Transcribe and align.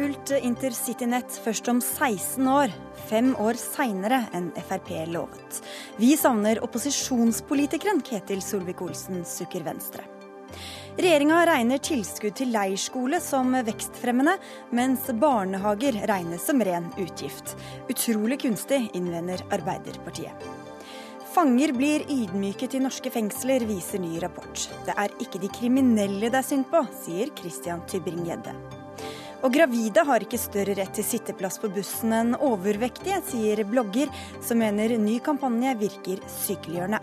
fullt 0.00 0.30
intercitynett 0.40 1.34
først 1.44 1.68
om 1.68 1.80
16 1.84 2.46
år. 2.48 2.72
Fem 3.10 3.34
år 3.42 3.58
seinere 3.60 4.22
enn 4.36 4.48
Frp 4.62 4.94
lovet. 5.10 5.58
Vi 6.00 6.14
savner 6.16 6.62
opposisjonspolitikeren 6.64 8.00
Ketil 8.06 8.40
Solvik-Olsen, 8.44 9.24
sukker 9.28 9.66
Venstre. 9.66 10.06
Regjeringa 11.00 11.42
regner 11.48 11.82
tilskudd 11.84 12.38
til 12.38 12.52
leirskole 12.54 13.20
som 13.24 13.52
vekstfremmende, 13.66 14.38
mens 14.72 15.04
barnehager 15.20 16.00
regnes 16.08 16.48
som 16.48 16.64
ren 16.64 16.88
utgift. 17.00 17.54
Utrolig 17.92 18.40
kunstig, 18.46 18.86
innvender 18.96 19.44
Arbeiderpartiet. 19.52 20.50
Fanger 21.30 21.76
blir 21.76 22.08
ydmyket 22.10 22.74
i 22.74 22.82
norske 22.82 23.12
fengsler, 23.12 23.68
viser 23.68 24.02
ny 24.02 24.16
rapport. 24.24 24.68
Det 24.88 24.96
er 24.96 25.14
ikke 25.22 25.44
de 25.44 25.52
kriminelle 25.60 26.32
det 26.32 26.40
er 26.40 26.52
synd 26.54 26.70
på, 26.72 26.86
sier 27.04 27.30
Christian 27.38 27.84
Tybring-Gjedde. 27.90 28.79
Og 29.40 29.54
gravide 29.54 30.04
har 30.04 30.20
ikke 30.20 30.40
større 30.40 30.76
rett 30.76 30.92
til 30.98 31.06
sitteplass 31.06 31.56
på 31.62 31.70
bussen 31.72 32.12
enn 32.12 32.36
overvektige, 32.36 33.22
sier 33.24 33.64
blogger, 33.64 34.12
som 34.44 34.60
mener 34.60 34.98
ny 35.00 35.16
kampanje 35.24 35.72
virker 35.80 36.20
sykeliggjørende. 36.42 37.00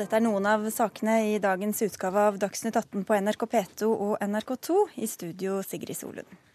Dette 0.00 0.16
er 0.16 0.22
noen 0.24 0.46
av 0.48 0.62
sakene 0.72 1.18
i 1.28 1.34
dagens 1.44 1.82
utgave 1.84 2.22
av 2.30 2.38
Dagsnytt 2.40 2.78
18 2.78 3.04
på 3.04 3.18
NRK 3.20 3.44
P2 3.52 3.90
og 3.92 4.14
NRK2. 4.24 4.78
I 5.04 5.08
studio 5.10 5.60
Sigrid 5.60 5.98
Solund. 5.98 6.49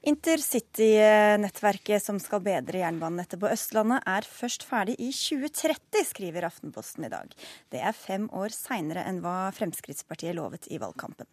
Intercity-nettverket 0.00 2.02
som 2.02 2.20
skal 2.20 2.40
bedre 2.40 2.78
jernbanenettet 2.80 3.40
på 3.40 3.48
Østlandet, 3.52 4.00
er 4.08 4.24
først 4.24 4.62
ferdig 4.64 4.94
i 4.96 5.10
2030, 5.12 6.06
skriver 6.08 6.46
Aftenposten 6.48 7.04
i 7.04 7.10
dag. 7.12 7.28
Det 7.68 7.82
er 7.84 7.92
fem 7.92 8.24
år 8.32 8.48
seinere 8.54 9.04
enn 9.04 9.20
hva 9.20 9.52
Fremskrittspartiet 9.52 10.32
lovet 10.38 10.70
i 10.72 10.78
valgkampen. 10.80 11.28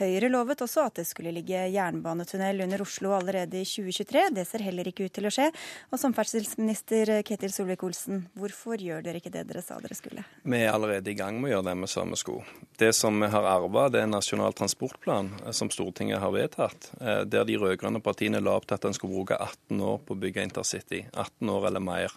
Høyre 0.00 0.30
lovet 0.32 0.64
også 0.64 0.86
at 0.88 1.02
det 1.02 1.04
skulle 1.10 1.34
ligge 1.36 1.66
jernbanetunnel 1.74 2.64
under 2.64 2.86
Oslo 2.86 3.12
allerede 3.18 3.60
i 3.60 3.68
2023. 3.68 4.32
Det 4.38 4.46
ser 4.48 4.64
heller 4.64 4.88
ikke 4.88 5.10
ut 5.10 5.14
til 5.18 5.28
å 5.28 5.34
skje. 5.36 5.50
Og 5.92 6.00
samferdselsminister 6.00 7.20
Ketil 7.26 7.52
Solvik-Olsen, 7.52 8.24
hvorfor 8.40 8.80
gjør 8.80 9.04
dere 9.04 9.20
ikke 9.20 9.34
det 9.34 9.44
dere 9.50 9.64
sa 9.66 9.76
dere 9.82 9.98
skulle? 9.98 10.24
Vi 10.40 10.62
er 10.62 10.72
allerede 10.72 11.12
i 11.12 11.18
gang 11.18 11.36
med 11.36 11.50
å 11.50 11.52
gjøre 11.58 11.68
det 11.68 11.76
med 11.84 11.92
samme 11.92 12.16
sko. 12.16 12.40
Det 12.80 12.94
som 12.96 13.20
vi 13.20 13.28
har 13.32 13.44
arva, 13.52 13.90
det 13.92 14.00
er 14.00 14.08
en 14.08 14.16
nasjonal 14.16 14.56
transportplan 14.56 15.28
som 15.52 15.68
Stortinget 15.72 16.24
har 16.24 16.32
vedtatt, 16.32 16.90
der 17.28 17.44
de 17.44 17.60
rød-grønne 17.60 18.05
partiene 18.06 18.42
la 18.42 18.56
opp 18.56 18.68
til 18.68 18.78
at 18.78 18.86
en 18.88 18.96
skulle 18.96 19.18
bruke 19.18 19.38
18 19.38 19.80
år 19.82 20.04
på 20.06 20.14
å 20.14 20.20
bygge 20.22 20.44
intercity. 20.46 21.02
18 21.12 21.50
år 21.52 21.70
eller 21.70 21.84
mer. 21.84 22.14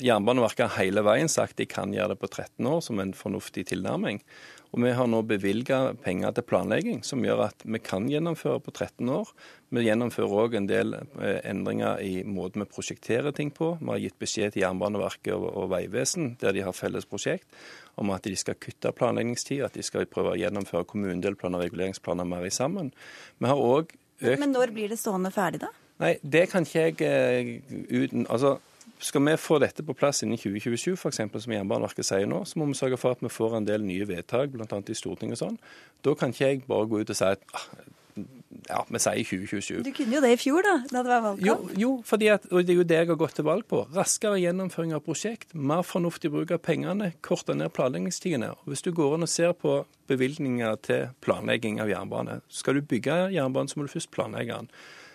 Jernbaneverket 0.00 0.70
har 0.70 0.86
hele 0.86 1.04
veien 1.04 1.28
sagt 1.28 1.58
de 1.60 1.66
kan 1.68 1.92
gjøre 1.92 2.14
det 2.14 2.22
på 2.22 2.30
13 2.30 2.66
år, 2.66 2.80
som 2.84 3.00
en 3.00 3.12
fornuftig 3.16 3.66
tilnærming. 3.68 4.22
Og 4.72 4.80
Vi 4.80 4.90
har 4.96 5.06
nå 5.06 5.18
bevilga 5.28 5.92
penger 6.00 6.32
til 6.32 6.46
planlegging, 6.48 7.02
som 7.04 7.20
gjør 7.20 7.42
at 7.50 7.64
vi 7.64 7.78
kan 7.78 8.06
gjennomføre 8.08 8.62
på 8.64 8.72
13 8.72 9.10
år. 9.12 9.28
Vi 9.68 9.84
gjennomfører 9.84 10.38
òg 10.46 10.56
en 10.56 10.68
del 10.70 10.96
endringer 11.44 12.00
i 12.00 12.22
måten 12.24 12.64
vi 12.64 12.70
prosjekterer 12.72 13.36
ting 13.36 13.52
på. 13.52 13.74
Vi 13.82 13.90
har 13.90 14.00
gitt 14.00 14.16
beskjed 14.18 14.54
til 14.54 14.64
Jernbaneverket 14.64 15.34
og, 15.36 15.50
og 15.60 15.68
Vegvesen, 15.74 16.38
der 16.40 16.56
de 16.56 16.64
har 16.64 16.72
felles 16.72 17.04
prosjekt, 17.04 17.44
om 18.00 18.14
at 18.16 18.24
de 18.24 18.32
skal 18.32 18.56
kutte 18.56 18.94
planleggingstid, 18.96 19.60
at 19.66 19.76
de 19.76 19.84
skal 19.84 20.08
prøve 20.08 20.32
å 20.32 20.40
gjennomføre 20.40 20.88
kommunedelplaner 20.88 21.60
og 21.60 21.68
reguleringsplaner 21.68 22.32
mer 22.32 22.48
i 22.48 22.54
sammen. 22.54 22.94
Vi 23.36 23.52
har 23.52 23.60
også 23.60 24.00
økt 24.22 24.42
Men 24.42 24.54
når 24.54 24.74
blir 24.74 24.92
det 24.92 25.00
stående 25.00 25.32
ferdig, 25.34 25.62
da? 25.64 25.72
Nei, 26.02 26.16
det 26.22 26.48
kan 26.50 26.66
ikke 26.66 26.84
jeg 27.08 27.62
uten 27.90 28.26
Altså, 28.32 28.56
skal 29.02 29.24
vi 29.26 29.34
få 29.40 29.58
dette 29.62 29.82
på 29.86 29.94
plass 29.98 30.22
innen 30.22 30.38
2027, 30.38 30.94
f.eks., 30.94 31.20
som 31.44 31.54
Jernbaneverket 31.54 32.06
sier 32.06 32.28
nå, 32.30 32.44
så 32.46 32.60
må 32.60 32.68
vi 32.70 32.78
sørge 32.78 32.98
for 33.00 33.16
at 33.16 33.22
vi 33.22 33.30
får 33.32 33.58
en 33.58 33.66
del 33.66 33.82
nye 33.86 34.06
vedtak, 34.06 34.54
bl.a. 34.54 34.66
i 34.78 34.98
Stortinget 34.98 35.40
og 35.40 35.42
sånn. 35.42 35.58
Da 36.06 36.14
kan 36.18 36.34
ikke 36.34 36.46
jeg 36.46 36.62
bare 36.68 36.86
gå 36.90 37.02
ut 37.02 37.10
og 37.10 37.18
si 37.18 37.26
at 37.26 37.42
ah, 37.58 37.66
ja, 38.68 38.82
vi 38.88 39.00
sier 39.02 39.24
2027. 39.26 39.82
Du 39.86 39.90
kunne 39.96 40.16
jo 40.16 40.22
det 40.24 40.32
i 40.34 40.38
fjor, 40.40 40.62
da? 40.66 40.74
da 40.90 41.02
det 41.02 41.10
var 41.10 41.24
valgkamp. 41.26 41.72
Jo, 41.72 41.80
jo 41.82 41.90
fordi 42.06 42.28
at, 42.34 42.46
og 42.50 42.66
det 42.66 42.74
er 42.74 42.80
jo 42.80 42.86
det 42.88 43.00
jeg 43.00 43.10
har 43.10 43.20
gått 43.20 43.36
til 43.38 43.46
valg 43.48 43.66
på. 43.70 43.82
Raskere 43.96 44.40
gjennomføring 44.42 44.94
av 44.96 45.04
prosjekt, 45.06 45.54
mer 45.54 45.84
fornuftig 45.86 46.32
bruk 46.34 46.54
av 46.54 46.62
pengene, 46.64 47.12
korte 47.24 47.56
ned 47.58 47.72
planleggingstidene. 47.76 48.52
Og 48.54 48.72
Hvis 48.72 48.84
du 48.86 48.92
går 48.96 49.16
inn 49.16 49.26
og 49.26 49.32
ser 49.32 49.54
på 49.58 49.82
bevilgninger 50.10 50.80
til 50.86 51.06
planlegging 51.24 51.80
av 51.82 51.92
jernbane, 51.92 52.40
skal 52.52 52.78
du 52.78 52.86
bygge 52.86 53.24
jernbane, 53.34 53.70
så 53.70 53.78
må 53.78 53.88
du 53.88 53.94
først 53.94 54.12
planlegge 54.14 54.60
den. 54.60 54.72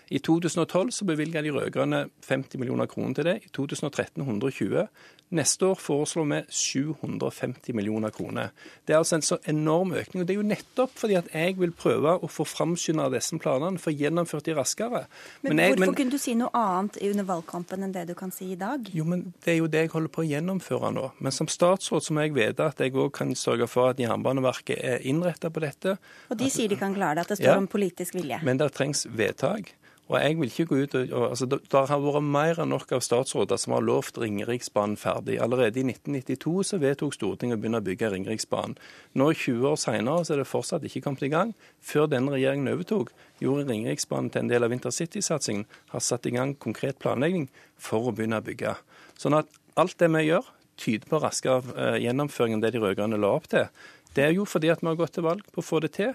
I 0.09 0.19
2012 0.23 0.91
så 0.95 1.05
bevilga 1.05 1.41
de 1.43 1.51
rød-grønne 1.51 2.05
50 2.23 2.59
millioner 2.61 2.87
kroner 2.87 3.13
til 3.17 3.27
det. 3.27 3.35
I 3.43 3.49
2013 3.55 4.23
120. 4.23 4.87
Neste 5.35 5.67
år 5.67 5.79
foreslår 5.83 6.27
vi 6.29 6.37
750 6.55 7.73
millioner 7.75 8.13
kroner. 8.15 8.53
Det 8.87 8.93
er 8.95 9.01
altså 9.01 9.17
en 9.17 9.25
så 9.27 9.37
enorm 9.43 9.91
økning. 9.91 10.21
og 10.21 10.27
Det 10.27 10.33
er 10.33 10.37
jo 10.39 10.45
nettopp 10.47 10.93
fordi 10.95 11.17
at 11.19 11.27
jeg 11.33 11.57
vil 11.59 11.73
prøve 11.75 12.13
å 12.23 12.29
få 12.31 12.45
framskynda 12.47 13.09
disse 13.11 13.35
planene, 13.35 13.79
få 13.79 13.91
gjennomført 13.91 14.47
de 14.47 14.55
raskere. 14.55 15.03
Men, 15.41 15.57
men 15.57 15.59
jeg, 15.59 15.73
hvorfor 15.75 15.83
men, 15.83 15.97
kunne 15.99 16.15
du 16.15 16.21
si 16.23 16.35
noe 16.39 16.53
annet 16.55 16.99
under 17.09 17.27
valgkampen 17.27 17.83
enn 17.83 17.95
det 17.97 18.05
du 18.07 18.13
kan 18.15 18.31
si 18.31 18.53
i 18.53 18.59
dag? 18.59 18.87
Jo, 18.95 19.03
men 19.03 19.33
Det 19.43 19.57
er 19.57 19.59
jo 19.59 19.67
det 19.67 19.81
jeg 19.83 19.91
holder 19.97 20.13
på 20.15 20.23
å 20.23 20.27
gjennomføre 20.29 20.93
nå. 20.95 21.09
Men 21.19 21.35
som 21.35 21.51
statsråd 21.51 22.07
så 22.07 22.15
må 22.15 22.23
jeg 22.23 22.37
vite 22.37 22.69
at 22.71 22.79
jeg 22.79 22.95
òg 22.95 23.11
kan 23.19 23.35
sørge 23.35 23.67
for 23.67 23.91
at 23.91 23.99
Jernbaneverket 23.99 24.79
er 24.79 25.03
innretta 25.03 25.51
på 25.51 25.65
dette. 25.65 25.97
Og 26.31 26.39
de 26.39 26.47
sier 26.53 26.71
de 26.71 26.79
kan 26.79 26.95
klare 26.95 27.19
det, 27.19 27.27
at 27.27 27.35
det 27.35 27.41
står 27.41 27.51
ja, 27.51 27.59
om 27.59 27.67
politisk 27.67 28.15
vilje. 28.15 28.39
Men 28.47 28.63
det 28.63 28.71
trengs 28.79 29.03
vedtak. 29.11 29.75
Og 30.07 30.15
jeg 30.21 30.37
vil 30.39 30.51
ikke 30.51 30.65
gå 30.69 30.75
ut 30.83 30.93
og, 30.95 31.23
altså, 31.29 31.45
Det 31.45 31.79
har 31.89 31.99
vært 31.99 32.23
mer 32.23 32.61
enn 32.63 32.71
nok 32.71 32.91
av 32.95 33.01
statsråder 33.03 33.59
som 33.59 33.73
har 33.75 33.83
lovt 33.83 34.17
Ringeriksbanen 34.21 34.95
ferdig. 34.97 35.35
Allerede 35.43 35.81
i 35.81 35.83
1992 35.83 36.63
så 36.69 36.79
vedtok 36.79 37.15
Stortinget 37.15 37.57
å 37.57 37.61
begynne 37.61 37.81
å 37.81 37.83
bygge 37.83 38.11
Ringeriksbanen. 38.13 38.77
Nå 39.19 39.31
20 39.33 39.67
år 39.67 39.79
senere 39.81 40.23
så 40.23 40.35
er 40.35 40.43
det 40.43 40.47
fortsatt 40.47 40.85
ikke 40.87 41.03
kommet 41.03 41.25
i 41.27 41.31
gang. 41.33 41.53
Før 41.83 42.07
denne 42.07 42.31
regjeringen 42.31 42.71
overtok, 42.71 43.11
gjorde 43.43 43.67
Ringeriksbanen 43.67 44.31
til 44.31 44.45
en 44.45 44.51
del 44.51 44.63
av 44.63 44.75
intercitysatsingen. 44.75 45.65
Har 45.91 46.03
satt 46.05 46.25
i 46.25 46.35
gang 46.37 46.55
konkret 46.55 47.01
planlegging 47.03 47.49
for 47.75 48.07
å 48.07 48.13
begynne 48.15 48.39
å 48.39 48.45
bygge. 48.45 48.77
Sånn 49.19 49.35
at 49.35 49.51
alt 49.75 49.97
det 49.99 50.07
vi 50.13 50.23
gjør, 50.29 50.47
tyder 50.77 51.09
på 51.09 51.19
raskere 51.19 51.73
uh, 51.75 51.97
gjennomføring 51.99 52.55
enn 52.55 52.63
det 52.63 52.71
de 52.75 52.79
rød-grønne 52.79 53.19
la 53.19 53.33
opp 53.33 53.49
til. 53.51 53.67
Det 54.15 54.23
er 54.23 54.35
jo 54.37 54.45
fordi 54.47 54.69
at 54.71 54.83
vi 54.83 54.87
har 54.87 54.99
gått 54.99 55.17
til 55.17 55.25
valg 55.25 55.43
på 55.51 55.59
å 55.59 55.65
få 55.65 55.81
det 55.83 55.97
til. 55.97 56.13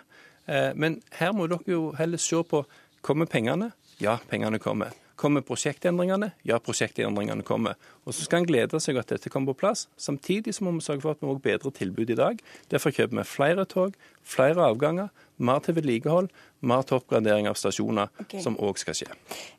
Uh, 0.48 0.70
men 0.78 1.02
her 1.18 1.34
må 1.36 1.48
dere 1.50 1.66
jo 1.68 1.90
heller 1.98 2.22
se 2.22 2.40
på 2.46 2.62
Kommer 3.02 3.26
pengene? 3.26 3.72
Ja, 3.98 4.18
pengene 4.28 4.58
kommer. 4.58 4.90
Kommer 5.16 5.40
prosjektendringene? 5.40 6.30
Ja, 6.42 6.58
prosjektendringene 6.58 7.42
kommer. 7.42 7.74
Og 8.02 8.14
Så 8.14 8.26
skal 8.26 8.42
en 8.42 8.48
glede 8.48 8.80
seg 8.82 8.98
at 8.98 9.12
dette 9.12 9.30
kommer 9.30 9.52
på 9.52 9.62
plass. 9.62 9.86
Samtidig 9.96 10.56
så 10.56 10.64
må 10.66 10.72
vi 10.74 10.82
sørge 10.82 11.04
for 11.04 11.14
at 11.14 11.20
vi 11.22 11.28
også 11.30 11.44
bedrer 11.44 11.74
tilbudet 11.76 12.16
i 12.16 12.18
dag. 12.18 12.40
Derfor 12.70 12.90
kjøper 12.90 13.20
vi 13.20 13.26
flere 13.28 13.64
tog, 13.64 13.94
flere 14.26 14.64
avganger, 14.66 15.12
mer 15.38 15.62
til 15.62 15.76
vedlikehold, 15.76 16.28
mer 16.66 16.82
til 16.86 16.98
oppgradering 16.98 17.48
av 17.50 17.58
stasjoner, 17.58 18.10
okay. 18.22 18.42
som 18.42 18.58
òg 18.62 18.78
skal 18.78 18.96
skje. 18.98 19.08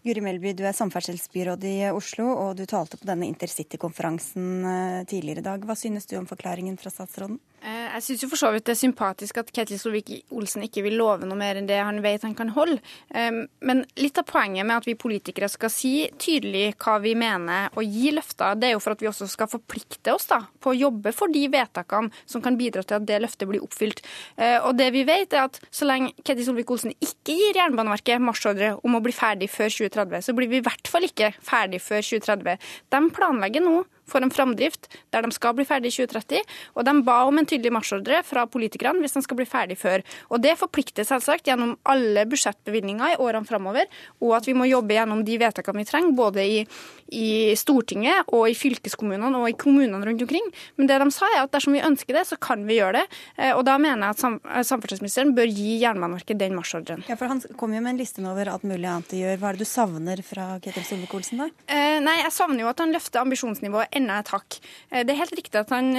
Guri 0.03 0.23
Melby, 0.23 0.53
du 0.55 0.63
er 0.67 0.75
samferdselsbyråd 0.75 1.63
i 1.67 1.75
Oslo, 1.91 2.27
og 2.31 2.59
du 2.59 2.65
talte 2.69 2.99
på 2.99 3.07
denne 3.07 3.27
intercitykonferansen 3.31 4.51
eh, 4.67 4.99
tidligere 5.07 5.43
i 5.43 5.47
dag. 5.47 5.63
Hva 5.67 5.75
synes 5.79 6.07
du 6.07 6.17
om 6.19 6.27
forklaringen 6.27 6.79
fra 6.79 6.91
statsråden? 6.91 7.39
Jeg 7.63 7.83
jeg 7.93 8.03
syns 8.03 8.23
for 8.25 8.39
så 8.39 8.49
vidt 8.53 8.65
det 8.65 8.73
er 8.73 8.79
sympatisk 8.79 9.37
at 9.39 9.51
Ketil 9.53 9.77
Solvik-Olsen 9.79 10.65
ikke 10.65 10.81
vil 10.85 10.95
love 10.97 11.27
noe 11.29 11.37
mer 11.37 11.59
enn 11.59 11.67
det 11.69 11.77
han 11.77 12.01
vet 12.03 12.25
han 12.25 12.33
kan 12.37 12.49
holde. 12.55 12.79
Men 13.13 13.83
litt 13.99 14.17
av 14.17 14.25
poenget 14.27 14.65
med 14.65 14.81
at 14.81 14.87
vi 14.89 14.95
politikere 14.99 15.49
skal 15.51 15.71
si 15.71 15.93
tydelig 16.19 16.73
hva 16.81 16.97
vi 17.03 17.13
mener 17.19 17.69
og 17.77 17.85
gi 17.85 18.11
løfter, 18.15 18.32
det 18.37 18.69
er 18.69 18.75
jo 18.75 18.81
for 18.83 18.95
at 18.95 19.03
vi 19.03 19.09
også 19.09 19.27
skal 19.31 19.49
forplikte 19.51 20.13
oss 20.13 20.27
da, 20.29 20.41
på 20.63 20.73
å 20.73 20.77
jobbe 20.77 21.13
for 21.15 21.31
de 21.33 21.45
vedtakene 21.51 22.11
som 22.29 22.43
kan 22.43 22.57
bidra 22.59 22.83
til 22.83 22.99
at 22.99 23.07
det 23.07 23.21
løftet 23.23 23.49
blir 23.49 23.63
oppfylt. 23.63 24.03
Eh, 24.37 24.57
og 24.61 24.77
det 24.79 24.89
vi 24.95 25.05
vet 25.07 25.33
er 25.33 25.47
at 25.47 25.59
så 25.73 25.87
lenge 25.89 26.13
Ketil 26.23 26.47
Solvik-Olsen 26.49 26.95
ikke 26.97 27.37
gir 27.37 27.59
Jernbaneverket 27.61 28.23
marsjordre 28.23 28.73
om 28.83 28.97
å 28.97 29.03
bli 29.03 29.15
ferdig 29.15 29.49
før 29.53 29.71
2030, 29.73 30.27
så 30.27 30.37
blir 30.37 30.51
vi 30.51 30.61
i 30.61 30.65
hvert 30.65 30.89
fall 30.89 31.07
ikke 31.07 31.33
ferdig 31.43 31.81
før 31.83 32.03
2030. 32.03 32.71
De 32.93 33.03
planlegger 33.13 33.65
nå 33.65 33.81
for 34.09 34.23
en 34.23 34.33
framdrift 34.33 34.89
der 35.13 35.25
de 35.25 35.31
skal 35.35 35.55
bli 35.57 35.65
ferdig 35.67 35.93
i 35.93 35.97
2030. 36.03 36.41
Og 36.77 36.87
de 36.87 36.95
ba 37.05 37.19
om 37.27 37.39
en 37.39 37.47
tydelig 37.49 37.73
marsjordre 37.73 38.21
fra 38.27 38.45
politikerne 38.49 39.03
hvis 39.03 39.17
de 39.17 39.23
skal 39.25 39.39
bli 39.39 39.47
ferdig 39.49 39.77
før. 39.79 40.03
Og 40.31 40.41
det 40.43 40.55
forplikter 40.59 41.07
selvsagt 41.07 41.47
gjennom 41.47 41.75
alle 41.89 42.25
budsjettbevilgninger 42.29 43.15
i 43.15 43.19
årene 43.21 43.47
framover, 43.47 43.89
og 44.23 44.35
at 44.37 44.47
vi 44.49 44.55
må 44.57 44.67
jobbe 44.69 44.97
gjennom 44.97 45.23
de 45.25 45.37
vedtakene 45.41 45.83
vi 45.83 45.87
trenger, 45.89 46.15
både 46.17 46.45
i, 46.45 46.59
i 47.15 47.29
Stortinget 47.59 48.29
og 48.33 48.47
i 48.49 48.57
fylkeskommunene 48.57 49.41
og 49.41 49.49
i 49.49 49.57
kommunene 49.59 50.03
rundt 50.05 50.25
omkring. 50.25 50.49
Men 50.77 50.89
det 50.89 50.99
de 51.01 51.09
sa 51.13 51.29
er 51.33 51.43
at 51.43 51.53
dersom 51.53 51.75
vi 51.75 51.83
ønsker 51.83 52.17
det, 52.17 52.25
så 52.29 52.39
kan 52.41 52.65
vi 52.67 52.79
gjøre 52.79 53.01
det. 53.01 53.05
Eh, 53.37 53.53
og 53.55 53.63
da 53.67 53.77
mener 53.81 54.11
jeg 54.11 54.17
at 54.17 54.67
samferdselsministeren 54.69 55.33
bør 55.37 55.49
gi 55.49 55.79
Jernbaneverket 55.83 56.39
den 56.39 56.55
marsjordren. 56.57 57.03
Ja, 57.09 57.17
for 57.19 57.31
han 57.31 57.41
kom 57.59 57.73
jo 57.75 57.81
med 57.83 57.95
en 57.95 58.01
liste 58.01 58.23
over 58.23 58.49
alt 58.51 58.65
mulig 58.67 58.87
annet 58.87 59.11
de 59.11 59.21
gjør. 59.23 59.39
Hva 59.41 59.51
er 59.51 59.57
det 59.57 59.65
du 59.65 59.69
savner 59.69 60.21
fra 60.25 60.47
Ketil 60.63 60.85
Solvik-Olsen 60.87 61.43
da? 61.43 61.49
Eh, 61.67 61.99
nei, 62.03 62.19
jeg 62.21 62.33
savner 62.35 62.63
jo 62.63 62.69
at 62.71 62.83
han 62.83 62.93
løfter 62.93 63.23
ambisjonsnivået 63.23 63.92
enda 63.95 64.19
et 64.21 64.31
hakk. 64.33 64.59
Det 64.89 65.13
er 65.13 65.19
helt 65.19 65.35
riktig 65.37 65.59
at 65.59 65.71
han 65.73 65.91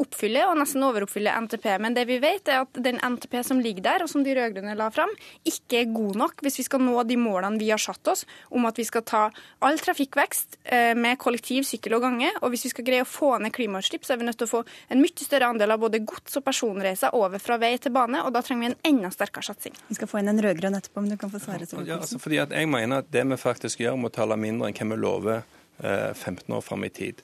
oppfyller 0.00 0.50
og 0.50 0.58
nesten 0.60 0.84
overoppfyller 0.86 1.36
NTP, 1.46 1.68
men 1.82 1.96
det 1.96 2.06
vi 2.08 2.18
vet 2.22 2.48
er 2.50 2.64
at 2.64 2.80
den 2.84 3.00
NTP 3.02 3.38
som 3.46 3.60
ligger 3.62 3.86
der, 3.86 4.04
og 4.04 4.10
som 4.10 4.24
de 4.24 4.34
rød-grønne 4.36 4.76
la 4.78 4.88
fram, 4.94 5.12
ikke 5.48 5.82
er 5.82 5.94
god 5.94 6.18
nok 6.20 6.42
hvis 6.44 6.60
vi 6.60 6.66
skal 6.66 6.82
nå 6.84 6.96
de 7.08 7.18
målene 7.20 7.60
vi 7.60 7.70
har 7.70 7.80
satt 7.82 8.12
oss 8.12 8.24
om 8.52 8.66
at 8.68 8.78
vi 8.78 8.86
skal 8.88 9.04
ta 9.08 9.22
all 9.64 9.80
trafikkvekst 9.80 10.58
med 10.98 11.18
kollektiv, 11.22 11.66
sykkel 11.68 11.96
og 11.98 12.04
gange. 12.06 12.30
Og 12.42 12.52
hvis 12.52 12.66
vi 12.66 12.72
skal 12.72 12.86
greie 12.86 13.04
å 13.04 13.08
få 13.08 13.34
ned 13.42 13.54
klimautslipp, 13.54 14.06
så 14.06 14.14
er 14.14 14.22
vi 14.22 14.28
nødt 14.28 14.40
til 14.40 14.48
å 14.48 14.52
få 14.52 14.62
en 14.92 15.02
mye 15.02 15.26
større 15.26 15.50
andel 15.52 15.74
av 15.74 15.82
både 15.82 16.02
gods- 16.06 16.38
og 16.40 16.46
personreiser 16.46 17.14
over 17.18 17.42
fra 17.42 17.58
vei 17.62 17.74
til 17.82 17.94
bane, 17.94 18.22
og 18.24 18.32
da 18.34 18.42
trenger 18.44 18.62
vi 18.62 18.72
en 18.72 18.94
enda 18.94 19.12
sterkere 19.14 19.46
satsing. 19.46 19.76
Vi 19.88 19.98
skal 19.98 20.10
få 20.10 20.22
inn 20.22 20.30
en 20.32 20.42
rød-grønn 20.42 20.78
etterpå, 20.78 21.02
men 21.02 21.14
du 21.14 21.18
kan 21.20 21.32
få 21.32 21.40
svare. 21.42 21.68
Ja, 21.86 21.98
altså 22.00 22.20
fordi 22.22 22.40
at 22.42 22.54
jeg 22.54 22.68
mener 22.70 23.02
at 23.02 23.10
det 23.12 23.24
vi 23.28 23.38
faktisk 23.40 23.82
gjør, 23.82 23.98
må 24.00 24.12
tale 24.12 24.38
mindre 24.40 24.70
enn 24.70 24.78
hva 24.78 24.88
vi 24.94 25.00
lover 25.00 25.44
15 25.82 26.44
eh, 26.48 26.56
år 26.56 26.64
fram 26.64 26.84
i 26.84 26.90
tid. 26.90 27.22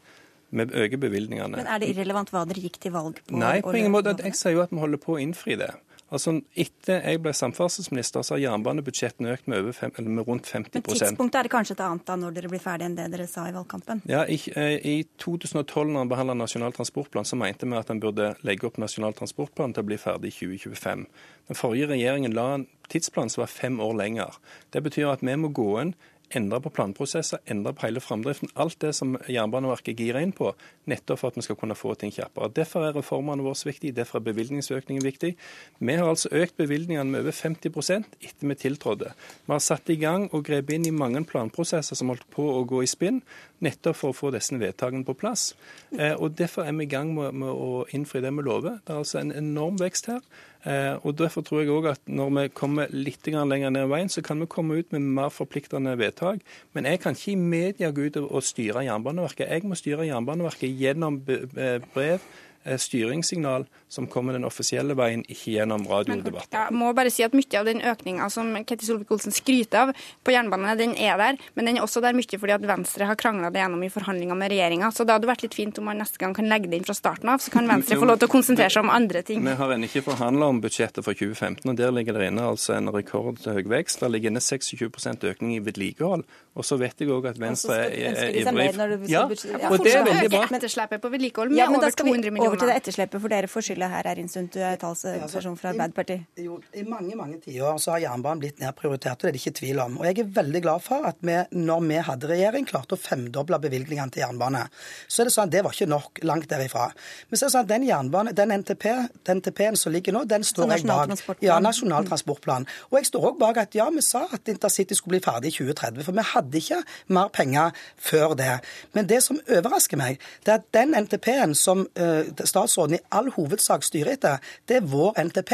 Vi 0.51 0.65
øker 0.65 0.97
bevilgningene. 0.97 1.57
Men 1.61 1.67
Er 1.67 1.83
det 1.83 1.91
irrelevant 1.93 2.31
hva 2.33 2.47
dere 2.49 2.63
gikk 2.65 2.79
til 2.81 2.95
valg 2.95 3.21
på? 3.21 3.37
Nei, 3.37 3.61
på 3.65 3.77
ingen 3.77 3.93
måte. 3.93 4.17
Jeg 4.25 4.37
sier 4.39 4.57
jo 4.57 4.65
at 4.65 4.73
vi 4.73 4.81
holder 4.81 5.01
på 5.03 5.19
å 5.19 5.21
innfri 5.21 5.59
det. 5.61 5.75
Altså, 6.09 6.33
Etter 6.57 7.03
jeg 7.05 7.21
ble 7.21 7.35
samferdselsminister, 7.37 8.25
så 8.25 8.35
har 8.35 8.41
jernbanebudsjettene 8.47 9.35
økt 9.35 9.51
med, 9.53 9.67
fem, 9.77 9.93
med, 10.07 10.23
rundt 10.25 10.49
50% 10.49 10.73
Men 10.73 10.87
tidspunktet 10.89 11.37
er 11.37 11.49
det 11.49 11.53
kanskje 11.53 11.75
et 11.77 11.83
annet 11.85 12.07
da, 12.09 12.17
når 12.17 12.39
dere 12.39 12.53
blir 12.55 12.63
ferdig 12.65 12.87
enn 12.89 12.97
det 12.97 13.11
dere 13.13 13.27
sa 13.29 13.45
i 13.45 13.53
valgkampen? 13.53 14.01
Ja, 14.09 14.23
I, 14.25 14.39
eh, 14.57 14.79
i 14.89 14.97
2012, 15.21 15.93
når 15.93 16.07
en 16.07 16.13
behandla 16.15 16.39
Nasjonal 16.39 16.73
transportplan, 16.77 17.29
så 17.29 17.37
mente 17.37 17.69
vi 17.69 17.77
at 17.77 17.93
en 17.93 18.01
burde 18.01 18.31
legge 18.49 18.71
opp 18.71 18.81
Nasjonal 18.81 19.13
transportplan 19.21 19.77
til 19.77 19.85
å 19.85 19.91
bli 19.91 20.01
ferdig 20.01 20.33
i 20.33 20.39
2025. 20.39 21.05
Den 21.53 21.61
forrige 21.61 21.93
regjeringen 21.93 22.37
la 22.37 22.55
en 22.57 22.69
tidsplan 22.89 23.29
som 23.29 23.45
var 23.45 23.53
fem 23.53 23.77
år 23.85 23.93
lenger. 24.01 24.41
Det 24.73 24.81
betyr 24.89 25.13
at 25.13 25.21
vi 25.21 25.37
må 25.37 25.53
gå 25.53 25.75
inn 25.83 25.93
endre 26.37 26.61
på 26.61 26.73
planprosesser, 26.75 27.41
endre 27.49 27.73
på 27.77 27.87
hele 27.87 28.03
framdriften. 28.05 28.51
Alt 28.61 28.79
det 28.85 28.93
som 28.97 29.17
Jernbaneverket 29.31 29.99
girer 29.99 30.25
inn 30.25 30.35
på, 30.37 30.53
nettopp 30.91 31.23
for 31.23 31.33
at 31.33 31.39
vi 31.39 31.45
skal 31.47 31.59
kunne 31.61 31.77
få 31.79 31.95
ting 31.99 32.13
kjappere. 32.15 32.51
Derfor 32.57 32.87
er 32.87 32.97
reformene 32.97 33.45
våre 33.45 33.69
viktige, 33.69 33.97
derfor 33.97 34.21
er 34.21 34.29
bevilgningsøkningen 34.29 35.05
viktig. 35.05 35.35
Vi 35.79 35.97
har 35.97 36.09
altså 36.09 36.33
økt 36.37 36.59
bevilgningene 36.61 37.09
med 37.11 37.25
over 37.25 37.37
50% 37.37 38.19
etter 38.21 38.51
vi 38.51 38.59
tiltrådte. 38.65 39.15
Vi 39.47 39.55
har 39.55 39.65
satt 39.65 39.89
i 39.93 39.99
gang 40.01 40.29
og 40.33 40.45
grepet 40.49 40.77
inn 40.77 40.89
i 40.91 40.95
mange 40.95 41.25
planprosesser 41.29 41.99
som 41.99 42.13
holdt 42.13 42.29
på 42.35 42.45
å 42.53 42.65
gå 42.69 42.83
i 42.85 42.91
spinn, 42.91 43.23
nettopp 43.65 43.99
for 43.99 44.13
å 44.13 44.17
få 44.17 44.33
disse 44.35 44.57
vedtakene 44.59 45.07
på 45.07 45.17
plass. 45.19 45.53
Eh, 45.97 46.15
og 46.15 46.37
Derfor 46.39 46.69
er 46.69 46.77
vi 46.77 46.87
i 46.87 46.93
gang 46.93 47.11
med, 47.17 47.35
med 47.35 47.51
å 47.51 47.83
innfri 47.97 48.23
det 48.23 48.31
vi 48.37 48.45
lover. 48.47 48.79
Det 48.85 48.95
er 48.95 49.03
altså 49.03 49.23
en 49.23 49.35
enorm 49.35 49.81
vekst 49.81 50.13
her. 50.13 50.23
Eh, 50.69 50.95
og 51.01 51.17
Derfor 51.19 51.45
tror 51.47 51.63
jeg 51.63 51.73
òg 51.73 51.87
at 51.95 52.03
når 52.11 52.33
vi 52.37 52.47
kommer 52.53 52.91
litt 52.93 53.27
lenger 53.27 53.73
ned 53.73 53.89
veien, 53.89 54.11
så 54.13 54.23
kan 54.23 54.41
vi 54.41 54.51
komme 54.51 54.79
ut 54.79 54.93
med 54.93 55.01
mer 55.01 55.33
forpliktende 55.33 55.97
vedtak. 55.99 56.45
Men 56.75 56.85
jeg 56.85 57.01
kan 57.01 57.17
ikke 57.17 57.33
i 57.33 57.37
media 57.41 57.91
gå 57.91 58.09
ut 58.09 58.21
og 58.21 58.43
styre 58.45 58.85
Jernbaneverket. 58.85 59.49
Jeg 59.49 59.65
må 59.65 59.79
styre 59.79 60.09
Jernbaneverket 60.09 60.77
gjennom 60.77 61.23
brev 61.25 62.21
Eh, 62.21 62.48
styringssignal 62.77 63.67
som 63.89 64.07
kommer 64.07 64.37
den 64.37 64.45
offisielle 64.45 64.93
veien, 64.99 65.23
ikke 65.33 65.55
gjennom 65.57 65.87
radiodebatter. 65.89 66.67
Jeg 66.69 66.77
må 66.77 66.91
bare 66.97 67.13
si 67.13 67.25
at 67.25 67.37
Mye 67.39 67.61
av 67.61 67.69
den 67.69 67.81
økninga 67.87 68.27
som 68.33 68.51
Ketil 68.67 68.89
Solvik-Olsen 68.89 69.33
skryter 69.33 69.87
av 69.87 69.93
på 70.27 70.35
jernbanen, 70.35 70.75
den 70.79 70.95
er 70.99 71.17
der. 71.21 71.39
Men 71.55 71.71
den 71.71 71.79
er 71.79 71.87
også 71.87 72.03
der 72.05 72.17
mye 72.19 72.39
fordi 72.39 72.55
at 72.57 72.67
Venstre 72.69 73.07
har 73.09 73.17
krangla 73.19 73.53
det 73.55 73.63
gjennom 73.63 73.85
i 73.87 73.91
forhandlinger 73.93 74.37
med 74.37 74.53
regjeringa. 74.53 74.91
Så 74.93 75.07
det 75.07 75.17
hadde 75.17 75.31
vært 75.31 75.45
litt 75.47 75.57
fint 75.57 75.79
om 75.81 75.89
man 75.89 76.03
neste 76.03 76.21
gang 76.21 76.35
kan 76.37 76.51
legge 76.51 76.69
det 76.69 76.81
inn 76.81 76.89
fra 76.89 76.97
starten 76.99 77.31
av, 77.33 77.41
så 77.41 77.53
kan 77.55 77.71
Venstre 77.71 77.97
få 78.01 78.09
lov 78.11 78.21
til 78.21 78.29
å 78.29 78.33
konsentrere 78.33 78.75
seg 78.75 78.85
om 78.85 78.93
andre 78.93 79.23
ting. 79.25 79.45
Vi 79.47 79.57
har 79.61 79.75
ennå 79.75 79.89
ikke 79.89 80.05
forhandla 80.11 80.51
om 80.53 80.61
budsjettet 80.65 81.07
for 81.07 81.17
2015, 81.17 81.65
og 81.71 81.79
der 81.79 81.95
ligger 81.95 82.19
det 82.19 82.29
inne 82.33 82.51
altså 82.51 82.77
en 82.77 82.93
rekordhøy 82.93 83.63
vekst. 83.71 84.03
Der 84.03 84.13
ligger 84.13 84.35
inne 84.35 84.43
26% 84.45 85.29
økning 85.31 85.57
i 85.57 85.63
vedlikehold. 85.65 86.27
Og 86.59 86.67
så 86.67 86.77
vet 86.81 86.99
jeg 86.99 87.13
òg 87.15 87.29
at 87.31 87.39
Venstre 87.39 87.77
er 87.87 88.35
ivrig 88.35 89.09
Ja, 89.09 89.25
og 89.71 89.79
det 89.85 89.95
er 89.95 90.05
veldig 90.05 90.31
bra. 90.33 90.45
Etterslepet 90.59 91.03
på 91.03 91.11
vedlikehold 91.13 91.55
med 91.55 92.43
over 92.43 92.58
200 92.59 92.65
millioner 92.65 92.65
over 92.65 92.65
til 92.65 92.69
det 92.69 92.77
etterslepet, 92.83 93.21
for 93.23 93.33
dere 93.33 93.49
får 93.51 93.67
skylda 93.69 93.89
her, 93.93 94.09
Erin 94.13 94.29
Sund. 94.29 94.51
Du 94.53 94.59
er 94.61 94.77
talsperson 94.81 95.57
fra 95.59 95.73
Arbeiderpartiet. 95.73 96.27
Jo, 96.37 96.59
I 96.75 96.85
mange 96.89 97.17
mange 97.17 97.41
tiår 97.45 97.79
så 97.83 97.95
har 97.95 98.05
jernbanen 98.07 98.43
blitt 98.43 98.61
nedprioritert, 98.63 99.19
og 99.19 99.27
det 99.27 99.29
er 99.29 99.37
det 99.37 99.43
ikke 99.43 99.59
tvil 99.61 99.83
om. 99.85 99.99
Og 99.99 100.07
jeg 100.09 100.19
er 100.23 100.33
veldig 100.39 100.63
glad 100.65 100.85
for 100.85 101.07
at 101.09 101.17
vi, 101.21 101.37
når 101.53 101.87
vi 101.89 102.01
hadde 102.09 102.31
regjering, 102.33 102.69
klarte 102.69 102.97
å 102.97 103.01
femdoble 103.01 103.59
bevilgningene 103.63 104.11
til 104.15 104.25
jernbane. 104.25 104.67
Så 105.09 105.23
er 105.23 105.29
det 105.29 105.35
sånn 105.35 105.49
at 105.49 105.55
det 105.55 105.65
var 105.67 105.77
ikke 105.77 105.91
nok 105.91 106.23
langt 106.29 106.49
derifra. 106.51 106.89
Men 107.29 107.41
så 107.41 107.47
er 107.47 107.49
det 107.49 107.55
sånn 107.57 107.67
at 107.67 107.73
den 107.73 107.89
jernbane, 107.89 108.35
den 108.37 108.55
NTP-en 108.59 109.39
NTP-en 109.39 109.77
som 109.77 109.93
ligger 109.93 110.15
nå, 110.17 110.25
den 110.29 110.45
står 110.45 110.75
jeg 110.77 110.87
bak. 110.89 111.43
Ja, 111.45 111.59
Nasjonal 111.63 112.07
transportplan. 112.09 112.67
Og 112.91 112.99
jeg 113.01 113.11
står 113.11 113.31
òg 113.31 113.39
bak 113.41 113.61
at 113.63 113.77
ja, 113.77 113.89
vi 113.95 114.03
sa 114.05 114.25
at 114.33 114.49
intercity 114.51 114.97
skulle 114.97 115.19
bli 115.19 115.25
ferdig 115.25 115.53
i 115.53 115.57
2030. 115.59 116.05
For 116.07 116.17
vi 116.17 116.27
hadde 116.33 116.61
ikke 116.61 116.81
mer 117.15 117.33
penger 117.35 117.77
før 117.97 118.35
det. 118.39 118.59
Men 118.97 119.09
det 119.11 119.21
som 119.25 119.41
overrasker 119.47 120.01
meg, 120.01 120.23
det 120.47 120.55
er 120.55 120.63
at 120.63 120.69
den 120.75 120.95
NTP-en 120.99 121.55
som 121.59 121.85
uh, 121.99 122.23
statsråden 122.47 122.99
i 122.99 123.03
all 123.15 123.31
hovedsak 123.35 123.87
styrer 123.87 124.15
etter, 124.15 124.45
det 124.69 124.81
er 124.81 124.89
vår 124.89 125.19
NTP. 125.29 125.53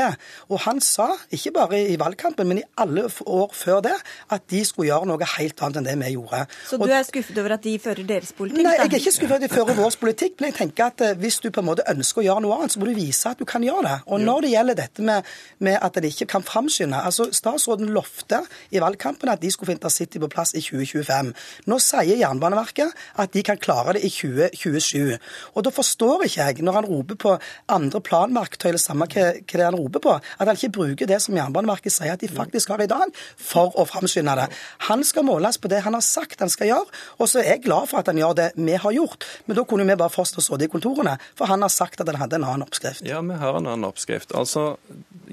Og 0.51 0.61
han 0.67 0.81
sa, 0.85 1.09
ikke 1.35 1.55
bare 1.55 1.81
i 1.95 1.99
valgkampen, 2.01 2.49
men 2.49 2.61
i 2.63 2.67
alle 2.81 3.07
år 3.27 3.55
før 3.55 3.81
det, 3.85 3.95
at 4.35 4.47
de 4.51 4.65
skulle 4.67 4.91
gjøre 4.91 5.09
noe 5.09 5.31
helt 5.37 5.63
annet 5.65 5.81
enn 5.81 5.89
det 5.89 5.97
vi 6.03 6.15
gjorde. 6.17 6.45
Så 6.69 6.79
du 6.81 6.89
er 6.91 7.07
skuffet 7.07 7.39
over 7.41 7.57
at 7.57 7.65
de 7.65 7.75
fører 7.83 8.07
deres 8.09 8.33
politikk? 8.37 8.65
Nei, 8.67 8.75
jeg 8.77 8.87
er 8.89 8.99
ikke 9.01 9.15
skuffet 9.17 9.31
over 9.31 9.43
at 9.43 9.47
de 9.47 9.53
fører 9.55 9.79
vår 9.79 9.99
politikk, 10.01 10.37
men 10.41 10.53
jeg 10.53 10.59
tenker 10.61 10.91
at 10.91 11.05
eh, 11.05 11.17
hvis 11.21 11.41
du 11.45 11.51
på 11.55 11.63
en 11.63 11.69
måte 11.71 11.87
ønsker 11.91 12.23
å 12.23 12.27
gjøre 12.29 12.45
noe 12.45 12.59
annet, 12.59 12.75
så 12.75 12.83
må 12.83 12.89
du 12.89 12.95
vise 12.97 13.31
at 13.31 13.41
du 13.41 13.47
kan 13.49 13.65
gjøre 13.65 13.85
det. 13.87 13.97
Og 14.11 14.23
når 14.25 14.45
det 14.45 14.53
gjelder 14.55 14.79
dette 14.79 15.07
med, 15.07 15.33
med 15.65 15.79
at 15.81 15.99
en 16.01 16.09
ikke 16.09 16.29
kan 16.35 16.45
framskynde 16.47 17.01
altså 17.05 17.29
Statsråden 17.35 17.91
lovte 17.95 18.43
i 18.75 18.81
valgkampen 18.83 19.31
at 19.33 19.43
de 19.43 19.51
skulle 19.53 19.73
få 19.73 19.77
intercity 19.77 20.21
på 20.23 20.31
plass 20.33 20.55
i 20.55 20.63
2025. 20.65 21.33
Nå 21.71 21.79
sier 21.83 22.21
Jernbaneverket 22.21 22.93
at 23.21 23.33
de 23.35 23.43
kan 23.47 23.61
klare 23.61 23.97
det 23.97 24.05
i 24.07 24.13
2027. 24.13 25.17
Og 25.55 25.67
da 25.67 25.73
forstår 25.75 26.27
ikke 26.27 26.49
jeg, 26.49 26.65
når 26.67 26.74
han 26.79 26.88
roper 26.88 27.19
på 27.21 27.35
andre 27.73 28.00
planverktøy, 28.05 28.69
eller 28.73 28.82
samme 28.82 29.09
hva, 29.11 29.31
hva 29.38 29.61
det 29.61 29.67
han 29.67 29.79
roper 29.79 30.05
på, 30.05 30.17
at 30.19 30.50
han 30.50 30.59
ikke 30.59 30.75
bruker 30.79 31.11
det 31.11 31.21
som 31.23 31.37
Jernbaneverket 31.38 31.94
sier 31.94 32.15
at 32.15 32.23
de 32.23 32.31
faktisk 32.31 32.75
har 32.75 32.82
i 32.85 32.91
dag, 32.91 33.15
for 33.41 33.75
å 33.81 33.87
framskynde 33.88 34.37
det. 34.38 34.49
Han 34.91 35.05
skal 35.06 35.26
måles 35.26 35.59
på 35.61 35.71
det 35.73 35.82
han 35.87 35.97
har 35.97 36.05
sagt 36.05 36.43
han 36.44 36.53
skal 36.53 36.71
gjøre, 36.71 37.03
og 37.19 37.31
så 37.31 37.43
er 37.43 37.55
jeg 37.55 37.65
glad 37.69 37.91
for 37.91 38.03
at 38.03 38.11
han 38.11 38.21
gjør 38.21 38.38
det 38.41 38.50
vi 38.59 38.79
har 38.81 38.97
gjort. 38.97 39.26
Men 39.47 39.59
da 39.59 39.67
kunne 39.69 39.88
vi 39.88 39.99
bare 40.00 40.12
fortsatt 40.12 40.44
sittet 40.44 40.69
i 40.69 40.73
kontorene, 40.73 41.17
for 41.38 41.50
han 41.50 41.65
har 41.65 41.73
sagt 41.73 42.00
at 42.03 42.11
han 42.11 42.21
hadde 42.21 42.41
en 42.41 42.49
annen 42.49 42.67
oppskrift. 42.67 43.05
Ja, 43.06 43.21
vi 43.25 43.41
har 43.41 43.59
en 43.59 43.69
annen 43.69 43.88
oppskrift. 43.88 44.35
Altså, 44.37 44.75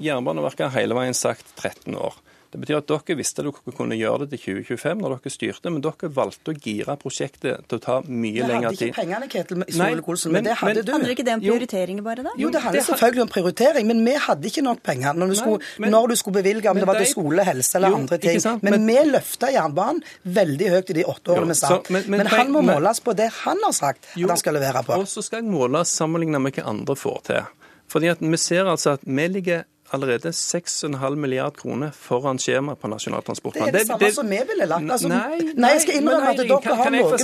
Jernbaneverket 0.00 0.68
har 0.68 0.78
hele 0.80 0.98
veien 0.98 1.16
sagt 1.16 1.46
13 1.58 1.96
år. 1.96 2.16
Det 2.52 2.60
betyr 2.60 2.82
at 2.82 2.88
dere 2.90 3.14
visste 3.16 3.40
at 3.40 3.46
dere 3.48 3.72
kunne 3.72 3.96
gjøre 3.96 4.26
det 4.26 4.36
til 4.36 4.58
2025 4.60 4.98
når 5.00 5.14
dere 5.14 5.32
styrte, 5.32 5.70
men 5.72 5.84
dere 5.84 6.10
valgte 6.12 6.52
å 6.52 6.56
gire 6.56 6.96
prosjektet 7.00 7.64
til 7.64 7.78
å 7.78 7.80
ta 7.80 7.94
mye 8.04 8.44
lengre 8.44 8.74
tid. 8.74 8.90
Vi 8.90 8.90
hadde 8.90 8.90
ikke 8.90 8.98
pengene, 8.98 9.28
Ketil 9.32 9.62
Solvik-Olsen, 9.62 10.34
men, 10.34 10.36
men, 10.36 10.48
det 10.50 10.56
hadde 10.60 10.74
men, 10.74 10.84
du. 10.84 10.92
Handler 10.92 11.14
ikke 11.14 11.24
det 11.28 11.36
om 11.38 11.44
prioriteringer 11.46 12.04
bare, 12.04 12.26
da? 12.26 12.34
Jo, 12.42 12.50
det 12.52 12.60
handler 12.66 12.84
selvfølgelig 12.90 13.24
om 13.24 13.32
prioritering, 13.32 13.88
men 13.88 14.02
vi 14.04 14.18
hadde 14.26 14.50
ikke 14.52 14.66
nok 14.66 14.82
penger 14.84 15.16
når 15.22 15.32
du 15.32 15.38
skulle, 15.40 15.70
men, 15.80 15.94
når 15.96 16.12
du 16.12 16.16
skulle 16.20 16.42
bevilge, 16.42 16.68
om 16.74 16.82
det 16.82 16.90
var 16.92 17.00
til 17.00 17.10
skole, 17.14 17.48
helse 17.48 17.80
eller 17.80 17.96
jo, 17.96 18.02
andre 18.02 18.20
ting. 18.26 18.44
Men, 18.60 18.76
men, 18.76 18.86
vi 18.92 18.98
løfta 19.14 19.52
jernbanen 19.56 20.04
veldig 20.36 20.70
høyt 20.76 20.92
i 20.92 20.98
de 21.00 21.08
åtte 21.08 21.32
årene 21.32 21.56
vi 21.56 21.60
satt. 21.62 21.88
Men, 21.88 22.26
han 22.36 22.52
må 22.52 22.60
måles 22.68 23.00
på 23.00 23.16
det 23.16 23.32
han 23.42 23.64
har 23.64 23.72
sagt 23.76 24.12
jo, 24.12 24.28
at 24.28 24.36
han 24.36 24.44
skal 24.44 24.58
levere 24.60 24.84
på. 24.84 25.00
Og 25.00 25.08
så 25.08 25.24
skal 25.24 25.40
jeg 25.40 25.48
måles 25.48 25.96
sammenlignet 25.96 26.44
med 26.44 26.60
hva 26.60 26.68
andre 26.76 27.00
får 27.00 27.20
til. 27.32 27.50
Fordi 27.92 28.08
at 28.12 28.20
Vi 28.20 28.36
ser 28.40 28.68
altså 28.68 28.96
at 28.96 29.02
vi 29.04 29.26
ligger 29.28 29.64
allerede 29.94 30.32
6,5 30.32 31.16
milliard 31.16 31.56
kroner 31.56 31.90
foran 31.90 32.38
skjema 32.38 32.74
på 32.76 32.88
Nasjonal 32.88 33.22
transportplan. 33.22 33.68
Det 33.68 33.74
er 33.74 33.78
det, 33.78 33.86
samme 33.86 34.06
det, 34.06 34.12
som 34.16 34.30
vi 34.30 34.38
ville 34.48 34.66
lagt. 34.66 34.90
Altså, 34.90 35.10
nei, 35.12 35.38
nei, 35.38 35.56
nei, 35.56 35.72
jeg 35.76 35.84
skal 35.84 35.98
innrømme 36.00 36.30
at 36.32 36.40
dere 36.40 36.60
kan, 36.64 36.78
har 36.80 36.94
noe 36.96 37.18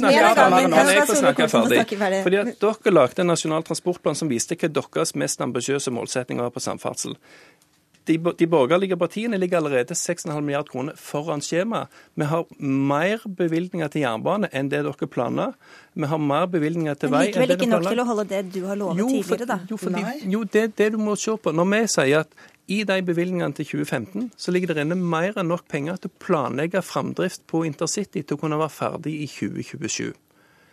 Kan 0.74 0.92
jeg 0.92 1.06
få 1.08 1.20
snakke 1.22 1.48
ferdig? 1.52 2.22
Fordi 2.26 2.42
at 2.42 2.52
Dere 2.64 2.92
lagde 2.92 3.24
en 3.24 3.32
nasjonal 3.32 3.64
transportplan 3.64 4.18
som 4.18 4.28
viste 4.30 4.58
hva 4.58 4.70
deres 4.80 5.14
mest 5.16 5.40
ambisiøse 5.44 5.94
målsettinger 5.94 6.48
var 6.48 6.52
på 6.54 6.64
samferdsel 6.64 7.16
de, 8.08 8.16
de 8.40 8.46
borgerlige 8.50 8.96
partiene 8.98 9.38
ligger 9.40 9.60
allerede 9.60 9.94
6,5 9.94 10.40
milliard 10.40 10.68
kroner 10.70 10.96
foran 10.96 11.42
skjema. 11.44 11.84
Vi 12.16 12.28
har 12.28 12.46
mer 12.58 13.24
bevilgninger 13.38 13.92
til 13.92 14.04
jernbane 14.06 14.50
enn 14.52 14.70
det 14.72 14.82
dere 14.86 15.08
planla. 15.12 15.50
Vi 15.94 16.08
har 16.08 16.22
mer 16.22 16.46
bevilgninger 16.52 16.98
til 16.98 17.12
vei 17.12 17.26
enn 17.28 17.34
det 17.34 17.48
dere 17.54 17.56
planla. 17.56 17.56
Men 17.56 17.56
likevel 17.56 17.56
ikke 17.56 17.72
nok 17.74 17.90
til 17.92 18.04
å 18.04 18.06
holde 18.12 18.28
det 18.32 18.44
du 18.54 18.60
har 18.68 18.80
lovet 18.80 19.02
jo, 19.02 19.08
for, 19.08 19.34
tidligere, 19.36 19.50
da? 19.50 19.58
Jo, 19.70 19.80
fordi, 19.80 20.04
jo 20.36 20.44
det, 20.56 20.64
det 20.80 20.92
du 20.94 21.02
må 21.02 21.16
se 21.20 21.36
på. 21.36 21.54
Når 21.54 21.68
vi 21.74 21.82
sier 21.96 22.24
at 22.24 22.38
i 22.68 22.82
de 22.84 23.00
bevilgningene 23.00 23.56
til 23.56 23.68
2015 23.70 24.30
så 24.36 24.52
ligger 24.52 24.74
det 24.74 24.84
inne 24.84 24.98
mer 25.00 25.36
enn 25.40 25.48
nok 25.48 25.68
penger 25.72 26.00
til 26.00 26.12
å 26.12 26.18
planlegge 26.24 26.84
framdrift 26.84 27.46
på 27.48 27.64
intercity 27.68 28.22
til 28.22 28.36
å 28.36 28.42
kunne 28.42 28.60
være 28.60 28.74
ferdig 28.74 29.14
i 29.24 29.28
2027. 29.32 30.12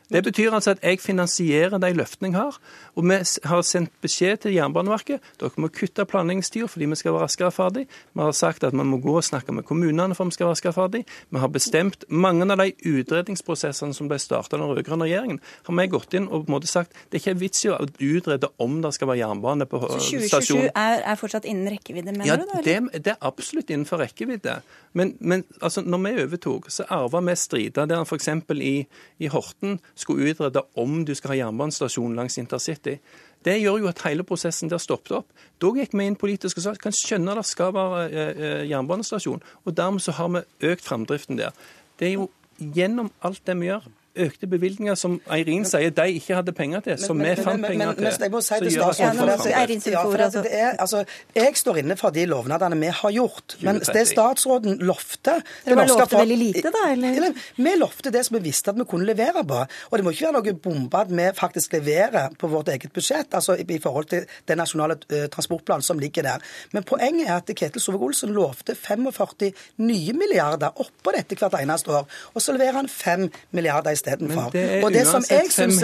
Det 0.09 0.21
betyr 0.23 0.53
altså 0.53 0.75
at 0.75 0.83
jeg 0.83 0.99
finansierer 1.01 1.77
de 1.81 1.91
løftene 1.97 2.29
jeg 2.29 2.37
har. 2.37 2.57
Og 2.95 3.07
vi 3.09 3.17
har 3.49 3.61
sendt 3.65 3.91
beskjed 4.03 4.43
til 4.45 4.55
Jernbaneverket 4.55 5.23
dere 5.41 5.61
må 5.61 5.69
kutte 5.73 6.05
planleggingstida 6.07 6.67
fordi 6.69 6.89
vi 6.91 6.97
skal 6.99 7.15
være 7.15 7.25
raskere 7.25 7.51
ferdig. 7.51 7.85
Vi 8.13 8.21
har 8.21 8.35
sagt 8.37 8.63
at 8.63 8.75
vi 8.75 8.85
må 8.85 8.99
gå 9.03 9.15
og 9.17 9.25
snakke 9.25 9.55
med 9.55 9.65
kommunene 9.65 10.15
for 10.15 10.29
vi 10.29 10.35
skal 10.35 10.47
være 10.47 10.57
raskere 10.57 10.75
ferdig. 10.75 11.03
Vi 11.29 11.41
har 11.41 11.51
bestemt 11.51 12.05
mange 12.09 12.45
av 12.51 12.61
de 12.61 12.71
utredningsprosessene 12.85 13.97
som 13.97 14.09
ble 14.11 14.19
starta 14.21 14.55
av 14.55 14.61
den 14.61 14.75
rød-grønne 14.75 15.07
regjeringen. 15.09 15.41
har 15.65 15.75
vi 15.75 15.87
gått 15.87 16.13
inn 16.13 16.29
og 16.29 16.45
på 16.45 16.51
en 16.51 16.55
måte 16.57 16.69
sagt 16.69 16.93
det 17.09 17.19
er 17.19 17.23
ikke 17.23 17.39
vits 17.39 17.65
i 17.65 17.71
å 17.73 17.79
utrede 17.81 18.51
om 18.61 18.81
det 18.81 18.93
skal 18.95 19.09
være 19.09 19.23
jernbane 19.23 19.65
på 19.69 19.81
stasjonen. 19.81 20.29
Så 20.29 20.41
2027 20.41 20.69
er, 20.69 21.01
er, 21.01 21.19
fortsatt 21.19 21.49
innen 21.49 21.71
rekkevidde, 21.73 22.13
mener 22.13 22.29
ja, 22.29 22.37
du? 22.37 22.45
da? 22.51 22.61
Det, 22.65 23.03
det 23.05 23.15
er 23.15 23.19
absolutt 23.25 23.73
innenfor 23.73 24.03
rekkevidde. 24.03 24.59
Men, 24.93 25.15
men 25.19 25.43
altså, 25.61 25.81
når 25.81 26.03
vi 26.05 26.13
overtok, 26.25 26.69
så 26.71 26.85
arva 26.93 27.21
vi 27.25 27.35
strider 27.39 27.89
der 27.89 28.05
f.eks. 28.05 28.29
I, 28.55 28.75
i 29.19 29.29
Horten 29.31 29.79
skulle 29.95 30.31
utrede 30.31 30.63
om 30.75 31.03
du 31.05 31.13
skal 31.15 31.33
ha 31.33 31.39
jernbanestasjon 31.45 32.15
langs 32.17 32.37
intercity. 32.41 32.97
Det 33.45 33.59
gjør 33.61 33.83
jo 33.83 33.89
at 33.91 34.01
hele 34.07 34.25
prosessen 34.27 34.71
der 34.71 34.81
stoppet 34.81 35.19
opp. 35.19 35.27
Da 35.61 35.69
gikk 35.77 35.93
vi 35.93 36.07
inn 36.09 36.17
politisk 36.19 36.59
og 36.59 36.65
sa 36.65 36.73
kan 36.81 36.95
skjønne 36.95 37.35
det 37.37 37.45
skal 37.47 37.73
være 37.75 38.07
eh, 38.09 38.63
jernbanestasjon. 38.71 39.43
Og 39.65 39.77
dermed 39.77 40.03
så 40.03 40.15
har 40.17 40.31
vi 40.33 40.71
økt 40.71 40.85
framdriften 40.85 41.39
der. 41.39 41.53
Det 41.99 42.09
er 42.09 42.17
jo 42.17 42.29
gjennom 42.57 43.11
alt 43.25 43.43
det 43.45 43.57
vi 43.59 43.69
gjør, 43.69 43.85
økte 44.15 44.47
bevilgninger 44.47 44.95
som 44.99 45.17
Eirin 45.31 45.65
sier 45.67 45.91
de 45.95 46.05
ikke 46.17 46.37
hadde 46.37 46.53
penger 46.55 46.83
til, 46.85 46.97
som 47.01 47.19
vi 47.19 47.33
fant 47.39 47.65
penger 47.65 47.93
til. 47.97 48.05
Men 48.05 48.25
jeg 48.25 48.33
må 48.33 48.41
si 48.43 48.59
til 48.61 48.71
statsråden 48.75 49.21
altså, 50.79 51.03
Jeg 51.35 51.57
står 51.59 51.81
inne 51.81 51.97
for 51.99 52.15
de 52.15 52.25
lovnadene 52.29 52.79
vi 52.79 52.91
har 53.01 53.15
gjort. 53.15 53.57
Men 53.65 53.81
det 53.81 54.05
statsråden 54.09 54.79
lovte 54.85 55.39
Dere 55.65 55.87
lovte 55.87 56.17
veldig 56.17 56.37
lite, 56.39 56.71
da? 56.73 56.85
eller? 56.93 57.35
Vi 57.57 57.75
lovte 57.79 58.13
det 58.13 58.25
som 58.27 58.37
vi 58.37 58.43
visste 58.47 58.73
at 58.73 58.79
vi 58.79 58.87
kunne 58.89 59.07
levere 59.07 59.43
på. 59.47 59.61
Og 59.91 59.97
det 59.97 60.05
må 60.05 60.13
ikke 60.15 60.29
være 60.29 60.37
noe 60.39 60.55
bombe 60.67 61.03
at 61.05 61.11
vi 61.11 61.27
faktisk 61.35 61.75
leverer 61.77 62.35
på 62.39 62.49
vårt 62.51 62.71
eget 62.73 62.93
budsjett, 62.95 63.33
altså 63.35 63.57
i 63.59 63.79
forhold 63.81 64.09
til 64.11 64.25
den 64.47 64.61
nasjonale 64.61 64.97
uh, 65.11 65.25
transportplanen 65.33 65.85
som 65.85 65.99
ligger 65.99 66.27
der. 66.27 66.43
Men 66.71 66.87
poenget 66.87 67.29
er 67.29 67.39
at 67.39 67.51
Ketil 67.55 67.83
Sove-Olsen 67.83 68.33
lovte 68.35 68.75
45 68.75 69.51
nye 69.83 70.13
milliarder 70.13 70.73
oppå 70.81 71.13
dette 71.15 71.37
hvert 71.39 71.59
eneste 71.61 71.91
år. 71.91 72.07
Og 72.33 72.41
så 72.41 72.55
leverer 72.55 72.79
han 72.79 72.89
5 72.89 73.29
milliarder 73.55 73.91
i 73.95 73.99
istedenfor. 74.05 74.45
Og 74.83 74.93
det 74.93 75.07
som 75.07 75.23
jeg 75.29 75.51
syns 75.51 75.83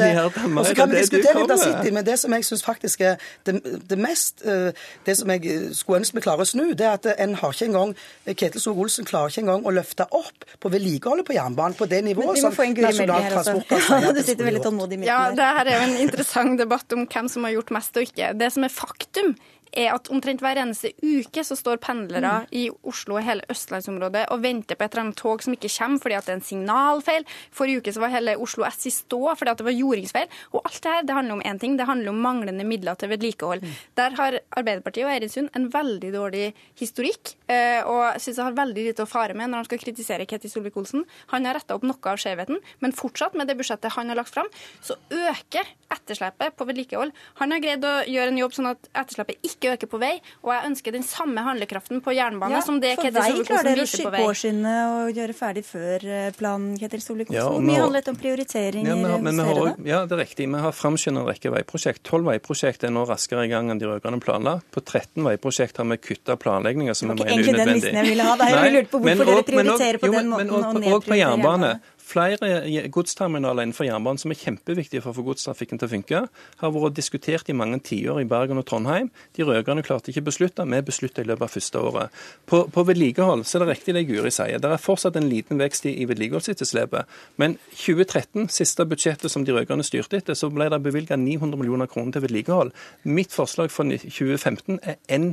Og 0.58 0.66
så 0.66 0.76
kan 0.76 0.92
vi 0.92 0.98
diskutere 0.98 1.42
intercity, 1.42 1.94
men 1.94 2.06
det 2.06 2.20
som 2.20 2.34
jeg 2.34 2.46
syns 2.46 2.64
faktisk 2.64 3.02
er 3.02 3.16
det, 3.46 3.62
det, 3.90 3.98
mest 3.98 4.46
eh, 4.46 4.72
Det 5.06 5.18
som 5.18 5.30
jeg 5.30 5.46
eh, 5.46 5.70
skulle 5.74 6.02
ønske 6.02 6.16
vi 6.16 6.22
klarer 6.22 6.46
å 6.46 6.50
snu, 6.50 6.72
det 6.78 6.86
er 6.86 6.98
at 6.98 7.08
en 7.18 7.36
har 7.40 7.54
ikke 7.56 7.70
engang 7.70 7.94
Ketil 8.28 8.62
Solvik-Olsen 8.62 9.08
klarer 9.08 9.34
ikke 9.34 9.46
engang 9.46 9.66
å 9.66 9.74
løfte 9.76 10.08
opp 10.12 10.46
på 10.62 10.72
vedlikeholdet 10.74 11.28
på 11.28 11.38
jernbanen 11.38 11.78
på 11.78 11.88
det 11.90 12.04
nivået 12.06 12.42
som 12.42 12.54
Nasjonal 12.54 13.30
Transportplan 13.32 14.10
Du 14.18 14.24
sitter 14.26 14.46
veldig 14.48 14.64
tålmodig 14.66 15.00
i 15.00 15.02
midten 15.04 15.12
Ja, 15.12 15.32
det 15.36 15.48
her 15.58 15.72
er 15.72 15.80
jo 15.80 15.88
en 15.90 15.98
interessant 16.04 16.60
debatt 16.60 16.98
om 16.98 17.08
hvem 17.08 17.32
som 17.32 17.48
har 17.48 17.56
gjort 17.56 17.74
mest 17.74 17.98
og 17.98 18.06
ikke. 18.08 18.34
Det 18.38 18.52
som 18.54 18.68
er 18.68 18.74
faktum, 18.74 19.34
er 19.72 19.94
at 19.94 20.10
omtrent 20.12 20.42
hver 20.44 20.60
eneste 20.60 20.92
uke 21.00 21.44
så 21.48 21.56
står 21.58 21.82
pendlere 21.84 22.32
mm. 22.44 22.50
i 22.58 22.66
Oslo 22.88 23.18
og 23.18 23.26
hele 23.26 23.46
østlandsområdet 23.52 24.26
og 24.34 24.44
venter 24.44 24.78
på 24.78 24.86
et 24.86 24.96
eller 24.96 25.06
annet 25.06 25.20
tog 25.22 25.44
som 25.44 25.56
ikke 25.56 25.72
kommer 25.72 26.04
fordi 26.04 26.18
at 26.18 26.28
det 26.28 26.34
er 26.34 26.40
en 26.40 26.46
signalfeil. 26.48 27.28
Forrige 27.56 27.82
uke 27.82 27.94
så 27.96 28.04
var 28.04 28.14
hele 28.16 28.38
Oslo 28.42 28.66
S 28.68 28.88
i 28.90 28.94
stå 28.94 29.22
fordi 29.40 29.54
at 29.54 29.62
det 29.62 29.68
var 29.68 29.78
jordingsfeil. 29.78 30.40
Og 30.52 30.66
alt 30.68 30.82
det 30.84 30.96
her 30.96 31.08
det 31.08 31.18
handler 31.18 31.38
om 31.38 31.46
én 31.48 31.62
ting, 31.62 31.78
det 31.80 31.88
handler 31.90 32.12
om 32.12 32.22
manglende 32.24 32.66
midler 32.68 33.00
til 33.00 33.12
vedlikehold. 33.14 33.64
Mm. 33.64 33.78
Der 34.00 34.18
har 34.20 34.40
Arbeiderpartiet 34.60 35.08
og 35.08 35.14
Eirin 35.14 35.32
Sund 35.32 35.52
en 35.58 35.70
veldig 35.72 36.12
dårlig 36.14 36.46
historikk, 36.80 37.36
eh, 37.52 37.82
og 37.88 38.20
syns 38.22 38.40
jeg 38.40 38.48
har 38.48 38.58
veldig 38.58 38.88
lite 38.90 39.06
å 39.06 39.10
fare 39.10 39.36
med 39.38 39.52
når 39.52 39.64
han 39.64 39.70
skal 39.70 39.82
kritisere 39.84 40.28
Ketil 40.30 40.52
Solvik-Olsen. 40.52 41.06
Han 41.34 41.48
har 41.48 41.58
retta 41.60 41.78
opp 41.78 41.86
noe 41.88 42.12
av 42.12 42.20
skjevheten, 42.22 42.60
men 42.84 42.96
fortsatt, 42.96 43.38
med 43.38 43.48
det 43.48 43.58
budsjettet 43.60 43.96
han 43.96 44.12
har 44.12 44.20
lagt 44.20 44.34
fram, 44.34 44.50
så 44.84 44.98
øker 45.12 45.68
etterslepet 45.92 46.56
på 46.58 46.68
vedlikehold. 46.68 47.14
Han 47.42 47.54
har 47.54 47.64
greid 47.64 47.86
å 47.86 47.94
gjøre 48.10 48.34
en 48.34 48.40
jobb 48.42 48.56
sånn 48.56 48.72
at 48.72 48.90
etterslepet 48.92 49.48
ikke 49.48 49.61
ikke 49.62 49.76
øker 49.78 49.92
på 49.92 50.00
vei. 50.02 50.14
Og 50.42 50.52
jeg 50.56 50.72
ønsker 50.72 50.96
den 50.96 51.06
samme 51.06 51.44
handlekraften 51.46 52.02
på 52.04 52.16
jernbane 52.18 52.58
ja, 52.58 52.62
som 52.66 52.80
det 52.82 52.96
Ketil 53.00 53.22
Solvik-Olsen 53.22 53.78
viser 53.78 54.08
på 54.08 54.14
vei. 54.14 54.18
For 54.18 54.18
vei 54.18 54.18
klarer 54.18 54.18
dere 54.18 54.26
å 54.26 54.30
påskynde 54.32 54.76
og 54.92 55.20
gjøre 55.22 55.38
ferdig 55.38 55.64
før 55.68 56.06
eh, 56.10 56.30
planen, 56.38 56.74
Ketil 56.82 57.04
Solvik-Olsen. 57.06 57.38
Ja, 57.38 57.48
Hvor 57.52 57.66
mye 57.68 57.84
handlet 57.84 58.12
om 58.12 58.20
prioriteringer? 58.20 58.92
Ja, 58.92 58.98
men, 58.98 59.28
men 59.30 59.44
har, 59.46 59.62
ja, 59.88 60.02
det 60.10 60.18
er 60.18 60.24
riktig. 60.24 60.50
Vi 60.52 60.64
har 60.66 60.76
framskyndet 60.76 61.24
en 61.24 61.30
rekke 61.30 61.54
veiprosjekt. 61.54 62.04
Tolv 62.08 62.32
veiprosjekt 62.32 62.88
er 62.88 62.94
nå 62.96 63.06
raskere 63.10 63.46
i 63.48 63.52
gang 63.52 63.72
enn 63.72 63.82
de 63.82 63.90
rød-grønne 63.90 64.22
planla. 64.24 64.58
På 64.74 64.84
13 64.84 65.22
veiprosjekt 65.28 65.82
har 65.82 65.90
vi 65.92 66.00
kutta 66.02 66.38
planlegginga 66.42 66.98
som 66.98 67.12
vi 67.12 67.20
mener 67.20 67.32
er 67.32 67.38
unødvendig. 67.38 67.52
Egentlig 67.52 67.66
den 67.66 67.76
listen 67.78 68.02
jeg 68.02 68.10
ville 68.12 68.28
ha. 68.28 68.38
Da. 68.42 68.50
Jeg 68.52 68.76
lurte 68.78 68.94
på 68.94 69.04
hvorfor 69.04 69.22
men, 69.22 69.32
dere 69.32 69.48
prioriterer 69.52 70.02
på 70.02 70.14
den 70.16 70.32
måten 70.32 70.92
og 70.92 71.06
på 71.06 71.20
jernbane 71.20 71.74
flere 72.12 72.90
godsterminaler 72.92 73.66
innenfor 73.66 73.88
jernbanen 73.88 74.20
som 74.22 74.34
er 74.34 74.40
kjempeviktige 74.40 75.04
for 75.04 75.14
å 75.14 75.18
få 75.20 75.26
godstrafikken 75.30 75.80
til 75.80 75.88
å 75.88 75.92
funke, 75.92 76.22
har 76.62 76.74
vært 76.76 76.98
diskutert 76.98 77.50
i 77.50 77.56
mange 77.58 77.80
tiår 77.88 78.22
i 78.24 78.28
Bergen 78.30 78.60
og 78.62 78.68
Trondheim. 78.70 79.10
De 79.38 79.46
rød-grønne 79.48 79.86
klarte 79.86 80.12
ikke 80.12 80.24
å 80.24 80.30
beslutte, 80.30 80.68
vi 80.68 80.82
beslutta 80.86 81.24
i 81.24 81.30
løpet 81.30 81.48
av 81.48 81.54
første 81.56 81.82
året. 81.82 82.22
På, 82.50 82.64
på, 82.74 82.86
vedlikehold 82.88 83.46
så 83.48 83.58
er 83.58 83.66
det 83.66 83.76
riktig 83.76 83.96
det 83.98 84.06
Guri 84.10 84.32
sier. 84.34 84.60
Det 84.62 84.72
er 84.72 84.82
fortsatt 84.82 85.18
en 85.20 85.30
liten 85.32 85.62
vekst 85.62 85.88
i, 85.90 85.96
i 86.04 86.08
vedlikeholdsetterslepet. 86.10 87.20
Men 87.42 87.58
2013, 87.74 88.50
siste 88.52 88.86
budsjettet 88.90 89.32
som 89.32 89.46
de 89.48 89.56
rød-grønne 89.56 89.86
styrte 89.88 90.20
etter, 90.22 90.38
så 90.38 90.52
ble 90.54 90.70
det 90.72 90.82
bevilga 90.84 91.18
900 91.20 91.60
millioner 91.62 91.90
kroner 91.92 92.16
til 92.16 92.26
vedlikehold. 92.26 92.74
Mitt 93.08 93.36
forslag 93.36 93.72
for 93.74 93.88
2015 93.88 94.80
er 94.82 95.00
1,9 95.08 95.32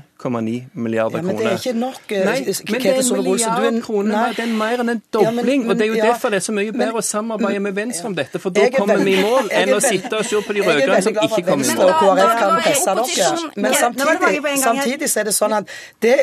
milliarder 0.74 1.22
kroner. 1.22 1.22
Ja, 1.22 1.26
men 1.26 1.38
det 1.38 1.50
er 1.50 1.58
ikke 1.58 1.78
nok. 1.78 2.02
Eh, 2.08 2.24
nei, 2.28 2.38
men 2.44 2.82
det 2.82 2.92
er 2.92 3.02
en 3.02 3.22
milliard 3.22 3.82
kroner. 3.84 4.36
Det 4.36 4.44
er 4.44 4.54
mer 4.58 4.84
enn 4.84 4.94
en 4.94 5.02
dobling. 5.14 5.66
Og 5.68 5.78
det 5.78 5.88
er 5.88 5.92
jo 5.92 6.00
derfor 6.02 6.32
det 6.32 6.40
er 6.40 6.46
så 6.48 6.54
mye 6.56 6.67
mye 6.74 6.84
bedre 6.84 7.02
å 7.02 7.04
samarbeide 7.04 7.62
med 7.64 7.76
Venstre 7.76 8.10
om 8.10 8.16
dette, 8.16 8.40
for 8.42 8.54
da 8.54 8.68
kommer 8.74 9.02
vi 9.04 9.16
i 9.18 9.22
mål, 9.24 9.50
enn 9.60 9.72
å 9.74 9.80
sitte 9.82 10.20
og 10.20 10.26
se 10.28 10.42
på 10.44 10.56
de 10.56 10.64
rød-grønne 10.66 11.00
som 11.06 11.20
ikke 11.26 11.42
kommer 11.48 11.68
i 11.68 11.76
mål. 11.78 11.92
KrF 12.02 12.34
kan 12.42 12.54
presse 12.64 12.96
dere. 12.98 13.28
Men 13.56 13.76
samtidig, 13.78 14.54
samtidig 14.62 15.10
er 15.22 15.28
det 15.28 15.34
sånn 15.36 15.56
at 15.58 15.74
det, 16.04 16.14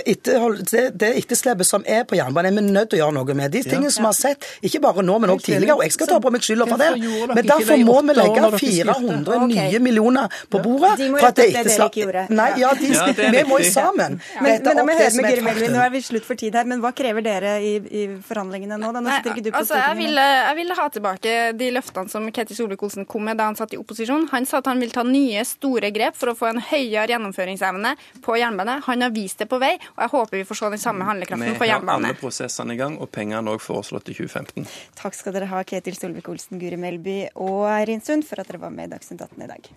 det 0.95 1.11
etterslepet 1.21 1.69
som 1.69 1.85
er 1.87 2.05
på 2.09 2.19
jernbanen, 2.19 2.59
er 2.59 2.61
vi 2.61 2.75
nødt 2.75 2.91
til 2.93 2.99
å 2.99 3.03
gjøre 3.05 3.17
noe 3.19 3.37
med. 3.41 3.53
De 3.55 3.63
tingene 3.65 3.93
som 3.93 4.05
vi 4.05 4.11
har 4.11 4.17
sett, 4.19 4.49
ikke 4.65 4.81
bare 4.83 5.05
nå, 5.05 5.17
men 5.23 5.35
også 5.35 5.51
tidligere, 5.51 5.77
og 5.79 5.85
jeg 5.85 5.95
skal 5.97 6.11
ta 6.13 6.19
på 6.23 6.33
meg 6.33 6.45
skylda 6.45 6.69
for 6.69 6.81
det, 6.81 6.91
men 7.33 7.51
derfor 7.51 7.85
må 7.89 7.97
vi 8.09 8.17
legge 8.19 8.51
400 8.65 9.47
nye 9.51 9.83
millioner 9.83 10.41
på 10.51 10.61
bordet 10.63 10.95
for 10.99 11.29
at 11.29 11.39
det 11.39 11.49
etterslappet 11.53 12.33
Nei, 12.35 12.47
ja, 12.61 12.71
vi 12.75 13.43
må 13.47 13.59
jo 13.61 13.69
sammen. 13.71 14.19
Men, 14.41 14.63
men 14.63 14.85
med 14.85 15.55
Guri 15.55 15.69
nå 15.71 15.81
er 15.81 15.91
vi 15.93 16.01
slutt 16.05 16.25
for 16.27 16.39
tid 16.39 16.55
her, 16.57 16.67
men 16.69 16.81
hva 16.83 16.91
krever 16.95 17.23
dere 17.25 17.55
i, 17.63 17.75
i 17.79 18.05
forhandlingene 18.25 18.77
nå? 18.81 18.91
Da 18.95 19.03
nå 19.03 19.13
sitter 19.17 19.35
ikke 19.35 19.45
du 19.47 19.51
på 19.53 19.61
altså, 19.61 19.79
jeg 19.79 19.97
vil, 19.99 20.19
jeg 20.35 20.55
vil 20.59 20.73
ha 20.77 20.85
tilbake 20.91 21.33
de 21.57 21.69
løftene 21.73 22.11
som 22.11 22.27
Ketil 22.33 22.57
Solvik-Olsen 22.57 23.07
kom 23.09 23.25
med 23.27 23.39
da 23.39 23.47
han 23.49 23.57
satt 23.57 23.73
i 23.75 23.79
opposisjon. 23.79 24.27
Han 24.31 24.47
sa 24.49 24.59
at 24.61 24.69
han 24.69 24.81
vil 24.83 24.93
ta 24.93 25.03
nye, 25.07 25.43
store 25.47 25.91
grep 25.95 26.17
for 26.19 26.31
å 26.31 26.35
få 26.37 26.49
en 26.51 26.61
høyere 26.63 27.07
gjennomføringsevne 27.13 27.95
på 28.25 28.37
jernbane. 28.41 28.79
Han 28.87 29.05
har 29.05 29.13
vist 29.15 29.41
det 29.41 29.49
på 29.51 29.59
vei, 29.61 29.73
og 29.95 30.03
jeg 30.05 30.13
håper 30.15 30.41
vi 30.41 30.45
får 30.47 30.61
se 30.61 30.71
den 30.75 30.83
samme 30.83 31.07
handlekraften 31.07 31.57
på 31.59 31.69
jernbane. 31.69 32.03
Vi 32.03 32.11
har 32.11 32.15
alle 32.15 32.21
prosessene 32.21 32.75
i 32.75 32.79
gang, 32.79 32.99
og 33.01 33.11
pengene 33.15 33.55
òg 33.55 33.63
foreslått 33.63 34.11
i 34.11 34.17
2015. 34.17 34.69
Takk 34.99 35.17
skal 35.17 35.35
dere 35.37 35.49
ha, 35.51 35.63
Ketil 35.67 35.97
Solvik-Olsen, 35.99 36.59
Guri 36.61 36.79
Melby 36.79 37.19
og 37.33 37.65
Eirin 37.71 38.03
Sund, 38.05 38.27
for 38.27 38.41
at 38.41 38.51
dere 38.51 38.63
var 38.63 38.73
med 38.75 38.89
i 38.89 38.95
Dagsnytt 38.95 39.25
18 39.25 39.45
i 39.45 39.51
dag. 39.55 39.73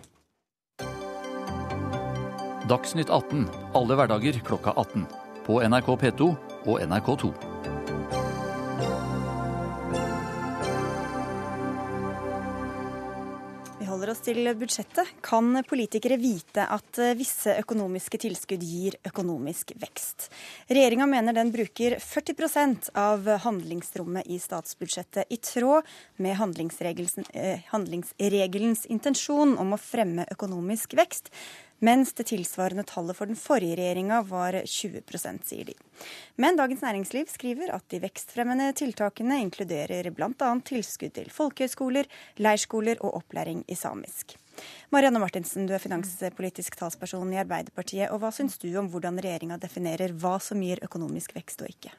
Dagsnytt 2.69 3.09
18 3.09 3.47
alle 3.73 3.97
hverdager 3.97 4.41
klokka 4.45 4.75
18. 4.77 5.07
På 5.47 5.57
NRK 5.65 5.95
P2 6.03 6.33
og 6.69 6.81
NRK2. 6.85 7.33
Oss 14.19 14.25
til 14.25 14.47
budsjettet, 14.57 15.07
kan 15.23 15.63
politikere 15.67 16.17
vite 16.19 16.65
at 16.67 16.99
eh, 16.99 17.15
visse 17.17 17.53
økonomiske 17.61 18.19
tilskudd 18.19 18.63
gir 18.63 18.97
økonomisk 19.07 19.71
vekst. 19.79 20.29
Regjeringa 20.69 21.07
mener 21.07 21.33
den 21.35 21.51
bruker 21.53 21.97
40% 21.99 22.91
av 22.99 23.27
handlingsrommet 23.45 24.27
i 24.27 24.39
statsbudsjettet, 24.39 25.29
i 25.29 25.37
tråd 25.37 25.87
med 26.17 26.35
eh, 26.35 27.63
handlingsregelens 27.71 28.85
intensjon 28.89 29.57
om 29.57 29.73
å 29.73 29.79
fremme 29.79 30.27
økonomisk 30.31 30.97
vekst 30.99 31.31
mens 31.85 32.13
det 32.17 32.27
tilsvarende 32.31 32.83
tallet 32.87 33.17
for 33.17 33.29
den 33.29 33.39
forrige 33.39 33.77
regjeringa 33.79 34.21
var 34.27 34.57
20% 34.63 35.45
sier 35.47 35.69
de. 35.71 35.75
Men 36.35 36.59
Dagens 36.59 36.83
Næringsliv 36.85 37.31
skriver 37.31 37.73
at 37.75 37.85
de 37.91 38.01
vekstfremmende 38.03 38.71
tiltakene 38.79 39.39
inkluderer 39.45 40.11
bl.a. 40.15 40.51
tilskudd 40.65 41.15
til 41.15 41.31
folkehøyskoler, 41.33 42.09
leirskoler 42.37 43.01
og 43.03 43.21
opplæring 43.21 43.63
i 43.67 43.77
samisk. 43.79 44.35
Marianne 44.91 45.21
Martinsen, 45.23 45.67
du 45.67 45.73
er 45.75 45.83
finanspolitisk 45.83 46.75
talsperson 46.79 47.31
i 47.33 47.39
Arbeiderpartiet. 47.39 48.09
og 48.11 48.19
Hva 48.23 48.33
syns 48.35 48.59
du 48.59 48.69
om 48.79 48.91
hvordan 48.91 49.21
regjeringa 49.21 49.59
definerer 49.61 50.15
hva 50.19 50.37
som 50.43 50.61
gir 50.63 50.83
økonomisk 50.83 51.35
vekst 51.37 51.63
og 51.63 51.71
ikke? 51.71 51.95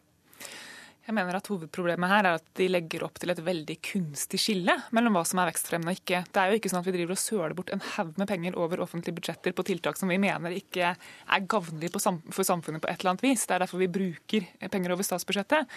Jeg 1.10 1.16
mener 1.16 1.34
at 1.34 1.48
Hovedproblemet 1.50 2.06
her 2.06 2.26
er 2.28 2.36
at 2.38 2.44
de 2.54 2.68
legger 2.70 3.02
opp 3.02 3.16
til 3.18 3.32
et 3.32 3.40
veldig 3.42 3.74
kunstig 3.82 4.38
skille 4.38 4.76
mellom 4.94 5.16
hva 5.18 5.24
som 5.26 5.40
er 5.42 5.48
vekstfremmende 5.48 5.90
og 5.90 5.98
ikke. 5.98 6.20
Det 6.30 6.38
er 6.38 6.52
jo 6.52 6.58
ikke 6.60 6.70
sånn 6.70 6.84
at 6.84 6.86
vi 6.86 6.92
driver 6.94 7.16
og 7.16 7.18
søler 7.18 7.54
bort 7.58 7.72
en 7.74 7.82
haug 7.96 8.12
med 8.20 8.28
penger 8.30 8.54
over 8.54 8.78
offentlige 8.84 9.16
budsjetter 9.16 9.56
på 9.58 9.64
tiltak 9.66 9.98
som 9.98 10.12
vi 10.12 10.20
mener 10.22 10.54
ikke 10.54 10.92
er 10.94 11.48
gavnlige 11.50 11.98
for 11.98 12.46
samfunnet 12.46 12.84
på 12.84 12.86
et 12.92 13.02
eller 13.02 13.16
annet 13.16 13.24
vis. 13.26 13.42
Det 13.42 13.56
er 13.56 13.64
derfor 13.64 13.82
vi 13.82 13.88
bruker 13.90 14.46
penger 14.70 14.94
over 14.94 15.08
statsbudsjettet. 15.08 15.74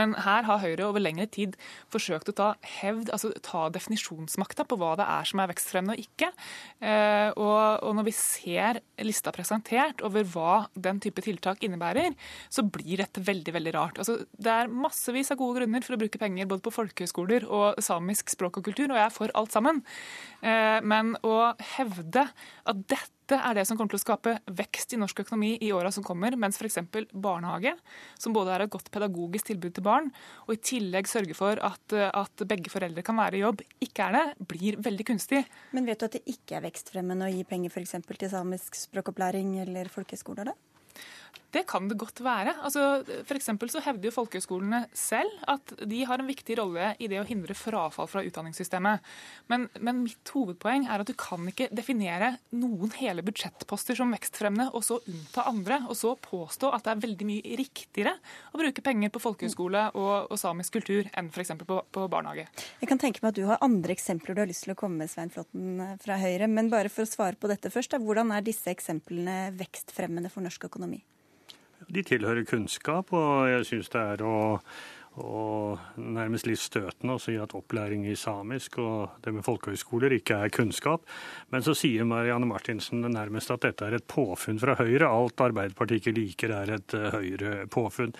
Men 0.00 0.16
her 0.24 0.48
har 0.48 0.62
Høyre 0.64 0.88
over 0.88 1.04
lengre 1.04 1.28
tid 1.28 1.60
forsøkt 1.92 2.32
å 2.32 2.36
ta 2.40 2.48
hevd, 2.78 3.12
altså 3.12 3.34
ta 3.44 3.66
definisjonsmakta 3.76 4.64
på 4.64 4.80
hva 4.80 4.94
det 5.02 5.10
er 5.12 5.28
som 5.28 5.44
er 5.44 5.52
vekstfremmende 5.52 5.98
og 5.98 6.06
ikke. 6.06 6.32
Eh, 6.80 7.28
og, 7.36 7.92
når 8.00 8.08
vi 8.08 8.16
ser 8.16 8.80
lista 9.04 9.36
presentert 9.36 10.00
over 10.08 10.24
hva 10.32 10.56
den 10.72 11.04
type 11.04 11.20
tiltak 11.28 11.68
innebærer, 11.68 12.16
så 12.48 12.64
blir 12.64 13.04
dette 13.04 13.20
veldig, 13.28 13.58
veldig 13.60 13.76
rart. 13.76 14.00
Altså, 14.00 14.22
det 14.40 14.56
er 14.56 14.69
massevis 14.70 15.32
av 15.32 15.38
gode 15.40 15.60
grunner 15.60 15.84
for 15.84 15.96
å 15.96 16.00
bruke 16.00 16.20
penger 16.20 16.48
både 16.50 16.64
på 16.64 16.72
folkehøyskoler 16.74 17.46
og 17.46 17.80
samisk 17.84 18.32
språk 18.32 18.60
og 18.60 18.68
kultur, 18.70 18.88
og 18.90 18.98
jeg 18.98 19.06
er 19.06 19.14
for 19.14 19.32
alt 19.38 19.54
sammen. 19.54 19.82
Eh, 20.42 20.78
men 20.86 21.16
å 21.26 21.52
hevde 21.76 22.26
at 22.30 22.84
dette 22.90 23.36
er 23.36 23.54
det 23.54 23.62
som 23.68 23.78
kommer 23.78 23.92
til 23.92 24.00
å 24.00 24.02
skape 24.02 24.32
vekst 24.58 24.96
i 24.96 24.98
norsk 24.98 25.22
økonomi 25.22 25.52
i 25.62 25.70
åra 25.74 25.92
som 25.94 26.04
kommer, 26.06 26.34
mens 26.40 26.58
f.eks. 26.58 26.80
barnehage, 27.12 27.76
som 28.18 28.34
både 28.34 28.56
er 28.56 28.64
et 28.64 28.72
godt 28.72 28.90
pedagogisk 28.94 29.52
tilbud 29.52 29.76
til 29.76 29.86
barn, 29.86 30.10
og 30.48 30.56
i 30.56 30.62
tillegg 30.70 31.10
sørger 31.10 31.38
for 31.38 31.62
at, 31.70 31.94
at 31.94 32.46
begge 32.50 32.72
foreldre 32.72 33.04
kan 33.06 33.18
være 33.20 33.38
i 33.38 33.44
jobb, 33.44 33.62
ikke 33.86 34.08
er 34.08 34.18
det, 34.18 34.48
blir 34.50 34.80
veldig 34.82 35.06
kunstig. 35.12 35.44
Men 35.76 35.86
vet 35.86 36.02
du 36.02 36.08
at 36.08 36.18
det 36.18 36.24
ikke 36.32 36.58
er 36.58 36.66
vekstfremmende 36.66 37.28
å 37.28 37.34
gi 37.36 37.46
penger 37.46 37.70
f.eks. 37.74 38.00
til 38.10 38.32
samisk 38.32 38.82
språkopplæring 38.88 39.60
eller 39.62 39.92
folkehøyskoler, 39.94 40.50
da? 40.50 40.58
Det 41.50 41.64
kan 41.66 41.88
det 41.90 41.96
godt 41.98 42.20
være. 42.22 42.52
Altså, 42.62 43.02
for 43.26 43.66
så 43.70 43.82
hevder 43.82 44.06
jo 44.06 44.14
folkehøyskolene 44.14 44.84
selv 44.94 45.32
at 45.50 45.72
de 45.90 46.04
har 46.06 46.22
en 46.22 46.28
viktig 46.28 46.54
rolle 46.60 46.92
i 47.02 47.08
det 47.10 47.18
å 47.18 47.26
hindre 47.26 47.56
frafall 47.58 48.06
fra 48.10 48.22
utdanningssystemet. 48.22 49.02
Men, 49.50 49.66
men, 49.82 50.04
mitt 50.06 50.30
hovedpoeng 50.30 50.86
er 50.86 51.02
at 51.02 51.10
du 51.10 51.16
kan 51.18 51.48
ikke 51.50 51.66
definere 51.74 52.36
noen 52.54 52.94
hele 53.00 53.24
budsjettposter 53.26 53.98
som 53.98 54.14
vekstfremmende, 54.14 54.68
og 54.78 54.86
så 54.86 55.00
unnta 55.02 55.48
andre, 55.50 55.80
og 55.90 55.98
så 55.98 56.14
påstå 56.22 56.70
at 56.76 56.86
det 56.86 56.94
er 56.94 57.04
veldig 57.08 57.28
mye 57.32 57.58
riktigere 57.58 58.14
å 58.54 58.62
bruke 58.62 58.86
penger 58.86 59.10
på 59.10 59.24
folkehøyskole 59.26 59.88
og, 59.98 60.30
og 60.30 60.38
samisk 60.38 60.78
kultur 60.78 61.10
enn 61.18 61.34
f.eks. 61.34 61.56
På, 61.66 61.82
på 61.90 62.06
barnehage. 62.12 62.46
Jeg 62.78 62.88
kan 62.88 63.02
tenke 63.02 63.24
meg 63.24 63.34
at 63.34 63.40
du 63.40 63.48
har 63.50 63.64
andre 63.66 63.96
eksempler 63.96 64.38
du 64.38 64.44
har 64.44 64.50
lyst 64.50 64.68
til 64.68 64.76
å 64.76 64.78
komme 64.78 65.02
med, 65.02 65.10
Svein 65.10 65.34
Flåtten 65.34 65.82
fra 66.00 66.20
Høyre. 66.22 66.46
Men 66.46 66.70
bare 66.70 66.92
for 66.92 67.02
å 67.02 67.10
svare 67.10 67.38
på 67.40 67.50
dette 67.50 67.74
først, 67.74 67.90
da, 67.90 67.98
hvordan 68.02 68.30
er 68.36 68.46
disse 68.46 68.70
eksemplene 68.70 69.50
vekstfremmende 69.58 70.30
for 70.30 70.46
norsk 70.46 70.70
økonomi? 70.70 71.02
De 71.94 72.06
tilhører 72.06 72.46
kunnskap, 72.48 73.12
og 73.16 73.50
jeg 73.50 73.66
syns 73.68 73.92
det 73.92 74.00
er 74.14 74.24
å, 74.26 74.38
og 75.20 75.98
nærmest 75.98 76.46
litt 76.46 76.62
støtende 76.62 77.16
å 77.16 77.20
si 77.22 77.34
at 77.40 77.54
opplæring 77.58 78.04
i 78.08 78.16
samisk 78.18 78.78
og 78.82 79.20
det 79.24 79.34
med 79.34 79.44
folkehøyskoler 79.46 80.14
ikke 80.16 80.38
er 80.44 80.54
kunnskap. 80.54 81.04
Men 81.50 81.66
så 81.66 81.74
sier 81.76 82.06
Marianne 82.08 82.48
Martinsen 82.48 83.02
nærmest 83.10 83.50
at 83.50 83.66
dette 83.66 83.88
er 83.88 83.98
et 83.98 84.06
påfunn 84.10 84.60
fra 84.62 84.78
Høyre. 84.78 85.10
Alt 85.10 85.42
Arbeiderpartiet 85.42 86.04
ikke 86.04 86.16
liker 86.16 86.54
er 86.54 86.76
et 86.78 86.96
uh, 86.96 87.10
Høyre-påfunn. 87.16 88.14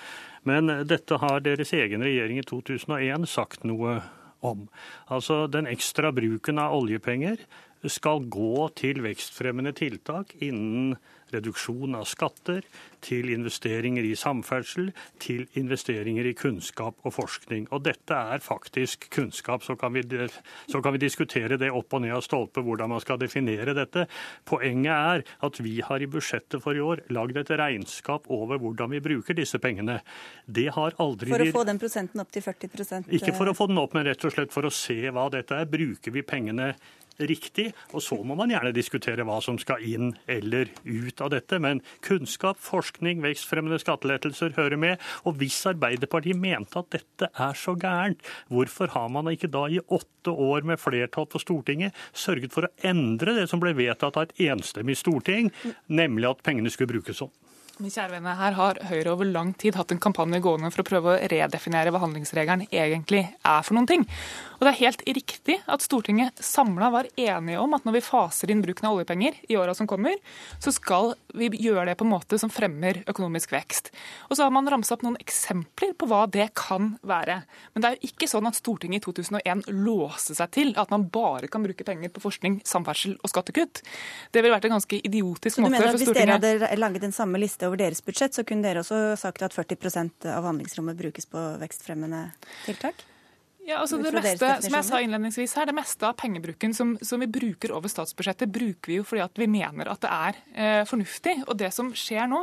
Men 0.50 0.72
dette 0.90 1.20
har 1.22 1.44
deres 1.46 1.72
egen 1.76 2.02
regjering 2.04 2.40
i 2.42 2.46
2001 2.48 3.28
sagt 3.30 3.64
noe 3.68 4.00
om. 4.40 4.66
Altså 5.12 5.44
den 5.52 5.68
ekstra 5.70 6.10
bruken 6.16 6.58
av 6.58 6.74
oljepenger 6.78 7.44
skal 7.88 8.26
gå 8.28 8.66
til 8.76 9.00
vekstfremmende 9.04 9.72
tiltak 9.76 10.34
innen 10.44 10.98
reduksjon 11.34 11.96
av 11.98 12.06
skatter, 12.10 12.64
til 13.00 13.30
investeringer 13.32 14.04
i 14.04 14.12
samferdsel, 14.18 14.90
til 15.22 15.46
investeringer 15.56 16.26
i 16.28 16.34
kunnskap 16.36 16.98
og 17.06 17.14
forskning. 17.16 17.66
Og 17.72 17.84
dette 17.86 18.16
er 18.16 18.42
faktisk 18.44 19.08
kunnskap. 19.14 19.64
Så 19.64 19.76
kan 19.80 19.94
vi, 19.96 20.04
så 20.68 20.82
kan 20.84 20.94
vi 20.96 21.02
diskutere 21.02 21.58
det 21.60 21.70
opp 21.72 21.96
og 21.96 22.04
ned 22.04 22.14
av 22.16 22.24
stolpe 22.26 22.64
hvordan 22.64 22.92
man 22.92 23.02
skal 23.02 23.20
definere 23.20 23.74
dette. 23.76 24.06
Poenget 24.48 24.92
er 24.92 25.24
at 25.46 25.62
vi 25.64 25.78
har 25.86 26.02
i 26.02 26.10
budsjettet 26.10 26.60
for 26.62 26.76
i 26.76 26.84
år 26.84 27.06
lagd 27.14 27.40
et 27.40 27.54
regnskap 27.60 28.28
over 28.32 28.60
hvordan 28.60 28.92
vi 28.92 29.02
bruker 29.04 29.36
disse 29.38 29.60
pengene. 29.62 30.00
Det 30.46 30.68
har 30.76 30.96
aldri 31.00 31.32
For 31.32 31.46
å 31.46 31.52
få 31.56 31.66
den 31.68 31.80
prosenten 31.80 32.22
opp 32.22 32.32
til 32.34 32.44
40% 32.44 33.12
Ikke 33.16 33.34
for 33.36 33.50
å 33.50 33.56
få 33.56 33.70
den 33.70 33.80
opp, 33.80 33.96
men 33.96 34.08
rett 34.08 34.24
og 34.26 34.34
slett 34.34 34.52
for 34.54 34.68
å 34.68 34.74
se 34.74 35.00
hva 35.08 35.28
dette 35.32 35.56
er. 35.56 35.68
Bruker 35.70 36.14
vi 36.14 36.26
pengene 36.26 36.74
riktig. 37.28 37.70
Og 37.94 38.04
så 38.04 38.18
må 38.24 38.36
man 38.38 38.52
gjerne 38.52 38.72
diskutere 38.76 39.26
hva 39.26 39.40
som 39.44 39.58
skal 39.60 39.84
inn 39.86 40.12
eller 40.30 40.70
ut 40.84 41.20
av 41.20 41.32
dette. 41.34 41.60
Men 41.62 41.82
kunnskap, 42.06 42.60
forskning, 42.62 43.22
vekstfremmende 43.24 43.80
skattelettelser 43.82 44.56
hører 44.58 44.80
med. 44.80 45.02
Og 45.28 45.38
hvis 45.40 45.58
Arbeiderpartiet 45.70 46.40
mente 46.40 46.80
at 46.80 46.90
dette 46.94 47.30
er 47.30 47.58
så 47.58 47.76
gærent, 47.80 48.24
hvorfor 48.48 48.92
har 48.94 49.10
man 49.12 49.30
ikke 49.32 49.50
da 49.52 49.66
i 49.70 49.82
åtte 49.82 50.32
år 50.32 50.66
med 50.68 50.80
flertall 50.80 51.28
på 51.30 51.42
Stortinget 51.42 51.96
sørget 52.12 52.54
for 52.54 52.66
å 52.66 52.74
endre 52.86 53.36
det 53.38 53.48
som 53.50 53.62
ble 53.62 53.74
vedtatt 53.78 54.18
av 54.18 54.28
et 54.28 54.50
enstemmig 54.50 54.98
storting, 55.00 55.50
nemlig 55.88 56.28
at 56.30 56.42
pengene 56.46 56.72
skulle 56.72 56.94
brukes 56.94 57.22
sånn? 57.22 57.32
Min 57.80 57.88
kjære 57.88 58.12
venner, 58.12 58.34
Her 58.36 58.52
har 58.58 58.78
Høyre 58.90 59.12
over 59.14 59.24
lang 59.24 59.54
tid 59.56 59.76
hatt 59.78 59.92
en 59.94 60.00
kampanje 60.02 60.42
gående 60.44 60.68
for 60.74 60.82
å 60.82 60.88
prøve 60.88 61.14
å 61.14 61.28
redefinere 61.32 61.92
hva 61.94 62.02
handlingsregelen 62.02 62.66
egentlig 62.68 63.22
er 63.24 63.62
for 63.64 63.78
noen 63.78 63.88
ting. 63.88 64.04
Og 64.60 64.66
Det 64.66 64.72
er 64.74 64.80
helt 64.82 65.02
riktig 65.08 65.54
at 65.72 65.80
Stortinget 65.80 66.40
samla 66.44 66.90
var 66.92 67.06
enige 67.16 67.60
om 67.62 67.72
at 67.72 67.86
når 67.88 67.94
vi 67.96 68.02
faser 68.04 68.50
inn 68.52 68.60
bruken 68.60 68.90
av 68.90 68.98
oljepenger 68.98 69.38
i 69.48 69.56
åra 69.56 69.72
som 69.76 69.88
kommer, 69.88 70.18
så 70.60 70.68
skal 70.76 71.14
vi 71.32 71.48
gjøre 71.56 71.86
det 71.88 71.94
på 71.96 72.04
en 72.04 72.12
måte 72.12 72.36
som 72.38 72.52
fremmer 72.52 73.00
økonomisk 73.08 73.54
vekst. 73.54 73.88
Og 74.28 74.36
Så 74.36 74.44
har 74.44 74.52
man 74.52 74.68
ramsa 74.68 74.98
opp 74.98 75.04
noen 75.06 75.16
eksempler 75.16 75.94
på 75.96 76.08
hva 76.10 76.26
det 76.28 76.50
kan 76.60 76.92
være. 77.00 77.38
Men 77.72 77.80
det 77.80 77.88
er 77.88 77.96
jo 77.96 78.10
ikke 78.12 78.28
sånn 78.28 78.50
at 78.50 78.58
Stortinget 78.60 79.00
i 79.00 79.04
2001 79.08 79.64
låste 79.72 80.36
seg 80.36 80.52
til 80.52 80.74
at 80.76 80.92
man 80.92 81.08
bare 81.08 81.48
kan 81.48 81.64
bruke 81.64 81.86
penger 81.86 82.12
på 82.12 82.20
forskning, 82.20 82.60
samferdsel 82.68 83.16
og 83.16 83.32
skattekutt. 83.32 83.80
Det 84.28 84.42
ville 84.44 84.52
vært 84.52 84.68
en 84.68 84.76
ganske 84.76 85.00
idiotisk 85.00 85.64
måte 85.64 85.80
for 85.80 85.96
Stortinget 85.96 86.04
Hvis 86.04 86.18
dere 86.20 86.36
hadde 86.36 86.82
laget 86.82 87.08
den 87.08 87.16
samme 87.16 87.40
liste 87.40 87.64
over 87.64 87.80
deres 87.80 88.04
budsjett, 88.04 88.36
så 88.36 88.44
kunne 88.44 88.68
dere 88.68 88.84
også 88.84 89.16
sagt 89.16 89.40
at 89.40 89.56
40% 89.56 90.28
av 90.28 90.44
handlingsrommet 90.50 91.00
brukes 91.00 91.24
på 91.32 91.46
vekstfremmende 91.64 92.26
tiltak? 92.66 93.08
Ja, 93.70 93.78
altså 93.84 94.00
det 94.02 94.10
meste, 94.14 94.48
som 94.64 94.74
jeg 94.74 94.86
sa 94.88 94.98
innledningsvis 95.04 95.52
her, 95.58 95.68
det 95.68 95.74
meste 95.76 96.06
av 96.08 96.16
pengebruken 96.18 96.72
som, 96.74 96.96
som, 97.06 97.22
vi 97.22 97.28
bruker 97.30 97.70
over 97.76 97.90
statsbudsjettet, 97.92 98.50
bruker 98.50 98.90
vi 98.90 98.96
jo 98.98 99.04
fordi 99.06 99.22
at 99.22 99.38
vi 99.38 99.46
mener 99.50 99.90
at 99.92 100.00
det 100.02 100.10
er 100.10 100.38
eh, 100.54 100.80
fornuftig. 100.88 101.36
Og 101.46 101.54
det 101.60 101.70
som 101.74 101.92
skjer 101.94 102.26
nå, 102.30 102.40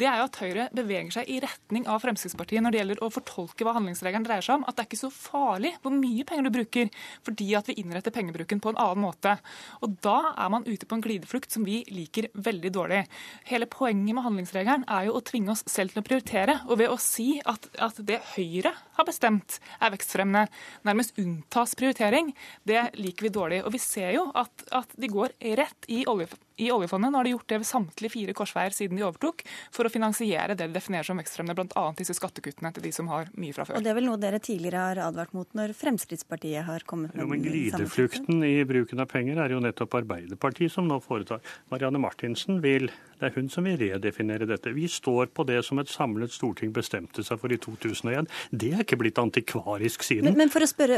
det 0.00 0.08
er 0.08 0.20
jo 0.20 0.28
at 0.30 0.38
Høyre 0.40 0.68
beveger 0.72 1.10
seg 1.18 1.28
i 1.28 1.40
retning 1.44 1.84
av 1.90 2.00
Fremskrittspartiet 2.04 2.64
når 2.64 2.72
det 2.72 2.80
gjelder 2.80 3.02
å 3.04 3.10
fortolke 3.12 3.66
hva 3.66 3.74
handlingsregelen 3.76 4.24
dreier 4.26 4.46
seg 4.46 4.60
om. 4.60 4.64
At 4.64 4.78
det 4.78 4.86
er 4.86 4.90
ikke 4.90 5.02
så 5.02 5.12
farlig 5.12 5.74
hvor 5.82 5.94
mye 5.96 6.26
penger 6.28 6.48
du 6.48 6.52
bruker, 6.56 6.92
fordi 7.26 7.50
at 7.58 7.68
vi 7.68 7.76
innretter 7.82 8.14
pengebruken 8.14 8.62
på 8.62 8.72
en 8.72 8.80
annen 8.80 9.04
måte. 9.04 9.36
Og 9.84 9.98
da 10.04 10.32
er 10.32 10.54
man 10.56 10.66
ute 10.68 10.88
på 10.88 10.96
en 10.96 11.04
glideflukt 11.04 11.52
som 11.52 11.68
vi 11.68 11.82
liker 11.92 12.30
veldig 12.32 12.72
dårlig. 12.72 13.02
Hele 13.50 13.68
poenget 13.68 14.16
med 14.16 14.24
handlingsregelen 14.24 14.88
er 14.88 15.10
jo 15.10 15.18
å 15.18 15.24
tvinge 15.26 15.52
oss 15.52 15.66
selv 15.68 15.92
til 15.92 16.00
å 16.00 16.08
prioritere. 16.08 16.62
Og 16.70 16.80
ved 16.80 16.92
å 16.92 17.00
si 17.02 17.34
at, 17.44 17.68
at 17.76 18.00
det 18.08 18.22
Høyre 18.32 18.72
har 18.96 19.08
bestemt 19.08 19.58
er 19.82 19.92
vekstfremmende, 19.92 20.46
nærmest 20.86 21.18
unntas 21.20 21.74
prioritering, 21.78 22.32
det 22.68 22.88
liker 22.98 23.28
vi 23.28 23.34
dårlig. 23.34 23.60
Og 23.66 23.74
vi 23.74 23.82
ser 23.82 24.12
jo 24.16 24.28
at, 24.38 24.66
at 24.72 24.96
de 24.98 25.10
går 25.12 25.36
rett 25.58 25.92
i 25.92 26.04
oljefondet 26.06 26.48
i 26.62 26.70
oljefondet. 26.74 27.12
Nå 27.12 27.20
har 27.20 27.28
de 27.28 27.34
gjort 27.34 27.48
det 27.52 27.60
ved 27.62 27.68
samtlige 27.68 28.14
fire 28.14 28.36
korsveier 28.38 28.76
siden 28.76 28.98
de 28.98 29.06
overtok, 29.06 29.44
for 29.74 29.88
å 29.88 29.92
finansiere 29.92 30.56
det 30.56 30.68
de 30.68 30.76
definerer 30.76 31.08
som 31.08 31.20
vekstfremmende, 31.20 31.56
bl.a. 31.58 31.84
disse 31.98 32.16
skattekuttene 32.18 32.72
til 32.74 32.86
de 32.86 32.92
som 32.94 33.10
har 33.12 33.30
mye 33.38 33.56
fra 33.56 33.66
før. 33.68 33.78
Og 33.78 33.86
Det 33.86 33.92
er 33.92 33.98
vel 33.98 34.08
noe 34.08 34.20
dere 34.22 34.42
tidligere 34.42 34.88
har 34.88 35.02
advart 35.08 35.34
mot 35.36 35.58
når 35.58 35.74
Fremskrittspartiet 35.78 36.66
har 36.68 36.86
kommet 36.88 37.14
med 37.16 37.24
jo, 37.24 37.30
men 37.32 37.44
Glideflukten 37.44 38.44
i 38.46 38.54
bruken 38.68 39.02
av 39.02 39.10
penger 39.12 39.40
er 39.42 39.56
jo 39.56 39.62
nettopp 39.64 39.98
Arbeiderpartiet 40.02 40.72
som 40.74 40.88
nå 40.88 41.00
foretar. 41.04 41.42
Marianne 41.72 42.00
Martinsen 42.02 42.62
vil 42.64 42.90
det 43.22 43.28
er 43.28 43.36
hun 43.38 43.48
som 43.52 43.62
vil 43.62 43.76
redefinere 43.78 44.48
dette. 44.50 44.72
Vi 44.74 44.88
står 44.90 45.28
på 45.30 45.44
det 45.46 45.60
som 45.62 45.78
et 45.78 45.90
samlet 45.90 46.32
storting 46.34 46.72
bestemte 46.74 47.22
seg 47.22 47.38
for 47.38 47.54
i 47.54 47.58
2001. 47.62 48.26
Det 48.50 48.72
er 48.74 48.82
ikke 48.82 48.98
blitt 48.98 49.20
antikvarisk 49.22 50.02
siden. 50.02 50.26
Men, 50.26 50.40
men 50.40 50.50
for 50.50 50.64
å 50.64 50.66
spørre, 50.66 50.96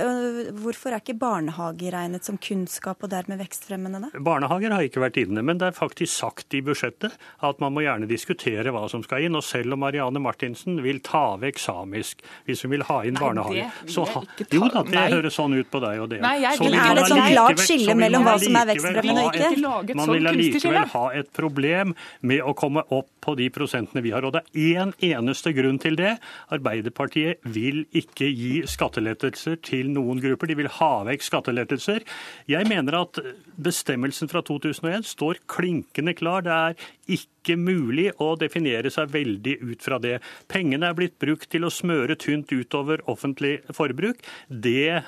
hvorfor 0.57 0.95
er 0.95 1.03
ikke 1.05 1.19
barnehage 1.21 1.93
regnet 1.93 2.25
som 2.25 2.39
kunnskap 2.41 3.05
og 3.05 3.13
dermed 3.13 3.43
vekstfremmende, 3.45 4.07
da? 4.07 4.23
Barnehager 4.25 4.73
har 4.73 4.87
ikke 4.89 5.05
vært 5.05 5.21
inne 5.21 5.45
men 5.45 5.54
det 5.61 5.71
er 5.71 5.77
faktisk 5.77 6.13
sagt 6.13 6.55
i 6.57 6.63
budsjettet 6.65 7.17
at 7.45 7.61
man 7.63 7.75
må 7.75 7.85
gjerne 7.85 8.09
diskutere 8.11 8.73
hva 8.75 8.87
som 8.91 9.03
skal 9.05 9.27
inn. 9.27 9.39
Og 9.39 9.45
selv 9.47 9.77
om 9.77 9.83
Marianne 9.85 10.23
Martinsen 10.23 10.81
vil 10.85 11.01
ta 11.05 11.35
vekk 11.41 11.61
samisk, 11.63 12.23
hvis 12.49 12.65
hun 12.65 12.75
vil 12.77 12.87
ha 12.89 13.01
inn 13.09 13.19
barnehage 13.19 13.67
så 13.91 14.07
ha, 14.15 14.25
Jo 14.53 14.69
da, 14.73 14.85
det 14.87 15.07
høres 15.17 15.37
sånn 15.37 15.57
ut 15.59 15.71
på 15.71 15.83
deg 15.85 16.05
og 16.05 16.11
det. 16.13 16.21
Nei, 16.25 16.37
jeg, 16.45 16.61
så 16.61 16.71
er 16.71 16.95
det 16.95 17.05
et 17.05 17.13
sånn 17.13 17.25
klart 17.33 17.65
skille 17.65 17.99
mellom 17.99 18.27
hva 18.27 18.37
som 18.43 18.61
er 18.61 18.71
vekstfremmende 18.73 19.27
og 19.27 19.41
ikke? 19.41 19.99
Man 19.99 20.15
vil 20.15 20.33
allikevel 20.33 20.81
ha 20.95 21.05
et 21.19 21.33
problem 21.35 21.95
med 22.25 22.45
å 22.45 22.55
komme 22.59 22.85
opp 22.95 23.11
på 23.25 23.35
de 23.39 23.49
prosentene 23.53 24.05
vi 24.05 24.13
har. 24.15 24.25
Og 24.27 24.35
det 24.37 24.45
er 24.45 24.85
én 24.85 24.85
en 24.85 24.93
eneste 25.01 25.53
grunn 25.57 25.79
til 25.83 25.97
det. 25.99 26.17
Arbeiderpartiet 26.55 27.43
vil 27.55 27.85
ikke 27.97 28.29
gi 28.29 28.53
skattelettelser 28.69 29.59
til 29.65 29.91
noen 29.95 30.21
grupper. 30.23 30.51
De 30.51 30.59
vil 30.59 30.71
ha 30.79 30.93
vekk 31.09 31.27
skattelettelser. 31.29 32.05
Jeg 32.51 32.69
mener 32.71 32.99
at 33.01 33.21
bestemmelsen 33.57 34.31
fra 34.33 34.45
2001 34.45 35.09
står 35.15 35.34
står 35.35 35.47
klinkende 35.49 36.15
klar. 36.15 36.43
Det 36.43 36.53
er 36.53 36.75
ikke 37.09 37.57
mulig 37.57 38.13
å 38.19 38.35
definere 38.37 38.91
seg 38.91 39.13
veldig 39.13 39.59
ut 39.63 39.83
fra 39.83 39.99
det. 39.99 40.21
Pengene 40.49 40.89
er 40.89 40.95
blitt 40.95 41.19
brukt 41.19 41.51
til 41.51 41.65
å 41.65 41.73
smøre 41.73 42.17
tynt 42.17 42.53
utover 42.53 43.03
offentlig 43.07 43.63
forbruk. 43.73 44.19
Det 44.49 45.03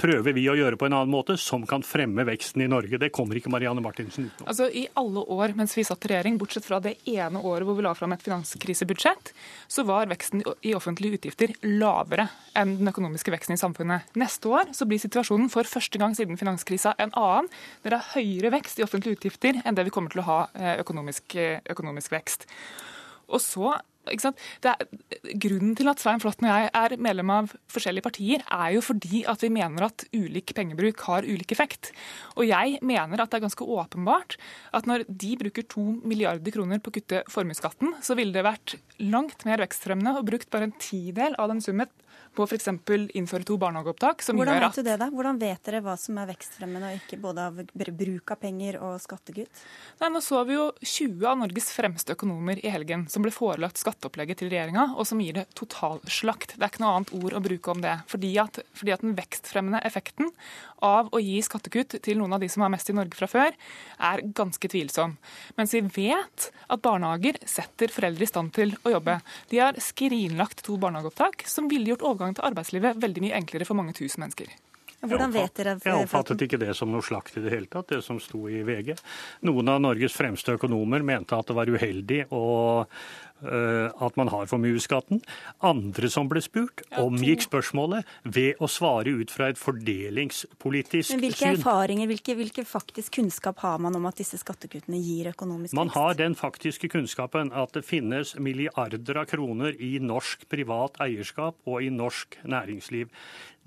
prøver 0.00 0.34
vi 0.36 0.46
å 0.48 0.56
gjøre 0.56 0.78
på 0.80 0.88
en 0.88 0.96
annen 0.96 1.12
måte, 1.12 1.36
som 1.40 1.66
kan 1.68 1.84
fremme 1.84 2.24
veksten 2.26 2.64
i 2.64 2.68
Norge. 2.70 2.98
Det 3.00 3.10
kommer 3.14 3.38
ikke 3.38 3.52
Marianne 3.52 3.82
Martinsen 3.84 4.28
utenom. 4.28 4.48
Altså, 4.48 4.68
I 4.72 4.86
alle 4.98 5.24
år 5.36 5.54
mens 5.58 5.76
vi 5.76 5.84
satt 5.86 6.06
i 6.06 6.12
regjering, 6.12 6.38
bortsett 6.40 6.66
fra 6.66 6.80
det 6.82 6.96
ene 7.10 7.42
året 7.44 7.68
hvor 7.68 7.76
vi 7.78 7.84
la 7.84 7.92
fram 7.96 8.14
et 8.16 8.24
finanskrisebudsjett, 8.24 9.32
så 9.70 9.84
var 9.88 10.10
veksten 10.10 10.44
i 10.66 10.74
offentlige 10.76 11.20
utgifter 11.20 11.54
lavere 11.66 12.30
enn 12.58 12.78
den 12.80 12.92
økonomiske 12.92 13.34
veksten 13.34 13.56
i 13.56 13.60
samfunnet. 13.60 14.08
Neste 14.20 14.50
år 14.50 14.72
så 14.76 14.88
blir 14.88 15.02
situasjonen 15.02 15.52
for 15.52 15.68
første 15.68 16.00
gang 16.00 16.16
siden 16.16 16.40
finanskrisa 16.40 16.96
en 16.98 17.12
annen. 17.18 17.50
Det 17.84 17.92
er 17.92 18.12
høyere 18.14 18.54
vekst 18.56 18.80
i 18.80 18.86
offentlige 18.86 19.20
utgifter 19.20 19.60
enn 19.64 19.76
det 19.76 19.86
vi 19.88 19.94
kommer 19.94 20.12
til 20.12 20.24
å 20.24 20.28
ha 20.28 20.40
eh, 20.54 20.78
økonomisk, 20.80 21.36
økonomisk 21.70 22.16
vekst. 22.16 22.48
Og 23.30 23.42
så 23.42 23.76
er, 24.08 24.86
grunnen 25.42 25.74
til 25.78 25.90
at 25.90 26.00
Svein 26.00 26.22
Flåtten 26.22 26.48
og 26.48 26.54
jeg 26.54 26.70
er 26.72 26.96
medlem 26.96 27.32
av 27.34 27.52
forskjellige 27.72 28.06
partier, 28.06 28.44
er 28.46 28.74
jo 28.76 28.82
fordi 28.84 29.22
at 29.28 29.44
vi 29.44 29.52
mener 29.52 29.86
at 29.86 30.06
ulik 30.16 30.54
pengebruk 30.56 31.04
har 31.08 31.28
ulik 31.28 31.52
effekt. 31.52 31.92
Og 32.36 32.48
jeg 32.48 32.80
mener 32.82 33.20
at 33.20 33.30
det 33.30 33.40
er 33.40 33.46
ganske 33.46 33.66
åpenbart 33.66 34.38
at 34.76 34.88
når 34.88 35.06
de 35.08 35.36
bruker 35.40 35.66
to 35.68 35.84
milliarder 36.00 36.54
kroner 36.54 36.80
på 36.80 36.92
å 36.92 36.96
kutte 36.96 37.24
formuesskatten, 37.30 37.96
så 38.02 38.16
ville 38.18 38.34
det 38.34 38.46
vært 38.46 38.78
langt 39.02 39.44
mer 39.48 39.62
vekstfremmende 39.64 40.16
og 40.18 40.28
brukt 40.30 40.50
bare 40.52 40.70
en 40.70 40.78
tidel 40.80 41.36
av 41.38 41.52
den 41.52 41.62
summen 41.64 41.90
på 42.36 42.46
f.eks. 42.46 42.68
innføre 43.18 43.46
to 43.46 43.56
barnehageopptak. 43.60 44.22
som 44.22 44.38
Hvordan 44.38 44.56
gjør 44.56 44.66
at... 44.68 44.76
vet 44.76 44.84
du 44.84 44.88
det 44.90 44.96
da? 45.02 45.08
Hvordan 45.12 45.40
vet 45.40 45.62
dere 45.66 45.82
hva 45.84 45.96
som 45.98 46.18
er 46.22 46.28
vekstfremmende, 46.30 46.90
og 46.92 47.02
ikke 47.02 47.18
både 47.20 47.46
av 47.50 47.60
bruk 48.00 48.32
av 48.34 48.40
penger 48.40 48.78
og 48.86 48.96
skattekutt? 49.02 49.62
Nei, 50.00 50.10
Nå 50.14 50.22
så 50.24 50.42
vi 50.48 50.56
jo 50.56 50.70
20 50.78 51.26
av 51.26 51.40
Norges 51.42 51.70
fremste 51.74 52.14
økonomer 52.16 52.62
i 52.62 52.72
helgen 52.72 53.06
som 53.10 53.24
ble 53.26 53.32
forelagt 53.34 53.80
skatteopplegget 53.82 54.40
til 54.42 54.52
regjeringa, 54.52 54.92
og 54.96 55.08
som 55.10 55.20
gir 55.22 55.40
det 55.40 55.46
totalslakt. 55.58 56.56
Det 56.56 56.64
er 56.64 56.72
ikke 56.72 56.84
noe 56.84 56.94
annet 57.00 57.14
ord 57.18 57.36
å 57.36 57.42
bruke 57.44 57.74
om 57.74 57.82
det. 57.84 57.96
Fordi 58.10 58.32
at, 58.42 58.62
fordi 58.78 58.94
at 58.94 59.04
den 59.04 59.16
vekstfremmende 59.18 59.82
effekten 59.86 60.30
av 60.86 61.10
å 61.12 61.20
gi 61.20 61.36
skattekutt 61.44 61.98
til 62.00 62.20
noen 62.20 62.38
av 62.38 62.44
de 62.44 62.48
som 62.52 62.64
har 62.64 62.72
mest 62.72 62.88
i 62.88 62.96
Norge 62.96 63.18
fra 63.18 63.28
før, 63.30 63.58
er 63.98 64.24
ganske 64.36 64.70
tvilsom. 64.72 65.18
Mens 65.58 65.74
vi 65.76 65.82
vet 65.98 66.48
at 66.70 66.84
barnehager 66.84 67.36
setter 67.48 67.92
foreldre 67.92 68.24
i 68.24 68.30
stand 68.30 68.54
til 68.56 68.72
å 68.86 68.94
jobbe. 68.94 69.18
De 69.50 69.60
har 69.60 69.76
skrinlagt 69.82 70.62
to 70.64 70.78
barnehageopptak 70.80 71.44
som 71.50 71.68
ville 71.68 71.92
gjort 71.92 72.06
overgang 72.06 72.19
overgang 72.20 72.36
til 72.36 72.50
arbeidslivet 72.50 73.00
veldig 73.00 73.24
mye 73.24 73.38
enklere 73.40 73.68
for 73.68 73.80
mange 73.80 73.96
tusen 73.96 74.24
mennesker. 74.24 74.52
Hvordan 75.00 75.32
vet 75.32 75.54
dere? 75.56 75.78
Jeg 75.80 75.96
oppfattet 76.04 76.42
ikke 76.44 76.58
det 76.60 76.74
som 76.76 76.90
noe 76.92 77.00
slakt 77.04 77.38
i 77.40 77.40
det 77.40 77.52
hele 77.54 77.68
tatt, 77.72 77.88
det 77.88 78.02
som 78.04 78.18
sto 78.20 78.42
i 78.52 78.60
VG. 78.66 78.92
Noen 79.48 79.72
av 79.72 79.80
Norges 79.80 80.12
fremste 80.12 80.58
økonomer 80.58 81.00
mente 81.00 81.38
at 81.38 81.48
det 81.48 81.56
var 81.56 81.72
uheldig 81.72 82.26
å 82.36 82.42
at 83.40 84.16
man 84.20 84.28
har 84.28 84.48
formuesskatten. 84.50 85.22
Andre 85.64 86.10
som 86.12 86.28
ble 86.30 86.42
spurt, 86.44 86.82
omgikk 87.00 87.46
spørsmålet 87.46 88.08
ved 88.24 88.60
å 88.60 88.68
svare 88.70 89.14
ut 89.20 89.32
fra 89.32 89.48
et 89.50 89.60
fordelingspolitisk 89.60 91.08
syn. 91.08 91.16
Men 91.16 91.24
Hvilke 91.24 91.44
syn. 91.44 91.56
erfaringer, 91.58 92.10
hvilke, 92.10 92.36
hvilke, 92.38 92.64
faktisk 92.68 93.16
kunnskap 93.20 93.62
har 93.64 93.78
man 93.82 93.96
om 93.96 94.06
at 94.10 94.20
disse 94.20 94.38
skattekuttene 94.40 95.00
gir 95.00 95.30
økonomisk 95.32 95.72
vekst? 95.72 95.78
Man 95.78 95.92
har 95.94 96.18
den 96.18 96.36
faktiske 96.38 96.90
kunnskapen 96.92 97.52
at 97.56 97.74
det 97.76 97.84
finnes 97.86 98.34
milliarder 98.38 99.22
av 99.22 99.28
kroner 99.30 99.76
i 99.80 99.96
norsk 100.02 100.46
privat 100.50 101.00
eierskap 101.00 101.56
og 101.64 101.82
i 101.84 101.90
norsk 101.94 102.38
næringsliv. 102.44 103.10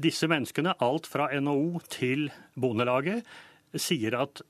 Disse 0.02 0.28
menneskene, 0.30 0.76
alt 0.82 1.08
fra 1.10 1.30
NHO 1.34 1.84
til 1.94 2.30
Bondelaget, 2.60 3.24
sier 3.74 4.18
at 4.22 4.42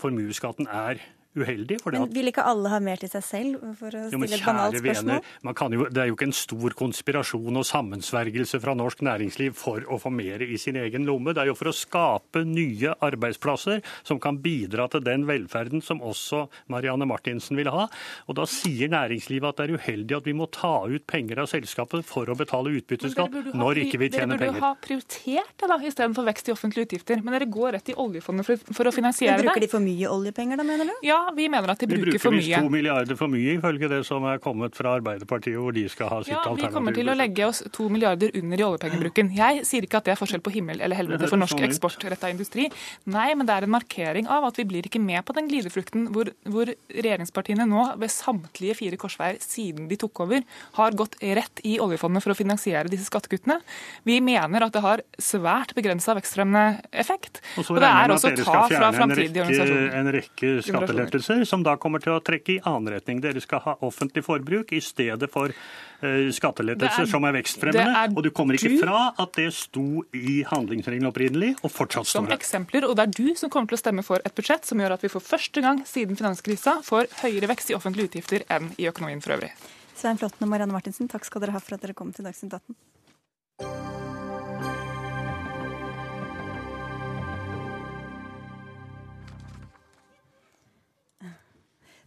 formuesskatten 0.00 0.68
er 0.72 1.00
uheldig. 1.38 1.78
Men 1.86 2.08
vil 2.10 2.30
ikke 2.32 2.42
alle 2.42 2.70
ha 2.72 2.80
mer 2.82 2.98
til 3.00 3.10
seg 3.12 3.22
selv, 3.22 3.66
for 3.78 3.94
å 3.94 4.06
stille 4.10 4.36
et 4.36 4.44
banalt 4.44 4.78
spørsmål? 4.80 5.20
Vener, 5.46 5.76
jo, 5.76 5.86
det 5.90 6.02
er 6.02 6.08
jo 6.10 6.16
ikke 6.16 6.28
en 6.30 6.34
stor 6.34 6.74
konspirasjon 6.78 7.60
og 7.60 7.66
sammensvergelse 7.68 8.58
fra 8.62 8.74
norsk 8.78 9.04
næringsliv 9.06 9.54
for 9.58 9.86
å 9.86 10.00
få 10.02 10.10
mer 10.14 10.42
i 10.42 10.58
sin 10.60 10.78
egen 10.80 11.06
lomme. 11.06 11.34
Det 11.36 11.44
er 11.44 11.50
jo 11.52 11.56
for 11.58 11.70
å 11.70 11.74
skape 11.76 12.42
nye 12.48 12.96
arbeidsplasser 13.06 13.84
som 14.06 14.18
kan 14.22 14.40
bidra 14.42 14.88
til 14.90 15.04
den 15.06 15.26
velferden 15.28 15.84
som 15.86 16.02
også 16.02 16.46
Marianne 16.72 17.06
Martinsen 17.08 17.58
vil 17.60 17.70
ha. 17.70 17.86
Og 18.26 18.38
da 18.40 18.48
sier 18.50 18.90
næringslivet 18.90 19.52
at 19.52 19.60
det 19.60 19.68
er 19.68 19.78
uheldig 19.78 20.18
at 20.18 20.26
vi 20.26 20.36
må 20.36 20.50
ta 20.50 20.74
ut 20.90 21.06
penger 21.10 21.44
av 21.44 21.50
selskapet 21.52 22.06
for 22.06 22.26
å 22.30 22.38
betale 22.38 22.74
utbytteskatt 22.80 23.54
når 23.54 23.84
ikke 23.84 24.02
vi 24.02 24.10
tjener 24.10 24.34
penger. 24.34 24.50
Dere 24.50 24.50
burde 24.50 24.50
jo 24.50 24.66
ha 24.66 24.74
prioritert 24.82 25.54
det 25.62 25.70
da, 25.70 25.78
istedenfor 25.92 26.26
vekst 26.26 26.50
i 26.50 26.56
offentlige 26.56 26.90
utgifter. 26.90 27.22
Men 27.22 27.38
dere 27.38 27.50
går 27.50 27.76
rett 27.78 27.94
i 27.94 27.98
oljefondet 28.00 28.48
for, 28.48 28.68
for 28.74 28.90
å 28.90 28.94
finansiere 28.94 29.38
det. 29.38 29.46
Bruker 29.46 29.62
de 29.62 29.70
for 29.70 29.84
mye 29.84 30.10
oljepenger 30.10 30.58
da, 30.58 30.66
mener 30.66 30.90
du? 30.90 30.94
Ja, 31.06 31.19
vi 31.36 31.46
mener 31.52 31.72
at 31.72 31.80
de, 31.80 31.88
bruker, 31.90 32.10
bruker, 32.10 32.22
for 32.22 32.34
mye. 32.34 32.42
Vi 32.42 32.50
bruker 32.50 32.60
visst 32.60 32.66
to 32.66 32.74
milliarder 32.74 33.18
for 33.18 33.32
mye, 33.32 33.54
ifølge 33.58 33.90
det 33.92 34.00
som 34.08 34.26
er 34.28 34.40
kommet 34.42 34.76
fra 34.78 34.94
Arbeiderpartiet, 34.98 35.58
hvor 35.60 35.74
de 35.76 35.84
skal 35.92 36.10
ha 36.12 36.20
sitt 36.24 36.32
ja, 36.32 36.40
alternativ. 36.40 36.64
Ja, 36.64 36.70
Vi 36.70 36.76
kommer 36.76 36.96
til 36.96 37.12
å 37.12 37.16
legge 37.18 37.46
oss 37.46 37.62
to 37.76 37.88
milliarder 37.92 38.34
under 38.40 38.62
i 38.62 38.66
oljepengebruken. 38.66 39.32
Jeg 39.36 39.64
sier 39.68 39.86
ikke 39.86 40.00
at 40.00 40.08
det 40.08 40.14
er 40.14 40.20
forskjell 40.20 40.42
på 40.44 40.54
himmel 40.54 40.80
eller 40.80 40.98
helvete 40.98 41.30
for 41.30 41.40
norsk 41.40 41.56
sånn 41.56 41.68
eksportretta 41.68 42.30
industri. 42.32 42.68
Nei, 43.10 43.28
men 43.36 43.48
det 43.48 43.56
er 43.56 43.66
en 43.66 43.74
markering 43.74 44.30
av 44.30 44.48
at 44.48 44.60
vi 44.60 44.66
blir 44.70 44.88
ikke 44.88 45.02
med 45.02 45.24
på 45.28 45.36
den 45.36 45.50
glideflukten 45.50 46.08
hvor, 46.14 46.32
hvor 46.48 46.72
regjeringspartiene 46.96 47.68
nå 47.70 47.86
ved 48.00 48.14
samtlige 48.14 48.78
fire 48.80 49.00
korsveier 49.00 49.40
siden 49.44 49.90
de 49.90 49.98
tok 50.00 50.24
over, 50.26 50.46
har 50.78 50.98
gått 50.98 51.18
rett 51.20 51.64
i 51.66 51.76
oljefondet 51.82 52.24
for 52.24 52.34
å 52.34 52.38
finansiere 52.38 52.90
disse 52.90 53.08
skattekuttene. 53.10 53.60
Vi 54.08 54.20
mener 54.24 54.66
at 54.66 54.76
det 54.76 54.84
har 54.84 55.04
svært 55.20 55.74
begrensa 55.76 56.16
vekstfremmende 56.18 56.80
effekt. 56.90 57.42
Og, 57.60 57.74
og 57.76 57.82
det 57.82 57.90
er 57.90 58.14
også 58.16 58.34
ta 58.40 58.64
fra 58.70 58.90
framtidige 58.94 59.44
organisasjoner. 59.44 59.94
En 60.00 60.12
rekke 60.14 60.54
skattelettelser 60.64 61.09
som 61.48 61.64
da 61.66 61.76
kommer 61.80 62.02
til 62.02 62.14
å 62.14 62.20
trekke 62.24 62.54
i 62.54 62.58
annen 62.62 62.92
retning. 62.94 63.20
Dere 63.20 63.40
skal 63.42 63.62
ha 63.64 63.76
offentlig 63.86 64.22
forbruk 64.26 64.72
i 64.76 64.80
stedet 64.84 65.30
for 65.32 65.50
uh, 65.50 66.28
skattelettelser 66.32 67.04
er, 67.06 67.10
som 67.10 67.26
er 67.26 67.34
vekstfremmende. 67.40 67.96
Er 68.04 68.14
og 68.14 68.22
du 68.24 68.30
kommer 68.34 68.58
ikke 68.58 68.72
du, 68.74 68.78
fra 68.82 69.10
at 69.18 69.34
det 69.38 69.48
sto 69.56 70.04
i 70.16 70.40
handlingsregelen 70.46 71.10
opprinnelig, 71.10 71.56
og 71.60 71.74
fortsatt 71.74 72.06
står 72.06 72.28
det. 72.28 72.30
Som 72.30 72.38
eksempler, 72.38 72.86
og 72.88 72.96
det 72.98 73.08
er 73.08 73.16
du 73.18 73.34
som 73.40 73.52
kommer 73.52 73.72
til 73.72 73.80
å 73.80 73.82
stemme 73.82 74.06
for 74.06 74.22
et 74.24 74.36
budsjett 74.36 74.68
som 74.68 74.80
gjør 74.80 74.96
at 74.96 75.04
vi 75.04 75.12
for 75.12 75.24
første 75.24 75.64
gang 75.64 75.82
siden 75.88 76.18
finanskrisa 76.20 76.78
får 76.86 77.10
høyere 77.24 77.50
vekst 77.50 77.74
i 77.74 77.78
offentlige 77.78 78.12
utgifter 78.12 78.46
enn 78.52 78.70
i 78.78 78.88
økonomien 78.90 79.24
for 79.24 79.36
øvrig. 79.36 79.52
Svein 80.00 80.20
Flåtten 80.20 80.46
og 80.46 80.48
Marianne 80.48 80.72
Martinsen, 80.72 81.10
takk 81.10 81.26
skal 81.28 81.44
dere 81.44 81.56
ha 81.56 81.60
for 81.60 81.76
at 81.76 81.84
dere 81.84 81.96
kom 81.96 82.14
til 82.14 82.24
Dagsnytt 82.24 82.56
18. 82.56 82.78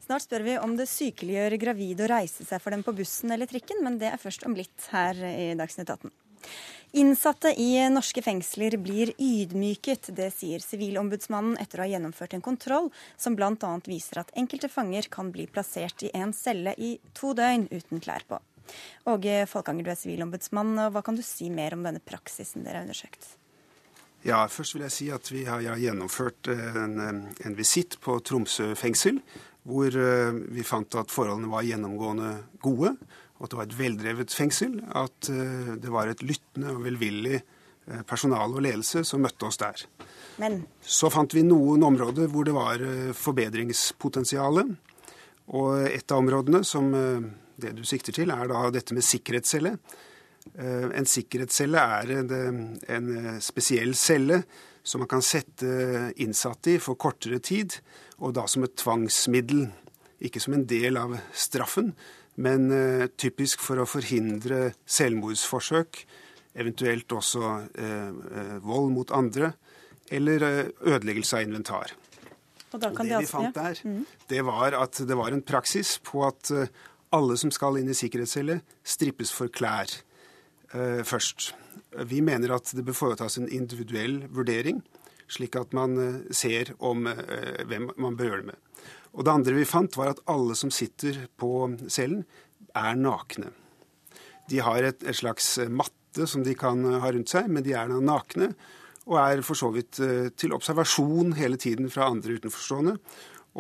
Snart 0.04 0.26
spør 0.26 0.44
vi 0.44 0.58
om 0.60 0.74
det 0.76 0.90
sykeliggjør 0.92 1.56
gravide 1.62 2.04
å 2.04 2.12
reise 2.12 2.44
seg 2.44 2.60
for 2.60 2.76
dem 2.76 2.84
på 2.84 2.92
bussen 2.98 3.32
eller 3.32 3.48
trikken, 3.48 3.80
men 3.86 3.96
det 4.02 4.10
er 4.12 4.20
først 4.20 4.44
om 4.44 4.56
litt 4.58 4.90
her 4.92 5.16
i 5.16 5.54
Dagsnytt 5.56 5.94
18. 5.94 6.12
Innsatte 7.00 7.54
i 7.58 7.80
norske 7.90 8.22
fengsler 8.22 8.76
blir 8.78 9.14
ydmyket, 9.16 10.12
det 10.14 10.28
sier 10.36 10.62
Sivilombudsmannen 10.62 11.56
etter 11.62 11.80
å 11.80 11.86
ha 11.86 11.88
gjennomført 11.90 12.36
en 12.36 12.44
kontroll 12.44 12.90
som 13.18 13.38
bl.a. 13.40 13.70
viser 13.88 14.20
at 14.22 14.34
enkelte 14.38 14.70
fanger 14.70 15.08
kan 15.14 15.32
bli 15.34 15.48
plassert 15.50 16.04
i 16.06 16.12
en 16.20 16.36
celle 16.38 16.76
i 16.78 16.98
to 17.18 17.32
døgn 17.38 17.66
uten 17.72 18.04
klær 18.04 18.28
på. 18.28 18.38
Åge 19.10 19.40
Folkanger, 19.50 19.88
du 19.88 19.94
er 19.94 19.98
sivilombudsmann, 19.98 20.76
og 20.84 20.92
hva 20.94 21.02
kan 21.08 21.18
du 21.18 21.24
si 21.26 21.48
mer 21.50 21.74
om 21.78 21.88
denne 21.88 22.04
praksisen 22.04 22.68
dere 22.68 22.82
har 22.82 22.86
undersøkt? 22.86 23.26
Ja, 24.24 24.44
Først 24.48 24.76
vil 24.76 24.86
jeg 24.86 24.96
si 24.96 25.10
at 25.12 25.32
vi 25.34 25.48
har 25.48 25.64
gjennomført 25.64 26.52
en, 26.54 27.26
en 27.34 27.58
visitt 27.58 27.98
på 28.04 28.20
Tromsø 28.24 28.70
fengsel 28.80 29.24
hvor 29.68 29.96
eh, 29.96 30.40
vi 30.52 30.64
fant 30.68 31.00
at 31.00 31.12
forholdene 31.12 31.52
var 31.52 31.66
gjennomgående 31.68 32.32
gode, 32.64 32.94
og 33.38 33.46
at 33.46 33.54
det 33.54 33.60
var 33.60 33.68
et 33.70 33.78
veldrevet 33.80 34.36
fengsel. 34.36 34.78
At 34.92 35.30
eh, 35.32 35.76
det 35.80 35.92
var 35.92 36.12
et 36.12 36.24
lyttende 36.26 36.74
og 36.76 36.84
velvillig 36.86 37.38
eh, 37.40 38.02
personale 38.10 38.52
og 38.52 38.66
ledelse 38.66 39.06
som 39.08 39.24
møtte 39.24 39.48
oss 39.48 39.60
der. 39.62 39.86
Men... 40.42 40.64
Så 40.82 41.12
fant 41.14 41.36
vi 41.36 41.46
noen 41.48 41.86
områder 41.88 42.28
hvor 42.32 42.48
det 42.48 42.56
var 42.56 42.84
forbedringspotensial. 43.16 44.64
Og 45.54 45.70
et 45.88 46.12
av 46.12 46.24
områdene 46.24 46.64
som 46.66 46.90
det 46.94 47.74
du 47.78 47.84
sikter 47.86 48.16
til, 48.16 48.32
er 48.34 48.50
da 48.50 48.64
dette 48.74 48.96
med 48.96 49.06
sikkerhetscelle. 49.06 49.76
En 50.58 51.08
sikkerhetscelle 51.08 51.84
er 52.00 52.14
en 52.16 53.12
spesiell 53.44 53.94
celle 54.00 54.42
som 54.84 55.04
man 55.04 55.12
kan 55.12 55.22
sette 55.24 55.68
innsatte 56.24 56.74
i 56.74 56.82
for 56.82 57.00
kortere 57.00 57.40
tid, 57.44 57.78
og 58.24 58.36
da 58.38 58.46
som 58.50 58.66
et 58.66 58.76
tvangsmiddel. 58.80 59.66
Ikke 60.24 60.40
som 60.40 60.56
en 60.56 60.68
del 60.68 60.96
av 61.00 61.18
straffen, 61.36 61.92
men 62.40 62.70
uh, 62.72 63.10
typisk 63.20 63.62
for 63.62 63.82
å 63.82 63.88
forhindre 63.90 64.72
selvmordsforsøk, 64.88 66.00
eventuelt 66.56 67.12
også 67.12 67.50
uh, 67.68 68.56
vold 68.64 68.94
mot 68.96 69.12
andre, 69.16 69.52
eller 70.14 70.46
ødeleggelse 70.86 71.40
av 71.40 71.46
inventar. 71.48 71.94
Og, 72.74 72.80
og 72.80 73.04
Det 73.04 73.20
vi 73.24 73.30
fant 73.30 73.56
der, 73.56 73.80
mm. 73.84 74.02
det 74.30 74.42
var 74.48 74.76
at 74.78 75.04
det 75.08 75.18
var 75.18 75.34
en 75.34 75.44
praksis 75.46 75.98
på 76.04 76.24
at 76.26 76.52
alle 77.14 77.38
som 77.38 77.52
skal 77.54 77.78
inn 77.80 77.92
i 77.92 77.98
sikkerhetscelle, 77.98 78.60
strippes 78.84 79.32
for 79.34 79.52
klær 79.54 79.92
først. 81.06 81.52
Vi 82.10 82.24
mener 82.26 82.56
at 82.56 82.72
det 82.74 82.82
bør 82.86 82.98
foretas 82.98 83.38
en 83.38 83.50
individuell 83.54 84.24
vurdering, 84.34 84.82
slik 85.34 85.58
at 85.60 85.74
man 85.76 85.98
eh, 86.00 86.22
ser 86.36 86.74
om 86.80 87.08
eh, 87.10 87.64
hvem 87.70 87.90
man 87.98 88.18
det 88.18 88.52
med. 88.52 88.88
Og 89.14 89.26
Det 89.26 89.34
andre 89.34 89.58
vi 89.58 89.66
fant, 89.70 89.98
var 89.98 90.14
at 90.14 90.24
alle 90.30 90.56
som 90.58 90.72
sitter 90.74 91.28
på 91.38 91.76
cellen, 91.88 92.24
er 92.74 92.96
nakne. 92.98 93.52
De 94.50 94.62
har 94.66 94.82
et, 94.84 95.04
et 95.06 95.16
slags 95.16 95.60
matte 95.70 96.26
som 96.30 96.42
de 96.46 96.56
kan 96.58 96.82
ha 96.82 97.12
rundt 97.12 97.30
seg, 97.30 97.46
men 97.50 97.66
de 97.66 97.76
er 97.78 97.92
da 97.92 98.00
nakne. 98.02 98.54
Og 99.06 99.20
er 99.20 99.44
for 99.46 99.60
så 99.60 99.70
vidt 99.76 100.00
eh, 100.02 100.32
til 100.34 100.56
observasjon 100.56 101.36
hele 101.38 101.60
tiden 101.62 101.92
fra 101.94 102.10
andre 102.10 102.40
utenforstående. 102.40 102.98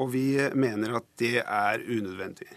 Og 0.01 0.09
vi 0.15 0.25
mener 0.57 0.97
at 0.97 1.05
det 1.21 1.37
er 1.43 1.83
unødvendig. 1.85 2.49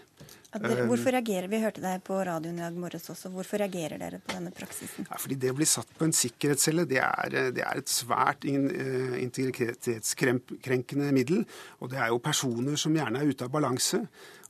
Dere, 0.47 0.87
hvorfor 0.87 1.11
reagerer 1.11 1.51
Vi 1.51 1.59
hørte 1.59 1.81
deg 1.83 1.99
på 2.07 2.15
radioen 2.23 2.55
i 2.57 2.63
dag 2.63 2.71
morges 2.79 3.09
også. 3.11 3.27
Hvorfor 3.33 3.57
reagerer 3.61 3.97
dere 3.99 4.19
på 4.23 4.31
denne 4.31 4.51
praksisen? 4.55 5.05
Ja, 5.09 5.17
fordi 5.19 5.35
Det 5.41 5.51
å 5.51 5.57
bli 5.57 5.65
satt 5.67 5.89
på 5.97 6.05
en 6.07 6.13
sikkerhetscelle 6.15 6.85
det 6.87 7.01
er, 7.03 7.51
det 7.55 7.63
er 7.65 7.75
et 7.81 7.91
svært 7.91 8.45
integritetskrenkende 8.47 11.11
middel. 11.15 11.39
Og 11.81 11.85
det 11.91 11.99
er 11.99 12.07
jo 12.13 12.23
personer 12.23 12.75
som 12.79 12.95
gjerne 12.95 13.19
er 13.19 13.27
ute 13.27 13.45
av 13.45 13.53
balanse. 13.53 13.99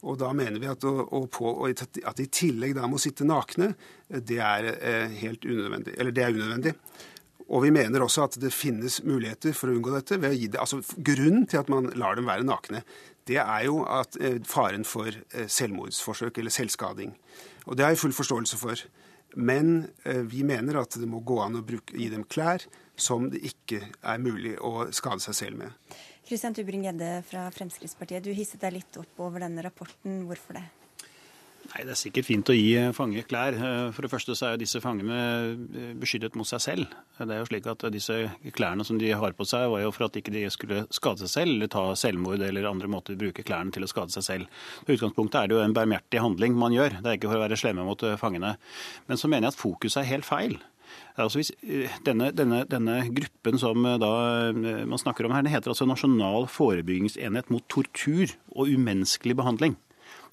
Og 0.06 0.14
da 0.22 0.30
mener 0.38 0.60
vi 0.62 0.70
at, 0.70 0.84
å, 0.86 1.10
å 1.18 1.20
på, 1.34 1.46
at 1.66 2.20
i 2.22 2.30
tillegg 2.30 2.78
da 2.78 2.86
må 2.88 2.98
sitte 3.02 3.26
nakne, 3.26 3.74
det 4.08 4.38
er 4.38 4.78
helt 5.24 5.42
unødvendig. 5.50 5.98
Eller 5.98 6.12
det 6.14 6.24
er 6.24 6.30
unødvendig. 6.38 6.74
Og 7.48 7.64
vi 7.64 7.72
mener 7.72 8.04
også 8.04 8.26
at 8.28 8.36
det 8.42 8.52
finnes 8.56 9.00
muligheter 9.08 9.56
for 9.56 9.72
å 9.72 9.78
unngå 9.78 9.94
dette. 9.96 10.20
ved 10.20 10.34
å 10.34 10.38
gi 10.38 10.50
det, 10.52 10.60
altså 10.60 10.82
Grunnen 10.98 11.48
til 11.48 11.62
at 11.62 11.72
man 11.72 11.88
lar 11.96 12.20
dem 12.20 12.28
være 12.28 12.48
nakne, 12.48 12.84
det 13.28 13.40
er 13.44 13.66
jo 13.68 13.82
at 13.84 14.18
eh, 14.22 14.40
faren 14.48 14.86
for 14.88 15.12
eh, 15.12 15.48
selvmordsforsøk 15.52 16.40
eller 16.40 16.54
selvskading. 16.54 17.14
Og 17.68 17.78
det 17.78 17.86
har 17.86 17.94
jeg 17.94 18.02
full 18.06 18.16
forståelse 18.16 18.60
for. 18.60 18.84
Men 19.36 19.90
eh, 20.06 20.24
vi 20.24 20.44
mener 20.48 20.80
at 20.82 20.96
det 20.98 21.10
må 21.10 21.22
gå 21.26 21.40
an 21.44 21.60
å 21.60 21.66
bruke, 21.66 21.98
gi 21.98 22.10
dem 22.14 22.26
klær 22.26 22.66
som 22.98 23.30
det 23.30 23.44
ikke 23.46 23.84
er 24.02 24.22
mulig 24.22 24.56
å 24.64 24.88
skade 24.96 25.22
seg 25.22 25.38
selv 25.38 25.62
med. 25.62 25.98
Kristian 26.28 26.56
Tubring-Gjedde 26.58 27.12
fra 27.28 27.46
Fremskrittspartiet, 27.56 28.26
du 28.26 28.34
hisset 28.36 28.64
deg 28.64 28.80
litt 28.80 28.98
opp 29.00 29.22
over 29.24 29.46
denne 29.46 29.64
rapporten. 29.64 30.26
Hvorfor 30.28 30.58
det? 30.58 30.66
Nei, 31.68 31.84
Det 31.84 31.92
er 31.92 32.00
sikkert 32.00 32.28
fint 32.28 32.50
å 32.52 32.56
gi 32.56 32.70
eh, 32.80 32.94
fanger 32.96 33.26
klær. 33.28 33.56
Eh, 33.58 33.90
for 33.96 34.06
det 34.06 34.12
første 34.12 34.36
så 34.38 34.48
er 34.48 34.54
jo 34.56 34.62
disse 34.62 34.80
fangene 34.84 35.18
eh, 35.18 35.90
beskyttet 36.00 36.38
mot 36.40 36.48
seg 36.48 36.64
selv. 36.64 36.94
Det 37.20 37.34
er 37.34 37.42
jo 37.42 37.50
slik 37.50 37.68
at 37.68 37.86
Disse 37.92 38.16
klærne 38.56 38.86
som 38.88 39.00
de 39.02 39.10
har 39.12 39.36
på 39.36 39.48
seg, 39.48 39.68
var 39.72 39.84
jo 39.84 39.92
for 39.96 40.08
at 40.08 40.20
ikke 40.20 40.34
de 40.34 40.46
skulle 40.54 40.86
skade 40.96 41.24
seg 41.24 41.34
selv 41.34 41.58
eller 41.58 41.72
ta 41.72 41.84
selvmord 42.00 42.44
eller 42.46 42.70
andre 42.70 42.90
måter 42.92 43.20
bruke 43.20 43.44
klærne 43.48 43.74
til 43.76 43.84
å 43.84 43.92
skade 43.92 44.16
seg 44.16 44.26
selv. 44.26 44.64
I 44.86 44.96
utgangspunktet 44.96 45.40
er 45.42 45.50
det 45.50 45.58
jo 45.58 45.64
en 45.66 45.76
barmhjertig 45.76 46.24
handling 46.24 46.56
man 46.60 46.76
gjør. 46.76 47.00
Det 47.02 47.12
er 47.12 47.20
ikke 47.20 47.32
for 47.32 47.40
å 47.40 47.46
være 47.46 47.60
slemme 47.60 47.86
mot 47.88 48.08
fangene. 48.22 48.56
Men 49.10 49.20
så 49.20 49.32
mener 49.32 49.50
jeg 49.50 49.56
at 49.58 49.62
fokuset 49.62 50.04
er 50.04 50.12
helt 50.14 50.28
feil. 50.28 50.60
Altså 51.20 51.42
hvis, 51.42 51.52
denne, 52.06 52.30
denne, 52.36 52.62
denne, 52.70 53.02
gruppen 53.12 53.58
som 53.60 53.82
man 53.82 55.02
snakker 55.02 55.28
om 55.28 55.34
her, 55.36 55.44
det 55.44 55.52
heter 55.52 55.74
altså 55.74 55.88
Nasjonal 55.90 56.48
forebyggingsenhet 56.52 57.52
mot 57.52 57.66
tortur 57.72 58.32
og 58.54 58.72
umenneskelig 58.72 59.36
behandling. 59.40 59.76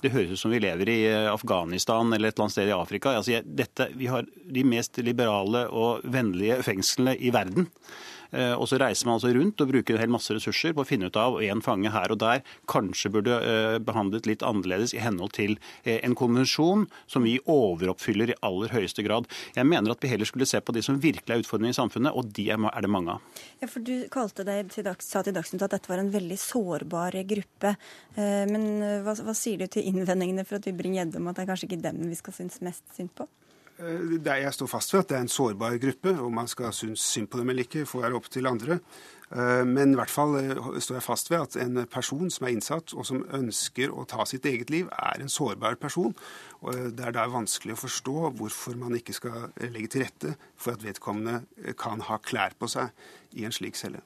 Det 0.02 0.12
høres 0.14 0.34
ut 0.34 0.42
som 0.42 0.52
vi 0.54 0.62
lever 0.62 0.90
i 0.90 0.98
eh, 1.10 1.28
Afghanistan 1.30 2.12
eller 2.12 2.28
et 2.30 2.34
eller 2.34 2.46
annet 2.46 2.56
sted 2.56 2.70
i 2.70 2.76
Afrika. 2.76 3.14
Altså, 3.18 3.42
dette, 3.44 3.88
vi 3.94 4.10
har 4.10 4.26
de 4.26 4.64
mest 4.66 4.98
liberale 5.04 5.66
og 5.70 6.04
vennlige 6.04 6.60
fengslene 6.66 7.16
i 7.18 7.32
verden. 7.34 7.68
Eh, 8.34 8.54
og 8.58 8.66
så 8.70 8.78
reiser 8.82 9.08
man 9.08 9.18
altså 9.18 9.30
rundt 9.34 9.62
og 9.62 9.70
bruker 9.70 9.96
en 9.96 10.02
hel 10.02 10.12
masse 10.12 10.34
ressurser 10.34 10.74
på 10.74 10.82
å 10.82 10.88
finne 10.88 11.10
ut 11.10 11.18
av 11.20 11.38
en 11.44 11.62
fange 11.64 11.92
her 11.94 12.12
og 12.12 12.20
der 12.22 12.42
kanskje 12.70 13.12
burde 13.14 13.38
eh, 13.38 13.78
behandlet 13.84 14.28
litt 14.28 14.44
annerledes 14.46 14.94
i 14.96 15.02
henhold 15.02 15.34
til 15.36 15.56
eh, 15.84 16.00
en 16.00 16.16
konvensjon 16.18 16.86
som 17.10 17.26
vi 17.26 17.36
overoppfyller 17.50 18.34
i 18.34 18.38
aller 18.46 18.74
høyeste 18.74 19.04
grad. 19.06 19.28
Jeg 19.54 19.68
mener 19.70 19.94
at 19.94 20.02
vi 20.02 20.10
heller 20.10 20.28
skulle 20.28 20.48
se 20.50 20.60
på 20.60 20.74
de 20.74 20.82
som 20.84 20.98
virkelig 21.00 21.36
er 21.36 21.44
utfordringer 21.44 21.76
i 21.76 21.78
samfunnet, 21.78 22.14
og 22.14 22.32
de 22.34 22.48
er 22.50 22.58
det 22.58 22.90
mange 22.90 23.16
av. 23.16 23.44
Ja, 23.62 23.70
for 23.70 23.84
Du 23.84 23.94
kalte 24.12 24.46
deg 24.46 24.72
til 24.72 24.86
dags, 24.86 25.06
sa 25.06 25.22
til 25.22 25.34
Dagsnytt 25.36 25.62
at 25.66 25.74
dette 25.76 25.90
var 25.90 26.00
en 26.00 26.12
veldig 26.12 26.38
sårbar 26.40 27.16
gruppe. 27.28 27.74
Men 28.16 28.64
hva, 29.04 29.14
hva 29.26 29.34
sier 29.36 29.60
du 29.60 29.68
til 29.70 29.86
innvendingene 29.90 30.46
fra 30.48 30.60
Tybring-Gjedde 30.62 31.20
om 31.20 31.28
at 31.30 31.38
det 31.38 31.44
er 31.44 31.50
kanskje 31.52 31.68
ikke 31.68 31.82
dem 31.84 32.00
vi 32.08 32.18
skal 32.18 32.36
synes 32.38 32.62
mest 32.64 32.84
synd 32.96 33.12
på? 33.18 33.28
Eh, 33.78 34.20
jeg 34.22 34.54
står 34.54 34.70
fast 34.70 34.92
ved 34.94 35.02
at 35.02 35.10
det 35.10 35.16
er 35.16 35.24
en 35.24 35.32
sårbar 35.32 35.78
gruppe. 35.82 36.14
Om 36.20 36.34
man 36.34 36.48
skal 36.48 36.72
synes 36.72 37.00
synd 37.00 37.28
på 37.28 37.40
dem 37.40 37.50
eller 37.50 37.66
ikke, 37.66 37.86
får 37.86 38.06
være 38.06 38.18
opp 38.20 38.30
til 38.30 38.46
andre. 38.46 38.78
Eh, 39.34 39.64
men 39.66 39.92
i 39.92 39.98
hvert 39.98 40.12
fall 40.12 40.36
eh, 40.38 40.78
står 40.78 41.00
jeg 41.00 41.06
fast 41.06 41.30
ved 41.32 41.40
at 41.40 41.58
en 41.64 41.82
person 41.90 42.30
som 42.30 42.46
er 42.46 42.54
innsatt, 42.54 42.94
og 42.94 43.06
som 43.06 43.24
ønsker 43.34 43.90
å 43.90 44.06
ta 44.06 44.26
sitt 44.30 44.46
eget 44.46 44.70
liv, 44.70 44.88
er 44.92 45.20
en 45.20 45.32
sårbar 45.32 45.74
person. 45.82 46.14
Og 46.62 46.94
det 46.94 47.08
er 47.08 47.16
da 47.18 47.26
vanskelig 47.32 47.74
å 47.74 47.82
forstå 47.82 48.16
hvorfor 48.38 48.78
man 48.78 48.94
ikke 48.94 49.16
skal 49.16 49.50
legge 49.58 49.94
til 49.94 50.06
rette 50.06 50.36
for 50.56 50.76
at 50.76 50.86
vedkommende 50.86 51.74
kan 51.80 52.04
ha 52.06 52.22
klær 52.22 52.54
på 52.58 52.70
seg 52.70 52.94
i 53.34 53.46
en 53.48 53.54
slik 53.54 53.76
celle. 53.80 54.04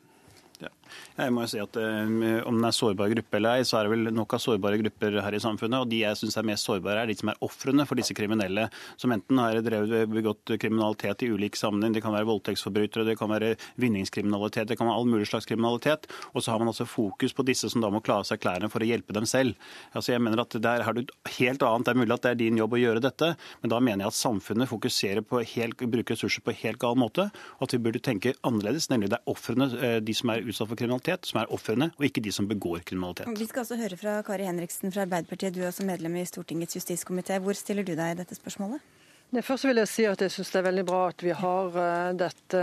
Ja. 0.59 0.71
Jeg 1.18 1.33
må 1.35 1.44
jo 1.44 1.51
si 1.53 1.61
at 1.62 1.77
uh, 1.79 2.09
Om 2.49 2.57
den 2.59 2.66
er 2.66 2.75
sårbar 2.75 3.11
gruppe 3.12 3.38
eller 3.38 3.59
ei, 3.59 3.66
så 3.66 3.79
er 3.79 3.87
det 3.87 3.92
vel 3.92 4.11
nok 4.14 4.35
av 4.35 4.42
sårbare 4.42 4.79
grupper 4.81 5.18
her 5.23 5.37
i 5.37 5.40
samfunnet. 5.42 5.85
og 5.85 5.90
De 5.90 6.01
jeg 6.03 6.18
syns 6.18 6.38
er 6.40 6.47
mest 6.49 6.66
sårbare, 6.66 7.05
er 7.05 7.11
de 7.11 7.16
som 7.18 7.31
er 7.31 7.38
ofrene 7.44 7.87
for 7.87 7.99
disse 7.99 8.16
kriminelle. 8.16 8.68
Som 8.99 9.14
enten 9.14 9.38
har 9.38 9.61
drevet 9.62 10.11
begått 10.11 10.55
kriminalitet 10.59 11.23
i 11.27 11.31
ulik 11.31 11.59
sammenheng. 11.59 11.94
Det 11.94 12.03
kan 12.03 12.14
være 12.14 12.29
voldtektsforbrytere, 12.31 13.07
det 13.07 13.18
kan 13.21 13.31
være 13.31 13.53
vinningskriminalitet, 13.79 14.71
det 14.73 14.79
kan 14.81 14.90
være 14.90 14.99
all 14.99 15.11
mulig 15.11 15.29
slags 15.31 15.47
kriminalitet. 15.49 16.09
Og 16.33 16.42
så 16.42 16.55
har 16.55 16.62
man 16.62 16.73
altså 16.73 16.88
fokus 16.88 17.37
på 17.37 17.47
disse 17.47 17.71
som 17.71 17.85
da 17.85 17.92
må 17.94 18.03
klare 18.05 18.27
seg 18.27 18.42
klærne 18.42 18.71
for 18.73 18.83
å 18.83 18.88
hjelpe 18.88 19.14
dem 19.16 19.29
selv. 19.29 19.55
Altså 19.94 20.14
jeg 20.14 20.25
mener 20.25 20.42
at 20.42 20.59
Der 20.59 20.83
har 20.83 20.97
du 20.97 21.05
helt 21.38 21.62
annet. 21.62 21.87
Det 21.87 21.94
er 21.94 22.01
mulig 22.03 22.16
at 22.16 22.27
det 22.27 22.31
er 22.35 22.42
din 22.42 22.59
jobb 22.59 22.75
å 22.75 22.83
gjøre 22.83 23.05
dette, 23.05 23.35
men 23.62 23.71
da 23.71 23.79
mener 23.79 24.07
jeg 24.07 24.14
at 24.14 24.18
samfunnet 24.18 24.71
fokuserer 24.71 25.23
på 25.23 25.42
helt, 25.55 25.79
bruker 25.79 26.16
ressurser 26.16 26.42
på 26.42 26.57
helt 26.64 26.81
gal 26.83 26.99
måte. 26.99 27.29
Og 27.59 27.68
at 27.68 27.77
vi 27.77 27.83
burde 27.85 28.03
tenke 28.03 28.35
annerledes, 28.47 28.88
nemlig 28.90 29.12
det 29.12 29.21
er 29.21 29.31
ofrene, 29.31 29.71
eh, 29.79 29.99
de 30.03 30.14
som 30.16 30.33
er 30.33 30.48
utsatt 30.53 30.71
for 30.71 30.81
kriminalitet, 30.81 31.29
som 31.29 31.43
er 31.43 31.53
ofrene, 31.55 31.91
og 31.97 32.09
ikke 32.09 32.25
de 32.25 32.35
som 32.35 32.49
begår 32.51 32.85
kriminalitet. 32.89 33.31
Vi 33.39 33.49
skal 33.51 33.65
også 33.65 33.81
høre 33.81 33.99
fra 34.01 34.21
Kari 34.27 34.49
Henriksen 34.49 34.95
fra 34.95 35.07
Arbeiderpartiet, 35.07 35.55
du 35.55 35.63
er 35.65 35.73
også 35.73 35.87
medlem 35.89 36.17
i 36.21 36.27
Stortingets 36.29 36.79
justiskomité. 36.81 37.39
Hvor 37.43 37.57
stiller 37.59 37.87
du 37.87 37.95
deg 37.95 38.15
i 38.15 38.21
dette 38.23 38.39
spørsmålet? 38.39 38.85
Først 39.29 39.67
vil 39.69 39.77
jeg 39.77 39.89
si 39.93 40.05
at 40.09 40.23
jeg 40.25 40.33
synes 40.33 40.51
det 40.55 40.59
er 40.59 40.65
veldig 40.65 40.83
bra 40.89 40.99
at 41.11 41.21
vi 41.21 41.35
har 41.37 41.75
eh, 41.77 42.13
dette, 42.17 42.61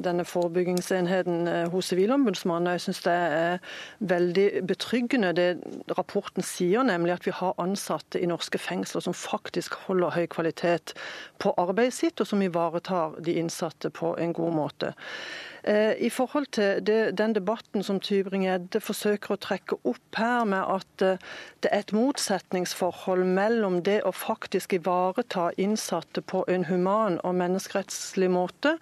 denne 0.00 0.24
forebyggingsenheten 0.24 1.50
eh, 1.52 1.66
hos 1.68 1.90
Sivilombudsmannen. 1.92 2.70
Jeg 2.72 2.80
synes 2.80 3.02
det 3.04 3.12
er 3.12 3.58
veldig 4.00 4.46
betryggende 4.70 5.34
det 5.36 5.48
rapporten 5.98 6.42
sier, 6.42 6.86
nemlig 6.88 7.12
at 7.18 7.28
vi 7.28 7.34
har 7.36 7.60
ansatte 7.60 8.22
i 8.22 8.30
norske 8.30 8.56
fengsler 8.56 9.04
som 9.04 9.12
faktisk 9.12 9.76
holder 9.84 10.16
høy 10.16 10.24
kvalitet 10.32 10.96
på 11.44 11.52
arbeidet 11.60 11.98
sitt, 11.98 12.24
og 12.24 12.32
som 12.32 12.40
ivaretar 12.40 13.20
de 13.20 13.36
innsatte 13.36 13.92
på 13.92 14.14
en 14.16 14.32
god 14.32 14.56
måte. 14.56 14.94
Eh, 15.64 15.94
I 15.98 16.10
forhold 16.10 16.46
til 16.52 16.86
det, 16.86 17.18
den 17.18 17.34
debatten 17.34 17.82
som 17.82 18.00
Tybring-Gjedde 18.00 18.80
forsøker 18.80 19.34
å 19.34 19.40
trekke 19.42 19.78
opp 19.88 20.18
her, 20.18 20.44
med 20.48 20.62
at 20.62 21.04
eh, 21.04 21.22
det 21.64 21.72
er 21.72 21.82
et 21.82 21.94
motsetningsforhold 21.96 23.24
mellom 23.26 23.80
det 23.82 24.00
å 24.06 24.12
faktisk 24.14 24.76
ivareta 24.78 25.48
innsatte 25.58 26.22
på 26.22 26.44
en 26.48 26.68
human 26.68 27.18
og 27.26 27.34
menneskerettslig 27.40 28.30
måte, 28.30 28.76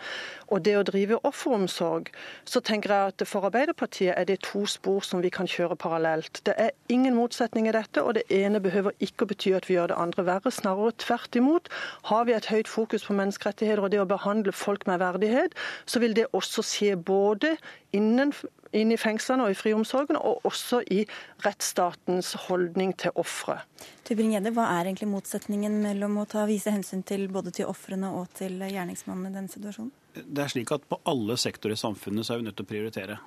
og 0.53 0.62
det 0.67 0.77
å 0.79 0.85
drive 0.87 1.21
offeromsorg, 1.27 2.11
så 2.45 2.61
tenker 2.61 2.93
jeg 2.93 3.15
at 3.15 3.27
for 3.29 3.49
Arbeiderpartiet 3.49 4.15
er 4.17 4.29
det 4.29 4.43
to 4.47 4.67
spor 4.71 5.01
som 5.07 5.23
vi 5.25 5.33
kan 5.33 5.49
kjøre 5.49 5.79
parallelt. 5.81 6.43
Det 6.47 6.55
er 6.61 6.75
ingen 6.93 7.17
motsetning 7.17 7.71
i 7.71 7.75
dette, 7.75 8.03
og 8.03 8.19
det 8.19 8.27
ene 8.33 8.61
behøver 8.62 8.95
ikke 9.03 9.25
å 9.25 9.31
bety 9.33 9.55
at 9.57 9.71
vi 9.71 9.79
gjør 9.79 9.93
det 9.93 10.01
andre 10.03 10.27
verre. 10.29 10.53
Snarere 10.53 10.95
tvert 11.01 11.37
imot. 11.39 11.71
Har 12.11 12.29
vi 12.29 12.37
et 12.37 12.51
høyt 12.53 12.69
fokus 12.71 13.07
på 13.07 13.17
menneskerettigheter 13.17 13.83
og 13.83 13.93
det 13.95 14.03
å 14.03 14.09
behandle 14.09 14.55
folk 14.55 14.87
med 14.87 15.01
verdighet, 15.03 15.57
så 15.87 16.03
vil 16.03 16.15
det 16.17 16.29
også 16.37 16.65
skje 16.66 16.96
både 16.98 17.57
innen 17.96 18.35
inn 18.76 18.92
i 18.92 18.98
fengslene 19.00 19.46
og 19.46 19.52
i 19.52 19.57
friomsorgen, 19.57 20.18
og 20.18 20.44
også 20.48 20.83
i 20.92 21.05
rettsstatens 21.44 22.33
holdning 22.46 22.92
til 23.00 23.14
ofre. 23.18 23.61
Hva 24.07 24.66
er 24.66 24.88
egentlig 24.88 25.09
motsetningen 25.11 25.79
mellom 25.83 26.18
å 26.22 26.26
ta, 26.31 26.44
vise 26.48 26.74
hensyn 26.74 27.05
til 27.07 27.29
både 27.33 27.55
til 27.57 27.70
ofrene 27.70 28.11
og 28.18 28.29
til 28.37 28.59
gjerningsmannen 28.61 29.31
i 29.31 29.38
denne 29.38 29.52
situasjonen? 29.52 29.94
Det 30.16 30.44
er 30.44 30.52
slik 30.52 30.70
at 30.72 30.85
På 30.88 31.00
alle 31.05 31.37
sektorer 31.40 31.76
i 31.76 31.81
samfunnet 31.81 32.26
så 32.26 32.35
er 32.35 32.40
vi 32.40 32.48
nødt 32.48 32.57
til 32.57 32.66
å 32.66 32.70
prioritere 32.70 33.18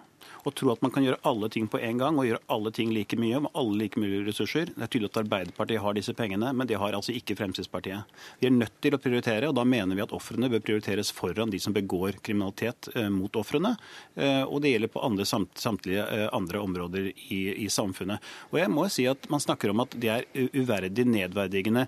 å 0.44 0.54
tro 0.56 0.72
at 0.74 0.82
man 0.86 0.94
kan 0.94 1.06
gjøre 1.06 1.22
alle 1.28 1.50
ting 1.54 1.68
på 1.72 1.80
en 1.82 2.00
gang 2.02 2.20
og 2.20 2.28
gjøre 2.28 2.44
alle 2.52 2.72
ting 2.76 2.94
like 2.96 3.18
mye 3.20 3.42
med 3.46 3.54
alle 3.58 3.78
like 3.84 4.00
mye 4.02 4.24
ressurser. 4.28 4.72
Det 4.76 4.86
er 4.86 4.92
tydelig 4.92 5.12
at 5.12 5.22
Arbeiderpartiet 5.24 5.84
har 5.84 5.98
disse 5.98 6.16
pengene, 6.18 6.52
men 6.54 6.70
det 6.70 6.80
har 6.82 6.96
altså 6.96 7.14
ikke 7.16 7.38
Fremskrittspartiet. 7.40 8.20
Vi 8.40 8.50
er 8.50 8.56
nødt 8.56 8.78
til 8.84 8.96
å 8.96 9.02
prioritere, 9.02 9.50
og 9.50 9.58
da 9.58 9.66
mener 9.68 9.98
vi 9.98 10.04
at 10.04 10.16
ofrene 10.16 10.50
bør 10.52 10.64
prioriteres 10.66 11.12
foran 11.16 11.52
de 11.54 11.60
som 11.62 11.76
begår 11.76 12.20
kriminalitet 12.26 12.92
eh, 12.96 13.10
mot 13.14 13.36
ofrene. 13.40 13.76
Eh, 14.16 14.44
og 14.44 14.62
det 14.64 14.74
gjelder 14.74 14.94
på 14.94 15.04
andre, 15.06 15.28
samt, 15.28 15.58
samtlige 15.60 16.06
eh, 16.06 16.28
andre 16.36 16.64
områder 16.64 17.10
i, 17.10 17.42
i, 17.66 17.70
samfunnet. 17.70 18.24
Og 18.52 18.60
jeg 18.62 18.72
må 18.74 18.88
si 18.92 19.06
at 19.10 19.28
Man 19.30 19.42
snakker 19.42 19.72
om 19.72 19.84
at 19.84 19.94
det 20.02 20.10
er 20.10 20.26
uverdig, 20.58 21.04
nedverdigende 21.06 21.86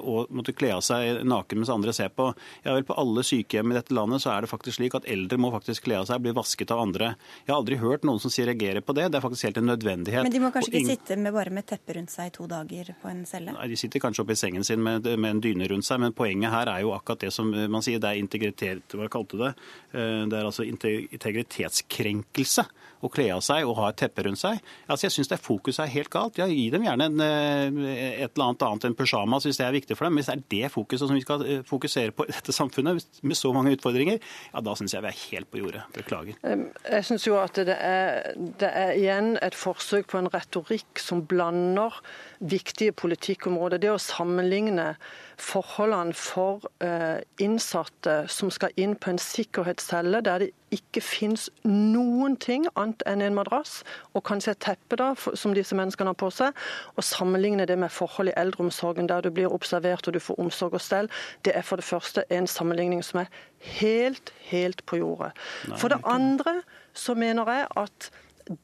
å 0.00 0.22
måtte 0.32 0.54
kle 0.56 0.70
av 0.76 0.82
seg 0.84 1.20
naken 1.28 1.60
mens 1.60 1.72
andre 1.72 1.92
ser 1.94 2.08
på. 2.14 2.30
Ja 2.64 2.74
vel, 2.76 2.86
På 2.88 2.96
alle 3.00 3.24
sykehjem 3.26 3.72
i 3.72 3.76
dette 3.76 3.94
landet 3.94 4.22
så 4.24 4.32
er 4.32 4.44
det 4.44 4.50
faktisk 4.50 4.78
slik 4.78 4.96
at 4.96 5.06
eldre 5.10 5.38
må 5.40 5.50
faktisk 5.52 5.84
kle 5.86 5.98
av 6.00 6.08
seg, 6.08 6.20
og 6.20 6.24
bli 6.24 6.34
vasket 6.36 6.72
av 6.72 6.82
andre. 6.82 7.12
Jeg 7.44 7.54
har 7.60 7.64
aldri 7.64 7.78
hørt 7.80 8.06
noen 8.08 8.20
som 8.22 8.32
sier 8.32 8.48
reagerer 8.50 8.82
på 8.84 8.94
det. 8.96 9.06
Det 9.12 9.18
er 9.18 9.24
faktisk 9.24 9.46
helt 9.48 9.60
en 9.60 9.68
nødvendighet. 9.70 10.24
Men 10.26 10.34
de 10.34 10.42
må 10.42 10.50
kanskje 10.54 10.72
ikke 10.72 10.92
sitte 10.94 11.18
med 11.20 11.32
bare 11.36 11.52
med 11.54 11.66
teppe 11.68 11.96
rundt 11.98 12.12
seg 12.12 12.30
i 12.30 12.34
to 12.34 12.44
dager 12.50 12.84
på 13.02 13.10
en 13.12 13.24
celle? 13.28 13.54
Nei, 13.56 13.66
De 13.70 13.78
sitter 13.80 14.02
kanskje 14.02 14.22
oppe 14.24 14.34
i 14.36 14.40
sengen 14.40 14.64
sin 14.66 14.80
med, 14.84 15.06
med, 15.16 15.30
en 15.30 15.42
dyne 15.44 15.68
rundt 15.70 15.86
seg, 15.86 15.96
men 16.02 16.16
poenget 16.16 16.50
her 16.54 16.66
er 16.72 16.80
jo 16.84 16.94
akkurat 16.96 17.20
det 17.26 17.32
som 17.36 17.46
man 17.50 17.82
sier. 17.86 17.98
Det 18.02 18.10
er 18.10 18.22
integritet, 18.22 18.96
hva 18.96 19.08
kalte 19.12 19.36
det? 19.40 19.52
Eh, 19.92 20.22
det 20.30 20.36
er 20.38 20.44
altså 20.48 20.62
integritetskrenkelse 20.66 22.64
å 23.00 23.10
kle 23.12 23.28
av 23.34 23.42
seg 23.44 23.68
og 23.68 23.78
ha 23.80 23.90
et 23.90 23.98
teppe 24.00 24.24
rundt 24.26 24.40
seg. 24.40 24.60
Altså, 24.86 25.06
jeg 25.06 25.14
syns 25.16 25.32
fokuset 25.40 25.84
er 25.84 25.92
helt 25.94 26.10
galt. 26.12 26.38
Ja, 26.40 26.48
gi 26.50 26.68
dem 26.72 26.84
gjerne 26.84 27.08
en, 27.10 27.20
eh, 27.24 28.22
et 28.24 28.34
eller 28.34 28.50
annet 28.50 28.66
annet 28.66 28.86
enn 28.88 28.96
pysjamas 28.98 29.46
hvis 29.48 29.60
det 29.60 29.66
er 29.66 29.76
viktig 29.76 29.96
for 29.98 30.08
dem. 30.08 30.18
Hvis 30.20 30.30
det 30.30 30.36
er 30.36 30.44
det 30.54 30.72
fokuset 30.74 31.08
som 31.08 31.16
vi 31.16 31.24
skal 31.24 31.44
eh, 31.46 31.62
fokusere 31.66 32.14
på 32.16 32.26
i 32.28 32.34
dette 32.34 32.54
samfunnet 32.54 33.22
med 33.22 33.38
så 33.38 33.52
mange 33.56 33.74
utfordringer, 33.76 34.20
ja, 34.52 34.64
da 34.64 34.76
syns 34.78 34.94
jeg 34.96 35.04
vi 35.04 35.12
er 35.12 35.20
helt 35.30 35.50
på 35.50 35.62
jordet. 35.62 35.84
Beklager. 35.96 36.36
Jeg 36.44 37.06
syns 37.08 37.26
jo 37.26 37.38
at 37.40 37.60
det 37.68 37.76
er, 37.76 38.34
det 38.60 38.70
er 38.70 38.94
igjen 38.98 39.34
et 39.42 39.56
forsøk 39.58 40.10
på 40.10 40.20
en 40.20 40.30
retorikk 40.32 41.00
som 41.00 41.24
blander 41.28 42.00
viktige 42.40 42.94
politikkområder. 42.96 43.80
Det 43.82 43.92
å 43.92 44.00
sammenligne 44.00 44.94
forholdene 45.40 46.14
for 46.16 46.64
eh, 46.84 47.20
innsatte 47.42 48.24
som 48.30 48.50
skal 48.52 48.74
inn 48.80 48.94
på 49.00 49.12
en 49.12 49.20
sikkerhetscelle 49.20 50.20
der 50.26 50.44
det 50.44 50.50
ikke 50.74 51.02
finnes 51.02 51.48
noen 51.66 52.36
ting 52.38 52.66
annet 52.78 53.02
enn 53.10 53.24
en 53.24 53.36
madrass 53.38 53.80
og 54.14 54.24
kanskje 54.28 54.54
et 54.54 54.62
teppe 54.62 54.98
da, 55.00 55.10
som 55.18 55.54
disse 55.56 55.76
menneskene 55.76 56.12
har 56.12 56.18
på 56.20 56.30
seg, 56.34 56.54
og 56.94 57.06
sammenligne 57.06 57.66
det 57.66 57.78
med 57.80 57.92
forhold 57.94 58.30
i 58.30 58.36
eldreomsorgen 58.38 59.10
der 59.10 59.24
du 59.24 59.32
blir 59.34 59.50
observert 59.50 60.06
og 60.06 60.14
du 60.14 60.22
får 60.22 60.38
omsorg 60.42 60.78
og 60.78 60.84
stell, 60.84 61.10
det 61.46 61.56
er 61.56 61.66
for 61.66 61.80
det 61.80 61.88
første 61.88 62.24
en 62.30 62.46
sammenligning 62.50 63.02
som 63.06 63.24
er 63.24 63.32
helt, 63.80 64.32
helt 64.50 64.84
på 64.86 65.00
jordet. 65.02 65.32
For 65.76 65.90
det 65.92 66.00
andre 66.04 66.60
så 66.94 67.16
mener 67.18 67.50
jeg 67.50 67.66
at 67.76 68.10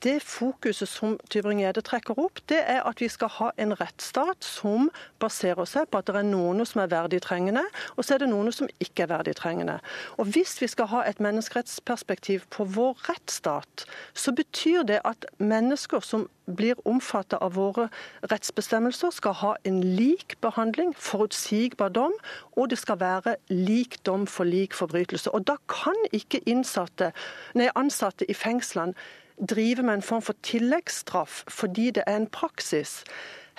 det 0.03 0.23
fokuset 0.23 0.89
som 0.89 1.17
Tybring-Gjedde 1.31 1.83
trekker 1.87 2.19
opp, 2.19 2.41
det 2.51 2.59
er 2.63 2.83
at 2.89 3.01
vi 3.01 3.09
skal 3.13 3.31
ha 3.39 3.51
en 3.61 3.75
rettsstat 3.79 4.45
som 4.45 4.91
baserer 5.23 5.69
seg 5.69 5.91
på 5.91 6.01
at 6.01 6.09
det 6.09 6.17
er 6.21 6.29
noen 6.29 6.65
som 6.67 6.83
er 6.83 6.93
verdig 6.93 7.21
trengende, 7.25 7.65
og 7.97 8.05
så 8.05 8.17
er 8.17 8.25
det 8.25 8.31
noen 8.33 8.53
som 8.55 8.71
ikke 8.83 9.07
er 9.07 9.13
verdig 9.15 9.37
trengende. 9.39 9.79
Og 10.19 10.33
Hvis 10.37 10.61
vi 10.61 10.69
skal 10.71 10.91
ha 10.93 11.03
et 11.07 11.21
menneskerettsperspektiv 11.23 12.49
på 12.51 12.65
vår 12.65 12.97
rettsstat, 13.09 13.87
så 14.15 14.33
betyr 14.33 14.83
det 14.89 15.01
at 15.05 15.27
mennesker 15.39 16.01
som 16.01 16.29
blir 16.47 16.79
omfattet 16.87 17.41
av 17.43 17.57
våre 17.59 17.89
rettsbestemmelser, 18.31 19.11
skal 19.11 19.35
ha 19.41 19.53
en 19.67 19.81
lik 19.83 20.37
behandling, 20.45 20.95
forutsigbar 20.95 21.91
dom, 21.95 22.15
og 22.57 22.71
det 22.71 22.79
skal 22.79 23.01
være 23.01 23.37
lik 23.51 23.99
dom 24.07 24.27
for 24.31 24.45
lik 24.45 24.75
forbrytelse. 24.75 25.31
Og 25.35 25.47
Da 25.47 25.57
kan 25.69 25.95
ikke 26.13 26.43
innsatte, 26.47 27.13
nei, 27.55 27.69
ansatte 27.75 28.27
i 28.31 28.35
fengslene 28.35 28.95
drive 29.41 29.83
med 29.83 29.95
en 29.95 30.03
form 30.03 30.23
for 30.23 30.35
tilleggsstraff 30.43 31.45
fordi 31.49 31.91
det 31.91 32.05
er 32.07 32.17
en 32.17 32.27
praksis. 32.27 33.05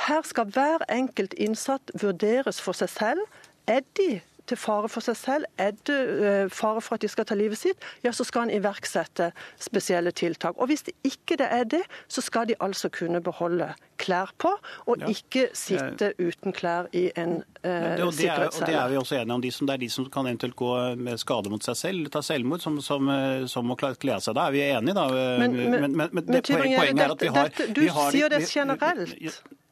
Her 0.07 0.21
skal 0.23 0.51
hver 0.53 0.85
enkelt 0.89 1.33
innsatt 1.33 1.91
vurderes 2.01 2.61
for 2.61 2.77
seg 2.77 2.89
selv. 2.89 3.23
Er 3.67 3.81
de 3.97 4.21
til 4.47 4.59
fare 4.59 4.89
for 4.91 5.05
seg 5.05 5.17
selv, 5.19 5.49
er 5.61 5.75
det 5.87 5.97
uh, 5.97 6.53
fare 6.53 6.81
for 6.83 6.97
at 6.97 7.05
de 7.05 7.09
skal 7.11 7.27
ta 7.27 7.37
livet 7.37 7.59
sitt, 7.59 7.83
ja, 8.05 8.13
så 8.15 8.25
skal 8.27 8.47
han 8.47 8.53
iverksette 8.55 9.31
spesielle 9.61 10.13
tiltak. 10.15 10.57
Og 10.57 10.71
Hvis 10.71 10.87
det 10.87 10.95
ikke 11.07 11.37
det 11.39 11.49
er 11.51 11.67
det, 11.77 11.83
så 12.07 12.23
skal 12.23 12.47
de 12.49 12.57
altså 12.63 12.89
kunne 12.93 13.21
beholde 13.23 13.73
klær 13.97 14.31
på, 14.37 14.51
og 14.85 15.01
ja. 15.01 15.09
ikke 15.09 15.47
sitte 15.57 16.11
uten 16.19 16.53
klær 16.53 16.89
i 16.93 17.07
en 17.17 17.39
uh, 17.65 17.69
ja, 17.69 18.09
sikkerhetscelle. 18.11 18.71
Det 18.71 18.79
er 18.79 18.91
vi 18.93 18.99
også 19.01 19.19
enige 19.19 19.37
om. 19.37 19.43
De 19.43 19.51
som, 19.51 19.67
det 19.67 19.77
er 19.77 19.83
de 19.85 19.89
som 19.89 20.09
kan 20.13 20.29
eventuelt 20.29 20.55
gå 20.55 20.73
med 20.95 21.21
skade 21.21 21.51
mot 21.53 21.63
seg 21.65 21.79
selv, 21.79 22.09
ta 22.13 22.21
selvmord, 22.25 22.63
som, 22.63 22.79
som, 22.83 23.09
eh, 23.11 23.45
som 23.49 23.65
må 23.67 23.77
kle 23.79 24.19
seg. 24.21 24.35
Da 24.37 24.47
er 24.47 24.55
vi 24.55 24.63
enige, 24.67 24.97
da. 24.97 25.07
Men, 25.41 25.55
men, 25.57 25.87
men, 25.97 26.09
men 26.11 26.27
det, 26.27 26.43
poenget 26.47 27.01
er 27.03 27.15
at 27.15 27.23
vi 27.23 27.31
har, 27.33 27.49
dette, 27.49 27.71
Du 27.73 27.81
vi 27.81 27.89
har, 27.93 28.11
sier 28.13 28.31
det 28.31 28.43
generelt. 28.45 29.15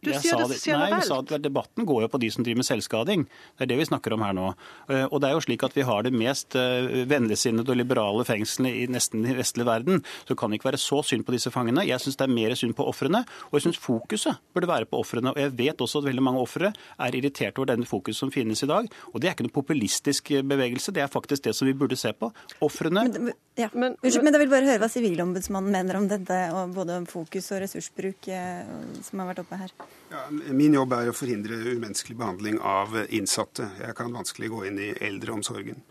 Du 0.06 0.12
jeg 0.14 0.22
sier 0.22 0.38
det 0.38 0.60
generelt. 0.62 0.94
Nei, 0.94 1.06
sa 1.08 1.20
at 1.24 1.34
Debatten 1.42 1.88
går 1.88 2.06
jo 2.06 2.10
på 2.14 2.22
de 2.22 2.30
som 2.34 2.46
driver 2.46 2.62
med 2.62 2.68
selvskading. 2.68 3.26
Det 3.56 3.66
er 3.66 3.72
det 3.72 3.78
vi 3.80 3.88
snakker 3.90 4.16
om 4.16 4.24
her 4.26 4.36
nå. 4.38 4.48
Eh, 4.92 5.06
og 5.06 5.22
det 5.22 5.30
er 5.30 5.38
jo 5.38 5.44
slik 5.46 5.66
at 5.66 5.76
Vi 5.76 5.86
har 5.88 6.06
det 6.06 6.14
mest 6.16 6.56
eh, 6.60 7.04
vennligsinnede 7.10 7.74
og 7.74 7.80
liberale 7.80 8.26
fengslene 8.28 8.72
i 8.72 8.86
nesten 8.92 9.26
i 9.26 9.36
vestlig 9.38 9.66
verden. 9.68 10.04
Så 10.24 10.34
det 10.34 10.40
kan 10.42 10.54
ikke 10.56 10.70
være 10.70 10.82
så 10.82 11.02
synd 11.06 11.26
på 11.28 11.36
disse 11.36 11.52
fangene. 11.54 11.86
Jeg 11.88 12.04
syns 12.04 12.20
det 12.20 12.28
er 12.28 12.36
mer 12.36 12.56
synd 12.58 12.76
på 12.78 12.86
ofrene. 12.88 13.24
Og 13.50 13.58
jeg 13.58 13.68
syns 13.68 13.82
fokuset 13.82 14.42
burde 14.54 14.70
være 14.70 14.90
på 14.90 15.02
ofrene. 15.02 15.34
Og 15.34 15.42
jeg 15.42 15.56
vet 15.58 15.82
også 15.82 16.04
at 16.04 16.10
veldig 16.10 16.26
mange 16.26 16.44
ofre 16.44 16.72
er 16.72 17.20
irritert 17.20 17.58
over 17.60 17.74
denne 17.74 17.90
fokuset 17.90 18.22
som 18.26 18.34
finnes 18.34 18.62
i 18.64 18.70
dag. 18.70 18.90
Og 19.14 19.20
det 19.22 19.30
er 19.30 19.38
ikke 19.38 19.50
noe 19.50 19.58
populistisk 19.58 20.32
eh, 20.36 20.46
bevegelse, 20.46 20.94
det 20.96 21.06
er 21.06 21.12
faktisk 21.12 21.50
det 21.50 21.56
som 21.58 21.70
vi 21.70 21.76
burde 21.78 21.98
se 22.00 22.14
på. 22.14 22.32
Ofrene 22.66 23.08
men, 23.10 23.34
ja. 23.60 23.68
men, 23.74 23.98
men, 24.02 24.34
da 24.34 24.40
vil 24.42 24.52
bare 24.52 24.68
høre 24.70 24.82
hva 24.84 24.90
Sivilombudsmannen 24.92 25.74
mener 25.74 26.00
om 26.00 26.08
dette, 26.10 26.40
og 26.56 26.74
både 26.78 27.02
om 27.02 27.10
fokus 27.10 27.52
og 27.56 27.64
ressursbruk 27.64 28.30
som 29.06 29.22
har 29.22 29.32
vært 29.32 29.44
oppe 29.44 29.60
her. 29.60 29.74
Ja, 30.12 30.28
min 30.32 30.76
jobb 30.78 30.94
er 30.94 31.10
å 31.10 31.16
forhindre 31.18 31.58
umenneskelig 31.74 32.18
behandling 32.20 32.60
av 32.62 32.94
innsatte. 33.10 33.72
Jeg 33.82 33.98
kan 33.98 34.14
vanskelig 34.14 34.52
gå 34.54 34.66
inn 34.70 34.78
i 34.80 34.92
eldreomsorgen. 35.08 35.82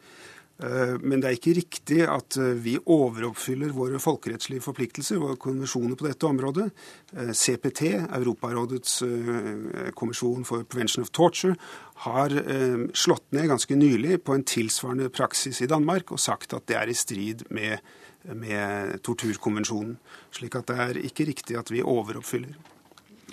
Eh, 0.62 0.94
men 1.02 1.18
det 1.18 1.28
er 1.28 1.36
ikke 1.36 1.56
riktig 1.56 1.96
at 2.06 2.36
eh, 2.38 2.52
vi 2.62 2.76
overoppfyller 2.78 3.72
våre 3.74 3.98
folkerettslige 3.98 4.62
forpliktelser, 4.62 5.18
våre 5.18 5.38
konvensjoner 5.40 5.98
på 5.98 6.06
dette 6.06 6.28
området. 6.28 6.68
Eh, 7.16 7.32
CPT, 7.34 7.82
Europarådets 8.04 9.00
kommisjon 9.98 10.46
for 10.46 10.62
prevention 10.62 11.02
of 11.02 11.10
torture, 11.10 11.56
har 12.04 12.32
slått 12.94 13.26
ned 13.34 13.48
ganske 13.50 13.76
nylig 13.78 14.18
på 14.26 14.34
en 14.34 14.46
tilsvarende 14.46 15.10
praksis 15.14 15.60
i 15.62 15.68
Danmark 15.70 16.10
og 16.14 16.22
sagt 16.22 16.54
at 16.56 16.66
det 16.70 16.78
er 16.78 16.90
i 16.90 16.96
strid 16.98 17.44
med, 17.54 17.78
med 18.34 18.98
torturkonvensjonen. 19.06 19.96
Slik 20.34 20.58
at 20.58 20.70
det 20.70 20.78
er 20.86 21.02
ikke 21.06 21.28
riktig 21.30 21.58
at 21.58 21.70
vi 21.70 21.82
overoppfyller. 21.82 22.73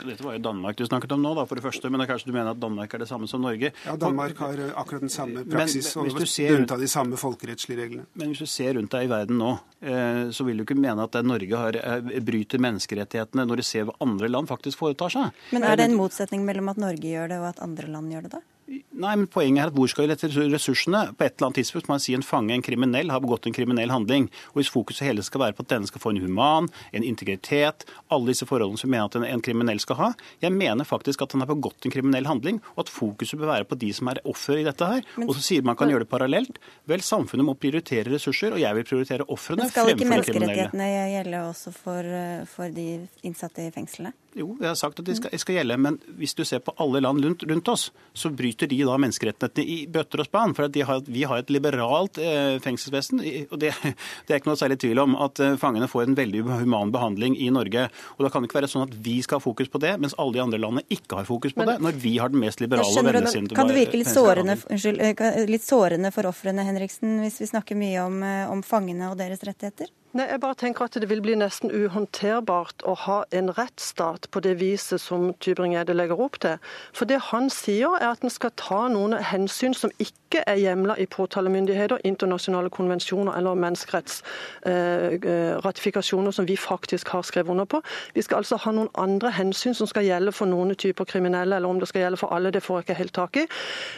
Dette 0.07 0.25
var 0.25 0.37
jo 0.37 0.41
Danmark 0.43 0.77
du 0.77 0.85
snakket 0.87 1.13
om 1.15 1.21
nå, 1.23 1.33
da, 1.37 1.45
for 1.49 1.59
det 1.59 1.65
første. 1.65 1.89
Men 1.89 2.01
det 2.01 2.07
er 2.07 2.11
kanskje 2.13 2.31
du 2.31 2.35
mener 2.35 2.51
at 2.53 2.61
Danmark 2.61 2.93
er 2.95 3.03
det 3.03 3.09
samme 3.09 3.29
som 3.29 3.43
Norge? 3.43 3.71
Ja, 3.85 3.95
Danmark 3.99 4.39
har 4.41 4.59
eh, 4.59 4.73
akkurat 4.77 5.05
den 5.05 5.13
samme 5.13 5.45
praksis 5.45 5.91
men, 5.95 6.11
og 6.11 6.21
bundet 6.21 6.75
av 6.75 6.83
de 6.83 6.89
samme 6.91 7.19
folkerettslige 7.21 7.81
reglene. 7.83 8.07
Men 8.19 8.31
hvis 8.33 8.43
du 8.43 8.49
ser 8.49 8.75
rundt 8.77 8.93
deg 8.93 9.07
i 9.07 9.11
verden 9.11 9.41
nå, 9.41 9.51
eh, 9.81 10.23
så 10.35 10.47
vil 10.47 10.61
du 10.61 10.65
ikke 10.65 10.79
mene 10.79 11.07
at 11.07 11.19
Norge 11.25 11.63
har, 11.63 11.77
eh, 11.77 12.21
bryter 12.23 12.61
menneskerettighetene 12.63 13.45
når 13.47 13.61
du 13.61 13.67
ser 13.67 13.89
hva 13.89 13.97
andre 14.03 14.31
land 14.31 14.49
faktisk 14.51 14.81
foretar 14.81 15.13
seg. 15.13 15.43
Men 15.55 15.67
er 15.67 15.77
det 15.79 15.89
en 15.89 15.99
motsetning 15.99 16.45
mellom 16.47 16.73
at 16.73 16.81
Norge 16.81 17.13
gjør 17.13 17.31
det 17.31 17.41
og 17.41 17.51
at 17.53 17.63
andre 17.63 17.91
land 17.91 18.13
gjør 18.13 18.27
det, 18.27 18.33
da? 18.39 18.45
Nei, 18.71 19.13
men 19.17 19.27
Poenget 19.31 19.65
er 19.65 19.71
at 19.71 19.75
hvor 19.75 19.89
skal 19.91 20.05
vi 20.05 20.11
lette 20.11 20.29
ressursene? 20.29 21.01
På 21.17 21.25
et 21.25 21.35
eller 21.35 21.49
annet 21.49 21.59
tidspunkt 21.59 21.89
må 21.89 21.95
man 21.95 22.03
si 22.03 22.15
en 22.15 22.23
fange, 22.25 22.53
en 22.55 22.63
kriminell, 22.63 23.11
har 23.11 23.23
begått 23.23 23.47
en 23.49 23.55
kriminell 23.55 23.91
handling. 23.91 24.29
Og 24.51 24.61
Hvis 24.61 24.71
fokuset 24.71 25.07
hele 25.07 25.23
skal 25.25 25.43
være 25.43 25.57
på 25.57 25.65
at 25.65 25.71
denne 25.73 25.89
skal 25.89 26.03
få 26.03 26.13
en 26.13 26.21
human, 26.23 26.69
en 26.95 27.05
integritet, 27.07 27.85
alle 28.13 28.31
disse 28.31 28.47
forholdene 28.47 28.79
som 28.79 28.87
vi 28.87 28.95
mener 28.95 29.09
at 29.09 29.17
en, 29.19 29.27
en, 29.27 29.41
kriminell 29.41 29.81
skal 29.81 29.97
ha 29.97 30.09
Jeg 30.43 30.53
mener 30.53 30.87
faktisk 30.87 31.23
at 31.25 31.33
han 31.33 31.43
har 31.43 31.49
begått 31.49 31.85
en 31.85 31.93
kriminell 31.93 32.29
handling, 32.29 32.61
og 32.75 32.85
at 32.85 32.93
fokuset 32.93 33.39
bør 33.39 33.51
være 33.55 33.67
på 33.67 33.79
de 33.81 33.91
som 33.97 34.11
er 34.11 34.21
offer 34.29 34.61
i 34.61 34.65
dette 34.67 34.87
her. 34.93 35.03
Men, 35.17 35.27
og 35.27 35.35
så 35.35 35.45
sier 35.49 35.67
man 35.67 35.79
kan 35.79 35.91
gjøre 35.91 36.05
det 36.05 36.11
parallelt. 36.11 36.61
Vel, 36.87 37.03
samfunnet 37.03 37.47
må 37.47 37.57
prioritere 37.59 38.13
ressurser, 38.13 38.55
og 38.55 38.63
jeg 38.63 38.77
vil 38.77 38.87
prioritere 38.87 39.27
ofrene 39.27 39.67
fremfor 39.67 39.91
de 39.91 40.05
kriminelle. 40.05 40.27
Skal 40.27 40.37
ikke 40.37 40.41
menneskerettighetene 40.41 40.91
gjelde 41.15 41.45
også 41.49 41.75
for, 41.75 42.11
for 42.55 42.75
de 42.75 42.87
innsatte 43.27 43.67
i 43.67 43.73
fengslene? 43.73 44.13
Jo, 44.31 44.53
jeg 44.61 44.69
har 44.69 44.77
sagt 44.79 44.99
at 45.01 45.07
de 45.07 45.13
skal, 45.17 45.33
skal, 45.41 45.57
gjelde, 45.57 45.75
men 45.81 45.97
hvis 46.19 46.33
du 46.37 46.45
ser 46.47 46.61
på 46.63 46.71
alle 46.79 47.01
land 47.03 47.25
rundt, 47.25 47.43
rundt, 47.49 47.71
oss, 47.71 47.89
så 48.15 48.31
bryter 48.31 48.69
de 48.71 48.77
da 48.87 48.95
menneskerettighetene 49.01 49.65
i 49.67 49.77
bøtter 49.91 50.23
og 50.23 50.29
spann. 50.29 50.55
For 50.55 50.71
har, 50.87 51.03
vi 51.03 51.25
har 51.27 51.41
et 51.41 51.51
liberalt 51.51 52.19
eh, 52.21 52.55
fengselsvesen, 52.63 53.19
og 53.49 53.59
det, 53.59 53.73
det, 54.25 54.31
er 54.31 54.39
ikke 54.39 54.51
noe 54.53 54.59
særlig 54.59 54.79
tvil 54.83 55.03
om 55.03 55.17
at 55.19 55.41
eh, 55.43 55.57
fangene 55.59 55.89
får 55.91 56.07
en 56.07 56.17
veldig 56.19 56.45
human 56.47 56.95
behandling 56.95 57.35
i 57.43 57.51
Norge. 57.51 57.89
Og 58.15 58.23
Da 58.23 58.31
kan 58.31 58.43
det 58.43 58.51
ikke 58.51 58.61
være 58.61 58.71
sånn 58.71 58.87
at 58.87 58.95
vi 59.03 59.17
skal 59.25 59.41
ha 59.41 59.43
fokus 59.43 59.71
på 59.71 59.83
det, 59.83 59.97
mens 59.99 60.15
alle 60.15 60.37
de 60.37 60.43
andre 60.45 60.61
landene 60.63 60.87
ikke 60.87 61.19
har 61.19 61.27
fokus 61.27 61.55
på 61.57 61.65
men, 61.65 61.73
det, 61.73 61.79
når 61.83 61.99
vi 61.99 62.15
har 62.21 62.31
den 62.31 62.43
mest 62.45 62.63
liberale 62.63 62.87
og 62.87 63.11
vennligsinnede 63.11 63.57
Kan 63.57 63.71
det 63.71 63.79
virke 63.81 63.99
litt 63.99 64.13
sårende, 64.15 64.55
unnskyld, 64.71 65.03
eh, 65.11 65.41
litt 65.51 65.67
sårende 65.67 66.15
for 66.15 66.31
ofrene, 66.31 66.63
Henriksen, 66.71 67.19
hvis 67.25 67.43
vi 67.43 67.51
snakker 67.51 67.79
mye 67.79 68.07
om, 68.07 68.21
eh, 68.23 68.45
om 68.51 68.63
fangene 68.63 69.11
og 69.11 69.19
deres 69.19 69.43
rettigheter? 69.43 69.91
Nei, 70.11 70.25
jeg 70.27 70.41
bare 70.43 70.59
tenker 70.59 70.83
at 70.83 70.91
Det 70.93 71.09
vil 71.09 71.21
bli 71.23 71.35
nesten 71.39 71.71
uhåndterbart 71.71 72.83
å 72.83 72.93
ha 73.05 73.23
en 73.31 73.47
rettsstat 73.55 74.27
på 74.31 74.39
det 74.43 74.59
viset 74.59 74.99
som 74.99 75.33
Tybring-Gjedde 75.39 75.93
legger 75.95 76.19
opp 76.19 76.35
til. 76.43 76.57
For 76.91 77.05
det 77.07 77.21
han 77.29 77.49
sier 77.49 77.87
er 77.95 78.07
at 78.09 78.19
en 78.19 78.29
skal 78.33 78.51
ta 78.59 78.87
noen 78.91 79.13
hensyn 79.23 79.73
som 79.73 79.91
ikke 80.03 80.43
er 80.47 80.55
hjemla 80.59 80.95
i 80.99 81.05
påtalemyndigheter, 81.07 81.97
internasjonale 82.03 82.69
konvensjoner 82.75 83.37
eller 83.39 83.55
menneskerettsratifikasjoner 83.63 86.27
eh, 86.27 86.35
som 86.35 86.47
vi 86.47 86.57
faktisk 86.59 87.07
har 87.15 87.23
skrevet 87.23 87.51
under 87.55 87.67
på. 87.71 87.79
Vi 88.13 88.21
skal 88.21 88.37
altså 88.43 88.55
ha 88.65 88.71
noen 88.75 88.91
andre 88.99 89.31
hensyn 89.31 89.73
som 89.73 89.87
skal 89.87 90.03
gjelde 90.09 90.31
for 90.35 90.45
noen 90.51 90.75
typer 90.75 91.05
kriminelle, 91.07 91.55
eller 91.55 91.69
om 91.71 91.79
det 91.79 91.87
skal 91.87 92.01
gjelde 92.03 92.19
for 92.19 92.27
alle, 92.35 92.51
det 92.51 92.67
får 92.67 92.75
jeg 92.77 92.83
ikke 92.89 92.99
helt 92.99 93.15
tak 93.15 93.35
i. 93.45 93.47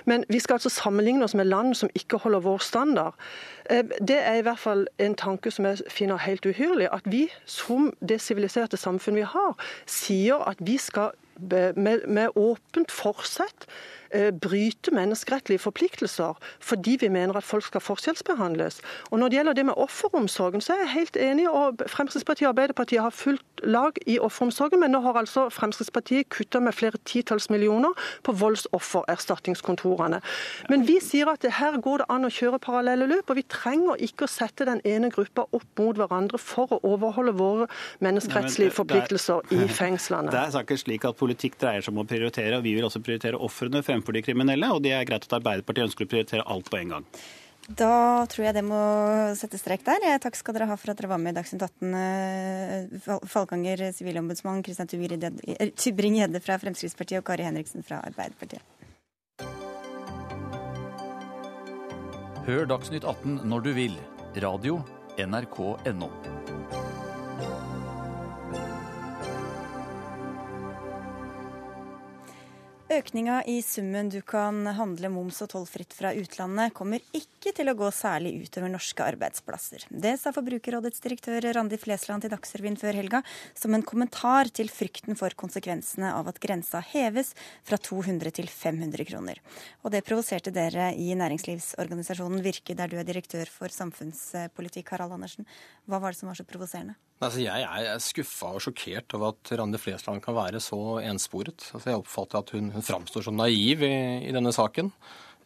Men 0.06 0.26
vi 0.30 0.40
skal 0.40 0.54
altså 0.62 0.70
sammenligne 0.70 1.24
oss 1.26 1.34
med 1.34 1.50
land 1.50 1.74
som 1.76 1.90
ikke 1.98 2.18
holder 2.22 2.46
vår 2.46 2.58
standard. 2.62 3.14
Eh, 3.70 3.84
det 4.00 4.18
er 4.18 4.40
i 4.40 4.46
hvert 4.46 4.60
fall 4.60 4.88
en 5.00 5.16
tanke 5.16 5.52
som 5.52 5.66
jeg 5.66 5.84
finner 5.92 6.18
helt 6.18 6.46
uhyrlig. 6.46 6.90
At 6.92 7.06
vi 7.06 7.28
som 7.46 7.94
det 8.00 8.22
siviliserte 8.22 8.78
samfunn 8.78 9.16
vi 9.16 9.28
har, 9.28 9.58
sier 9.86 10.44
at 10.50 10.60
vi 10.60 10.78
skal 10.78 11.12
med, 11.76 12.08
med 12.08 12.36
åpent 12.36 12.92
forsett 12.92 13.68
bryte 14.42 14.94
menneskerettelige 14.94 15.64
forpliktelser 15.64 16.38
fordi 16.64 16.98
vi 17.02 17.10
mener 17.10 17.38
at 17.38 17.44
folk 17.44 17.66
skal 17.66 17.82
forskjellsbehandles. 17.82 18.82
Og 19.12 19.20
Når 19.20 19.28
det 19.28 19.38
gjelder 19.38 19.54
det 19.54 19.66
med 19.66 19.74
offeromsorgen, 19.78 20.62
så 20.62 20.74
er 20.74 20.84
jeg 20.84 20.94
helt 20.94 21.18
enig. 21.18 21.50
og 21.50 21.82
Fremskrittspartiet 21.88 22.48
og 22.48 22.54
Arbeiderpartiet 22.54 23.02
har 23.02 23.10
fulgt 23.10 23.64
lag 23.64 23.98
i 24.08 24.20
offeromsorgen, 24.20 24.80
men 24.80 24.92
nå 24.92 25.00
har 25.02 25.18
altså 25.18 25.48
Fremskrittspartiet 25.50 26.30
kutta 26.30 26.60
med 26.60 26.74
flere 26.74 27.00
titalls 27.06 27.50
millioner 27.50 27.94
på 28.24 28.32
voldsoffererstatningskontorene. 28.32 30.22
Men 30.70 30.88
vi 30.88 31.00
sier 31.04 31.32
at 31.32 31.46
her 31.60 31.80
går 31.82 32.04
det 32.04 32.10
an 32.10 32.28
å 32.28 32.32
kjøre 32.34 32.60
parallelle 32.60 33.08
løp, 33.08 33.30
og 33.30 33.40
vi 33.40 33.46
trenger 33.50 34.02
ikke 34.04 34.28
å 34.28 34.32
sette 34.32 34.68
den 34.70 34.82
ene 34.86 35.10
gruppa 35.14 35.48
opp 35.52 35.80
mot 35.80 35.98
hverandre 35.98 36.38
for 36.38 36.76
å 36.76 36.82
overholde 36.84 37.36
våre 37.40 37.68
menneskerettslige 38.04 38.76
forpliktelser 38.76 39.54
i 39.56 39.68
fengslene. 39.68 40.32
Det 40.34 40.44
er 40.44 40.60
ikke 40.64 40.80
slik 40.80 41.08
at 41.08 41.20
politikk 41.20 41.58
dreier 41.62 41.82
seg 41.84 41.96
om 41.96 42.04
å 42.04 42.08
prioritere, 42.08 42.60
og 42.60 42.68
vi 42.68 42.76
vil 42.78 42.88
også 42.88 43.02
prioritere 43.04 43.40
ofrene 43.40 43.84
fremfor 43.86 44.03
fremfor 44.04 44.14
de 44.14 44.22
kriminelle, 44.26 44.68
og 44.74 44.84
det 44.84 44.92
er 44.92 45.08
greit 45.08 45.24
at 45.24 45.40
Arbeiderpartiet 45.40 45.88
ønsker 45.88 46.06
å 46.06 46.12
prioritere 46.12 46.44
alt 46.46 46.70
på 46.70 46.78
en 46.78 46.94
gang. 46.98 47.08
Da 47.64 48.26
tror 48.28 48.44
jeg 48.44 48.56
det 48.58 48.66
må 48.68 48.80
sette 49.40 49.58
strek 49.58 49.86
der. 49.88 50.04
Takk 50.20 50.36
skal 50.36 50.58
dere 50.58 50.68
ha 50.68 50.76
for 50.76 50.92
at 50.92 51.00
dere 51.00 51.14
var 51.14 51.22
med 51.22 51.32
i 51.32 51.38
Dagsnytt 51.38 51.64
18. 51.64 51.94
Eh, 51.96 53.22
Falkanger 53.24 53.86
sivilombudsmann, 53.96 54.64
Kristian 54.64 54.90
Tybring-Gjedde 54.92 56.44
fra 56.44 56.60
Fremskrittspartiet 56.60 57.22
og 57.22 57.28
Kari 57.30 57.48
Henriksen 57.48 57.88
fra 57.88 58.02
Arbeiderpartiet. 58.04 58.60
Hør 62.44 62.68
Dagsnytt 62.68 63.08
18 63.08 63.46
når 63.48 63.70
du 63.70 63.74
vil. 63.80 64.00
Radio 64.44 64.82
NRK.no. 65.16 66.12
Økninga 72.94 73.40
i 73.50 73.56
summen 73.66 74.10
du 74.14 74.20
kan 74.22 74.68
handle 74.78 75.10
moms- 75.10 75.40
og 75.42 75.50
tollfritt 75.50 75.96
fra 75.98 76.12
utlandet, 76.14 76.76
kommer 76.78 77.02
ikke 77.18 77.50
til 77.58 77.72
å 77.72 77.74
gå 77.80 77.88
særlig 77.96 78.36
utover 78.44 78.70
norske 78.70 79.02
arbeidsplasser. 79.02 79.88
Det 79.90 80.12
sa 80.22 80.30
Forbrukerrådets 80.36 81.02
direktør 81.02 81.48
Randi 81.58 81.80
Flesland 81.82 82.22
til 82.22 82.34
Dagsrevyen 82.36 82.78
før 82.78 83.00
helga, 83.00 83.24
som 83.58 83.74
en 83.74 83.86
kommentar 83.88 84.52
til 84.54 84.70
frykten 84.70 85.18
for 85.18 85.34
konsekvensene 85.34 86.12
av 86.14 86.30
at 86.30 86.38
grensa 86.44 86.84
heves 86.92 87.34
fra 87.66 87.80
200 87.82 88.36
til 88.38 88.52
500 88.52 89.10
kroner. 89.10 89.42
Og 89.82 89.96
det 89.96 90.04
provoserte 90.06 90.54
dere 90.54 90.92
i 90.94 91.16
næringslivsorganisasjonen 91.18 92.46
Virke, 92.46 92.78
der 92.78 92.94
du 92.94 93.00
er 93.02 93.10
direktør 93.10 93.50
for 93.50 93.74
samfunnspolitikk, 93.74 94.94
Harald 94.94 95.18
Andersen. 95.18 95.50
Hva 95.90 95.98
var 96.04 96.14
det 96.14 96.22
som 96.22 96.30
var 96.30 96.38
så 96.38 96.46
provoserende? 96.46 97.00
Altså, 97.24 97.44
jeg 97.44 97.64
er 97.64 98.00
skuffa 98.04 98.54
og 98.58 98.64
sjokkert 98.64 99.14
over 99.16 99.32
at 99.32 99.52
Randi 99.60 99.80
Flesland 99.80 100.24
kan 100.24 100.36
være 100.36 100.60
så 100.64 100.80
ensporet. 101.06 101.70
Altså, 101.72 101.92
jeg 101.92 102.00
oppfatter 102.02 102.42
at 102.42 102.56
hun, 102.56 102.72
hun 102.74 102.86
framstår 102.86 103.28
som 103.28 103.38
naiv 103.40 103.86
i, 103.88 103.94
i, 104.28 104.34
denne 104.36 104.52
saken. 104.56 104.92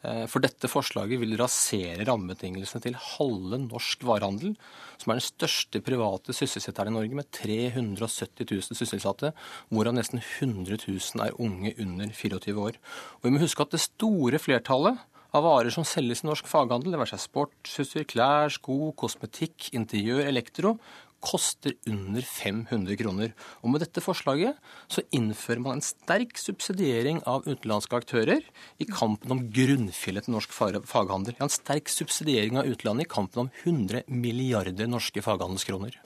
Eh, 0.01 0.23
for 0.31 0.41
dette 0.41 0.69
forslaget 0.71 1.21
vil 1.21 1.37
rasere 1.37 2.07
rammebetingelsene 2.07 2.81
til 2.81 2.97
halve 2.97 3.59
norsk 3.67 4.05
varehandel, 4.09 4.55
som 4.97 5.13
er 5.13 5.19
den 5.19 5.27
største 5.27 5.81
private 5.85 6.33
sysselsetteren 6.33 6.95
i 6.95 6.97
Norge, 6.97 7.19
med 7.19 7.29
370 7.35 8.47
000 8.49 8.79
sysselsatte, 8.79 9.33
hvorav 9.69 9.93
nesten 9.97 10.23
100 10.23 10.81
000 10.87 11.27
er 11.27 11.37
unge 11.37 11.75
under 11.83 12.09
24 12.09 12.57
år. 12.69 12.81
Og 13.19 13.29
vi 13.29 13.35
må 13.35 13.43
huske 13.43 13.65
at 13.65 13.77
det 13.77 13.85
store 13.85 14.41
flertallet 14.41 15.05
av 15.35 15.43
varer 15.43 15.73
som 15.73 15.85
selges 15.85 16.23
i 16.23 16.29
norsk 16.29 16.47
faghandel, 16.49 16.93
det 16.93 16.99
være 17.01 17.13
seg 17.13 17.25
sportsutstyr, 17.25 18.05
klær, 18.09 18.51
sko, 18.53 18.93
kosmetikk, 18.97 19.69
interiør, 19.75 20.23
elektro, 20.29 20.77
koster 21.23 21.73
under 21.89 22.21
500 22.21 22.97
kroner. 22.99 23.33
Og 23.63 23.73
med 23.73 23.83
dette 23.83 24.03
forslaget 24.03 24.59
så 24.91 25.03
innfører 25.15 25.63
man 25.63 25.79
en 25.79 25.85
sterk 25.85 26.37
subsidiering 26.39 27.23
av 27.29 27.47
utenlandske 27.47 27.99
aktører 27.99 28.45
i 28.81 28.87
kampen 28.89 29.33
om 29.33 29.43
grunnfjellet 29.53 30.27
til 30.27 30.37
norsk 30.37 30.53
faghandel. 30.53 31.37
Ja, 31.37 31.47
en 31.47 31.53
sterk 31.53 31.91
subsidiering 31.91 32.59
av 32.61 32.69
utlandet 32.69 33.07
i 33.07 33.11
kampen 33.11 33.47
om 33.47 33.53
100 33.65 34.05
milliarder 34.07 34.89
norske 34.89 35.23
faghandelskroner. 35.25 35.97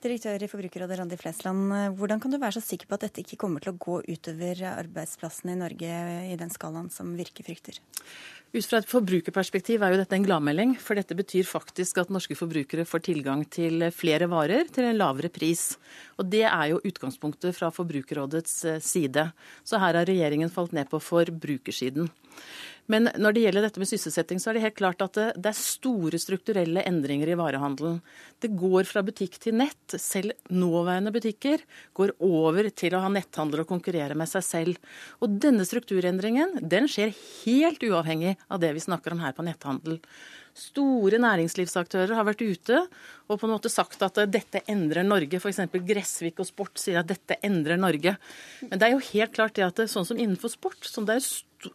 Direktør 0.00 0.40
i 0.40 0.46
Forbrukerrådet 0.48 0.96
Randi 0.96 1.16
Flesland, 1.20 1.74
hvordan 1.98 2.20
kan 2.22 2.32
du 2.32 2.38
være 2.40 2.56
så 2.56 2.62
sikker 2.64 2.88
på 2.88 2.96
at 2.96 3.02
dette 3.04 3.20
ikke 3.20 3.36
kommer 3.42 3.60
til 3.60 3.74
å 3.74 3.80
gå 3.84 3.98
utover 4.08 4.62
arbeidsplassene 4.70 5.52
i 5.52 5.58
Norge 5.60 5.98
i 6.32 6.38
den 6.40 6.52
skalaen 6.54 6.88
som 6.94 7.10
Virke 7.18 7.44
frykter? 7.44 7.76
Ut 8.50 8.64
fra 8.64 8.80
et 8.80 8.88
forbrukerperspektiv 8.88 9.84
er 9.84 9.92
jo 9.92 9.98
dette 10.00 10.16
en 10.16 10.24
gladmelding, 10.24 10.72
for 10.80 10.96
dette 10.96 11.14
betyr 11.14 11.44
faktisk 11.44 12.00
at 12.00 12.08
norske 12.10 12.34
forbrukere 12.34 12.86
får 12.88 13.04
tilgang 13.10 13.44
til 13.46 13.84
flere 13.92 14.26
varer 14.32 14.72
til 14.72 14.88
en 14.88 14.96
lavere 14.96 15.28
pris. 15.30 15.76
Og 16.16 16.32
Det 16.32 16.46
er 16.48 16.72
jo 16.72 16.80
utgangspunktet 16.80 17.54
fra 17.54 17.68
Forbrukerrådets 17.68 18.56
eh, 18.64 18.80
side. 18.80 19.28
Så 19.62 19.78
her 19.78 20.00
har 20.00 20.08
regjeringen 20.08 20.50
falt 20.50 20.72
ned 20.72 20.88
på 20.88 20.98
forbrukersiden. 20.98 22.08
Men 22.90 23.06
når 23.22 23.34
det 23.34 23.42
gjelder 23.44 23.64
dette 23.66 23.80
med 23.82 23.86
sysselsetting, 23.86 24.40
så 24.42 24.50
er 24.50 24.56
det 24.56 24.64
helt 24.64 24.78
klart 24.80 25.02
at 25.04 25.14
det, 25.14 25.26
det, 25.38 25.52
er 25.52 25.58
store 25.58 26.18
strukturelle 26.18 26.82
endringer 26.88 27.30
i 27.30 27.36
varehandelen. 27.38 28.00
Det 28.42 28.50
går 28.58 28.88
fra 28.88 29.04
butikk 29.06 29.38
til 29.42 29.54
nett. 29.60 29.94
Selv 29.94 30.34
nåværende 30.50 31.12
butikker 31.14 31.62
går 31.96 32.16
over 32.26 32.70
til 32.74 32.96
å 32.96 33.04
ha 33.04 33.12
netthandel 33.12 33.62
og 33.62 33.70
konkurrere 33.70 34.18
med 34.18 34.30
seg 34.30 34.46
selv. 34.46 34.92
Og 35.22 35.38
denne 35.42 35.66
strukturendringen 35.68 36.58
den 36.66 36.90
skjer 36.90 37.14
helt 37.44 37.84
uavhengig 37.86 38.34
av 38.50 38.62
det 38.64 38.74
vi 38.74 38.82
snakker 38.82 39.14
om 39.14 39.22
her 39.22 39.36
på 39.38 39.46
netthandel. 39.46 40.00
Store 40.58 41.20
næringslivsaktører 41.22 42.16
har 42.18 42.26
vært 42.26 42.42
ute 42.42 42.80
og 43.30 43.36
på 43.36 43.46
en 43.46 43.52
måte 43.54 43.70
sagt 43.70 44.02
at 44.02 44.18
dette 44.32 44.64
endrer 44.66 45.06
Norge. 45.06 45.38
F.eks. 45.38 45.62
Gressvik 45.86 46.42
og 46.42 46.48
Sport 46.48 46.82
sier 46.82 46.98
at 47.04 47.12
dette 47.12 47.38
endrer 47.46 47.78
Norge. 47.78 48.16
Men 48.66 48.80
det 48.80 48.88
er 48.88 48.96
jo 48.96 49.04
helt 49.12 49.36
klart 49.36 49.54
det 49.54 49.68
at 49.68 49.78
det, 49.78 49.86
sånn 49.92 50.08
som 50.08 50.18
innenfor 50.18 50.50
sport, 50.50 50.82
som 50.90 51.06
det 51.06 51.20
er 51.20 51.70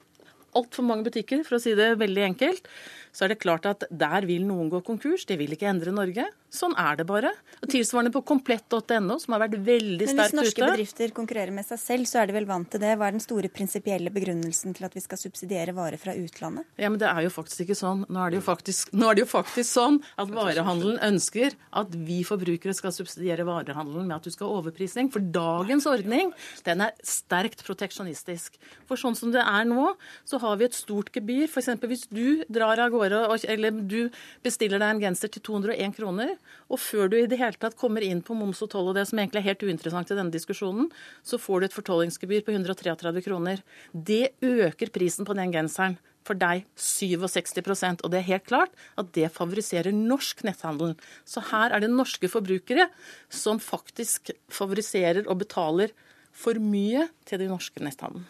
altfor 0.58 0.88
mange 0.88 1.08
butikker, 1.08 1.44
for 1.48 1.58
å 1.58 1.64
si 1.64 1.76
det 1.78 1.96
veldig 2.02 2.24
enkelt, 2.32 2.70
så 3.16 3.26
er 3.26 3.32
det 3.32 3.40
klart 3.40 3.68
at 3.70 3.86
der 3.88 4.28
vil 4.28 4.44
noen 4.44 4.68
gå 4.74 4.82
konkurs. 4.84 5.24
Det 5.28 5.38
vil 5.40 5.56
ikke 5.56 5.70
endre 5.72 5.94
Norge. 5.96 6.28
Sånn 6.56 6.76
er 6.80 7.00
det 7.00 7.06
bare. 7.08 7.32
Og 7.64 7.70
Tilsvarende 7.72 8.12
på 8.14 8.22
komplett.no, 8.28 9.18
som 9.22 9.36
har 9.36 9.44
vært 9.46 9.58
veldig 9.66 10.08
sterkt 10.08 10.12
ute. 10.12 10.16
Men 10.16 10.26
hvis 10.26 10.36
norske 10.40 10.62
ute. 10.62 10.70
bedrifter 10.72 11.14
konkurrerer 11.16 11.56
med 11.56 11.68
seg 11.68 11.80
selv, 11.82 12.10
så 12.10 12.22
er 12.22 12.30
de 12.30 12.36
vel 12.36 12.48
vant 12.50 12.68
til 12.72 12.82
det. 12.84 12.94
Hva 13.00 13.10
er 13.10 13.16
den 13.16 13.24
store 13.24 13.52
prinsipielle 13.52 14.12
begrunnelsen 14.16 14.76
til 14.76 14.88
at 14.88 14.96
vi 14.96 15.04
skal 15.04 15.20
subsidiere 15.20 15.76
varer 15.76 16.00
fra 16.02 16.16
utlandet? 16.16 16.68
Ja, 16.80 16.92
men 16.92 17.00
det 17.02 17.10
er 17.10 17.26
jo 17.26 17.32
faktisk 17.34 17.66
ikke 17.66 17.78
sånn. 17.80 18.04
Nå 18.08 18.24
er 18.24 18.36
det 18.36 18.40
jo 18.42 18.46
faktisk, 18.46 18.92
det 18.92 19.24
jo 19.24 19.30
faktisk 19.32 19.70
sånn 19.72 20.02
at 20.22 20.32
varehandelen 20.36 21.00
ønsker 21.08 21.56
at 21.76 21.96
vi 22.08 22.22
forbrukere 22.28 22.76
skal 22.78 22.96
subsidiere 22.96 23.48
varehandelen 23.48 24.08
med 24.08 24.18
at 24.20 24.28
du 24.28 24.36
skal 24.36 24.52
ha 24.52 24.62
overprisning. 24.62 25.12
For 25.14 25.24
dagens 25.24 25.88
ordning, 25.92 26.32
den 26.68 26.84
er 26.84 26.96
sterkt 27.04 27.66
proteksjonistisk. 27.68 28.60
For 28.88 29.00
sånn 29.00 29.18
som 29.18 29.32
det 29.36 29.44
er 29.44 29.68
nå, 29.68 29.94
så 30.28 30.40
har 30.44 30.60
vi 30.60 30.70
et 30.70 30.78
stort 30.78 31.12
gebyr. 31.16 31.48
F.eks. 31.48 31.74
hvis 31.84 32.08
du 32.12 32.44
drar 32.52 32.80
av 32.80 32.94
gårde 32.94 33.05
gårde, 33.06 33.40
eller 33.52 33.76
du 33.76 34.10
bestiller 34.46 34.82
deg 34.82 34.96
en 34.96 35.04
genser 35.04 35.32
til 35.32 35.44
201 35.46 35.96
kroner, 35.98 36.36
og 36.70 36.82
før 36.82 37.12
du 37.12 37.18
i 37.20 37.28
det 37.30 37.40
hele 37.42 37.60
tatt 37.60 37.78
kommer 37.80 38.06
inn 38.06 38.24
på 38.26 38.38
moms 38.38 38.64
og 38.66 38.72
toll 38.74 38.92
og 38.92 38.98
det 38.98 39.06
som 39.10 39.22
egentlig 39.22 39.44
er 39.44 39.50
helt 39.52 39.64
uinteressant 39.64 40.12
i 40.12 40.18
denne 40.18 40.34
diskusjonen, 40.34 40.90
så 41.24 41.40
får 41.42 41.62
du 41.62 41.68
et 41.70 41.78
fortollingsgebyr 41.78 42.44
på 42.46 42.56
133 42.56 43.24
kroner. 43.26 43.64
Det 43.94 44.36
øker 44.42 44.94
prisen 44.94 45.28
på 45.28 45.38
den 45.38 45.54
genseren 45.54 45.98
for 46.26 46.38
deg 46.42 46.66
67% 46.82 48.02
og 48.02 48.12
det 48.12 48.22
er 48.22 48.30
helt 48.32 48.48
klart 48.50 48.86
at 48.98 49.12
det 49.18 49.30
favoriserer 49.34 49.94
norsk 49.94 50.42
netthandel. 50.48 50.96
Så 51.22 51.44
her 51.52 51.76
er 51.76 51.84
det 51.84 51.92
norske 51.94 52.30
forbrukere 52.32 52.90
som 53.30 53.62
faktisk 53.62 54.34
favoriserer 54.50 55.30
og 55.30 55.44
betaler 55.44 55.94
for 56.36 56.58
mye 56.60 57.08
til 57.30 57.44
de 57.44 57.52
norske 57.52 57.84
netthandelen. 57.84 58.26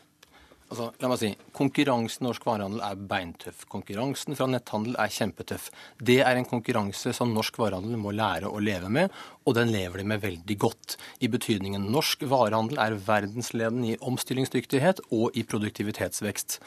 Altså, 0.76 0.90
la 1.00 1.08
meg 1.08 1.20
si, 1.22 1.30
Konkurransen 1.56 2.26
i 2.26 2.28
norsk 2.28 2.44
varehandel 2.44 2.82
er 2.84 3.04
beintøff. 3.08 3.62
Konkurransen 3.72 4.36
fra 4.36 4.48
netthandel 4.52 4.98
er 5.00 5.14
kjempetøff. 5.16 5.70
Det 6.04 6.18
er 6.20 6.36
en 6.36 6.48
konkurranse 6.50 7.14
som 7.16 7.32
norsk 7.32 7.56
varehandel 7.62 7.96
må 8.02 8.12
lære 8.12 8.50
å 8.52 8.60
leve 8.60 8.90
med, 8.92 9.14
og 9.48 9.56
den 9.56 9.72
lever 9.72 10.02
de 10.02 10.08
med 10.10 10.20
veldig 10.26 10.58
godt. 10.60 10.98
I 11.24 11.30
betydningen 11.32 11.86
norsk 11.94 12.26
varehandel 12.28 12.82
er 12.84 12.98
verdensledende 13.08 13.94
i 13.94 13.96
omstillingsdyktighet 14.04 15.00
og 15.16 15.38
i 15.40 15.46
produktivitetsvekst. 15.48 16.58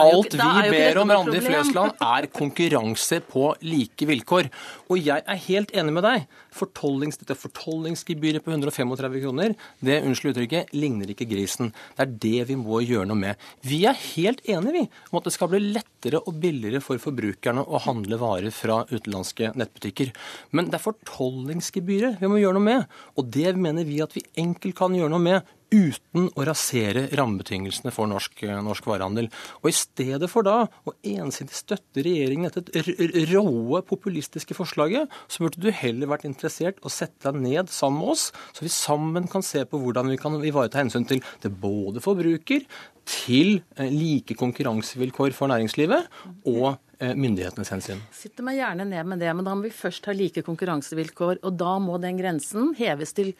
Alt 0.00 0.38
vi 0.38 0.72
ber 0.72 1.02
om, 1.02 1.12
Randi 1.12 1.44
Flesland, 1.44 2.00
er 2.00 2.30
konkurranse 2.32 3.20
på 3.28 3.50
like 3.68 4.08
vilkår. 4.08 4.48
Og 4.88 5.02
jeg 5.10 5.26
er 5.28 5.42
helt 5.50 5.76
enig 5.76 5.96
med 5.98 6.08
deg. 6.08 6.24
Fortollings, 6.56 7.20
dette 7.20 7.36
fortollingsgebyret 7.36 8.46
på 8.46 8.54
135 8.54 9.20
kroner, 9.26 9.58
det 9.84 10.00
unnskyld 10.06 10.32
uttrykket, 10.32 10.72
ligner 10.72 11.12
ikke 11.12 11.28
grisen. 11.28 11.74
Det 11.98 12.06
er 12.06 12.16
det 12.24 12.48
vi 12.48 12.56
må 12.56 12.80
gjøre 12.80 13.10
noe 13.10 13.20
med. 13.28 13.48
Vi 13.66 13.80
er 13.88 13.96
helt 14.14 14.42
enige 14.46 14.74
vi, 14.74 14.82
om 15.10 15.18
at 15.18 15.26
det 15.26 15.34
skal 15.34 15.50
bli 15.50 15.60
lettere 15.74 16.20
og 16.20 16.36
billigere 16.42 16.82
for 16.84 17.00
forbrukerne 17.02 17.64
å 17.64 17.80
handle 17.82 18.18
varer 18.20 18.54
fra 18.54 18.84
utenlandske 18.90 19.50
nettbutikker. 19.58 20.12
Men 20.54 20.70
det 20.70 20.78
er 20.78 20.84
fortollingsgebyret 20.84 22.22
vi 22.22 22.30
må 22.30 22.38
gjøre 22.38 22.58
noe 22.58 22.68
med. 22.68 22.98
Og 23.18 23.30
det 23.34 23.56
mener 23.58 23.88
vi 23.88 23.98
at 24.04 24.14
vi 24.14 24.26
enkelt 24.38 24.78
kan 24.78 24.94
gjøre 24.94 25.10
noe 25.14 25.24
med 25.24 25.54
uten 25.72 26.28
å 26.32 26.44
rasere 26.48 27.06
rammebetingelsene 27.18 27.92
for 27.94 28.08
norsk, 28.10 28.44
norsk, 28.64 28.88
varehandel. 28.88 29.28
Og 29.62 29.70
I 29.70 29.76
stedet 29.76 30.30
for 30.32 30.46
da 30.46 30.62
å 30.88 30.94
ensidig 31.06 31.56
støtte 31.56 32.04
regjeringen 32.04 32.48
etter 32.48 32.66
det 32.68 33.26
råe, 33.32 33.82
populistiske 33.88 34.56
forslaget, 34.56 35.12
så 35.28 35.44
burde 35.44 35.62
du 35.62 35.70
heller 35.74 36.10
vært 36.10 36.26
interessert 36.28 36.80
å 36.82 36.92
sette 36.92 37.28
deg 37.28 37.42
ned 37.44 37.72
sammen 37.72 38.02
med 38.02 38.14
oss, 38.14 38.28
så 38.54 38.64
vi 38.64 38.72
sammen 38.72 39.28
kan 39.30 39.44
se 39.44 39.64
på 39.68 39.80
hvordan 39.80 40.12
vi 40.12 40.18
kan 40.20 40.36
ivareta 40.38 40.80
hensyn 40.80 41.06
til 41.08 41.22
det 41.42 41.52
både 41.60 42.02
forbruker, 42.04 42.64
til 43.08 43.60
eh, 43.78 43.88
like 43.88 44.36
konkurransevilkår 44.38 45.32
for 45.36 45.50
næringslivet 45.50 46.08
og 46.50 46.76
eh, 47.00 47.14
myndighetenes 47.16 47.72
hensyn. 47.72 48.02
Sitter 48.14 48.44
meg 48.46 48.58
gjerne 48.60 48.84
ned 48.88 49.08
med 49.08 49.22
det, 49.24 49.32
men 49.36 49.46
da 49.46 49.54
må 49.56 49.66
vi 49.66 49.74
først 49.74 50.08
ha 50.10 50.16
like 50.16 50.44
konkurransevilkår. 50.46 51.40
Og 51.40 51.56
da 51.58 51.78
må 51.82 51.96
den 52.02 52.20
grensen 52.20 52.74
heves 52.78 53.16
til 53.16 53.32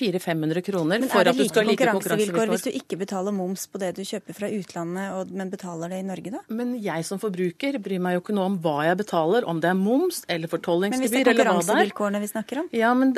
400-500 0.00 0.64
kroner 0.66 1.06
for 1.12 1.30
at 1.30 1.36
du 1.36 1.44
skal 1.48 1.68
like 1.68 1.84
konkurransevilkår. 1.84 2.52
Hvis 2.54 2.66
du 2.66 2.70
ikke 2.72 2.98
betaler 3.02 3.36
moms 3.36 3.66
på 3.70 3.80
det 3.82 3.92
du 3.98 4.02
kjøper 4.06 4.36
fra 4.36 4.50
utlandet, 4.56 5.34
men 5.36 5.52
betaler 5.52 5.92
det 5.92 6.00
i 6.02 6.06
Norge, 6.08 6.32
da? 6.34 6.40
Men 6.48 6.72
jeg 6.80 7.06
som 7.08 7.20
forbruker 7.22 7.78
bryr 7.82 8.00
meg 8.02 8.16
jo 8.16 8.24
ikke 8.24 8.36
noe 8.38 8.48
om 8.54 8.56
hva 8.64 8.78
jeg 8.88 9.00
betaler, 9.02 9.46
om 9.50 9.60
det 9.62 9.70
er 9.70 9.78
moms 9.78 10.24
eller 10.30 10.50
fortollingsgebyr 10.50 11.04
eller 11.04 11.12
hva 11.12 11.20
det 11.20 11.20
er. 11.20 11.36
Men 11.36 11.36
hvis 11.36 11.36
det 11.36 11.36
er 11.36 11.44
konkurransevilkårene 11.44 12.24
vi 12.24 12.32
snakker 12.32 12.64
om? 12.64 12.72
Ja, 12.76 12.94
men 12.96 13.14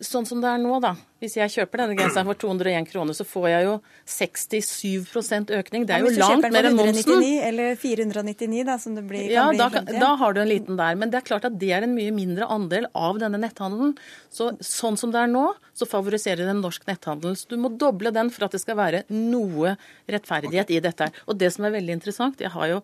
sånn 0.00 0.26
som 0.28 0.40
det 0.40 0.48
er 0.48 0.60
nå, 0.60 0.72
da. 0.80 0.94
Hvis 1.20 1.34
jeg 1.36 1.52
kjøper 1.52 1.82
denne 1.82 1.96
genseren 1.98 2.28
for 2.30 2.38
201 2.40 2.86
kroner, 2.88 3.16
så 3.16 3.26
får 3.28 3.46
jeg 3.50 3.64
jo 3.66 3.72
67% 4.08 5.52
økning. 5.58 5.84
Det 5.88 5.96
er 5.96 6.04
jo 6.06 6.12
langt 6.16 6.46
mer 6.54 6.68
enn 6.70 6.78
momsen. 6.78 6.96
Hvis 6.96 7.04
du 7.04 7.12
kjøper 7.12 7.26
den 7.26 7.26
for 7.26 7.26
199 7.26 7.48
eller 7.50 7.76
499, 7.82 8.62
da, 8.70 8.76
som 8.80 8.96
det 8.96 9.04
blir, 9.10 9.26
ja, 9.28 9.44
da, 9.56 9.68
da 9.90 10.12
har 10.22 10.36
du 10.36 10.40
en 10.40 10.48
liten 10.48 10.80
der. 10.80 10.96
Men 11.00 11.12
det 11.12 11.20
er 11.20 11.26
klart 11.28 11.44
at 11.48 11.58
det 11.60 11.72
er 11.76 11.84
en 11.84 11.92
mye 11.96 12.14
mindre 12.16 12.48
andel 12.48 12.88
av 12.96 13.20
denne 13.20 13.42
netthandelen. 13.42 13.92
Så 14.32 14.54
sånn 14.64 14.96
som 15.00 15.12
det 15.12 15.20
er 15.26 15.30
nå, 15.34 15.44
så 15.76 15.88
favoriserer 15.90 16.48
den 16.48 16.64
norsk 16.64 16.88
netthandel. 16.88 17.36
Så 17.36 17.52
du 17.52 17.60
må 17.60 17.72
doble 17.76 18.14
den 18.16 18.32
for 18.32 18.48
at 18.48 18.56
det 18.56 18.62
skal 18.64 18.80
være 18.80 19.04
noe 19.12 19.76
rettferdighet 20.08 20.72
i 20.72 20.80
dette. 20.88 21.12
Og 21.28 21.36
det 21.40 21.52
som 21.52 21.68
er 21.68 21.76
veldig 21.76 22.00
interessant, 22.00 22.40
jeg 22.40 22.52
har 22.56 22.72
jo 22.72 22.80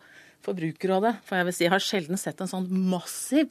Forbrukerrådet, 0.47 1.17
for 1.27 1.41
jeg 1.41 1.47
vil 1.49 1.55
si, 1.57 1.67
har 1.73 1.83
sjelden 1.83 2.21
sett 2.21 2.39
en 2.45 2.51
sånn 2.51 2.67
massiv 2.69 3.49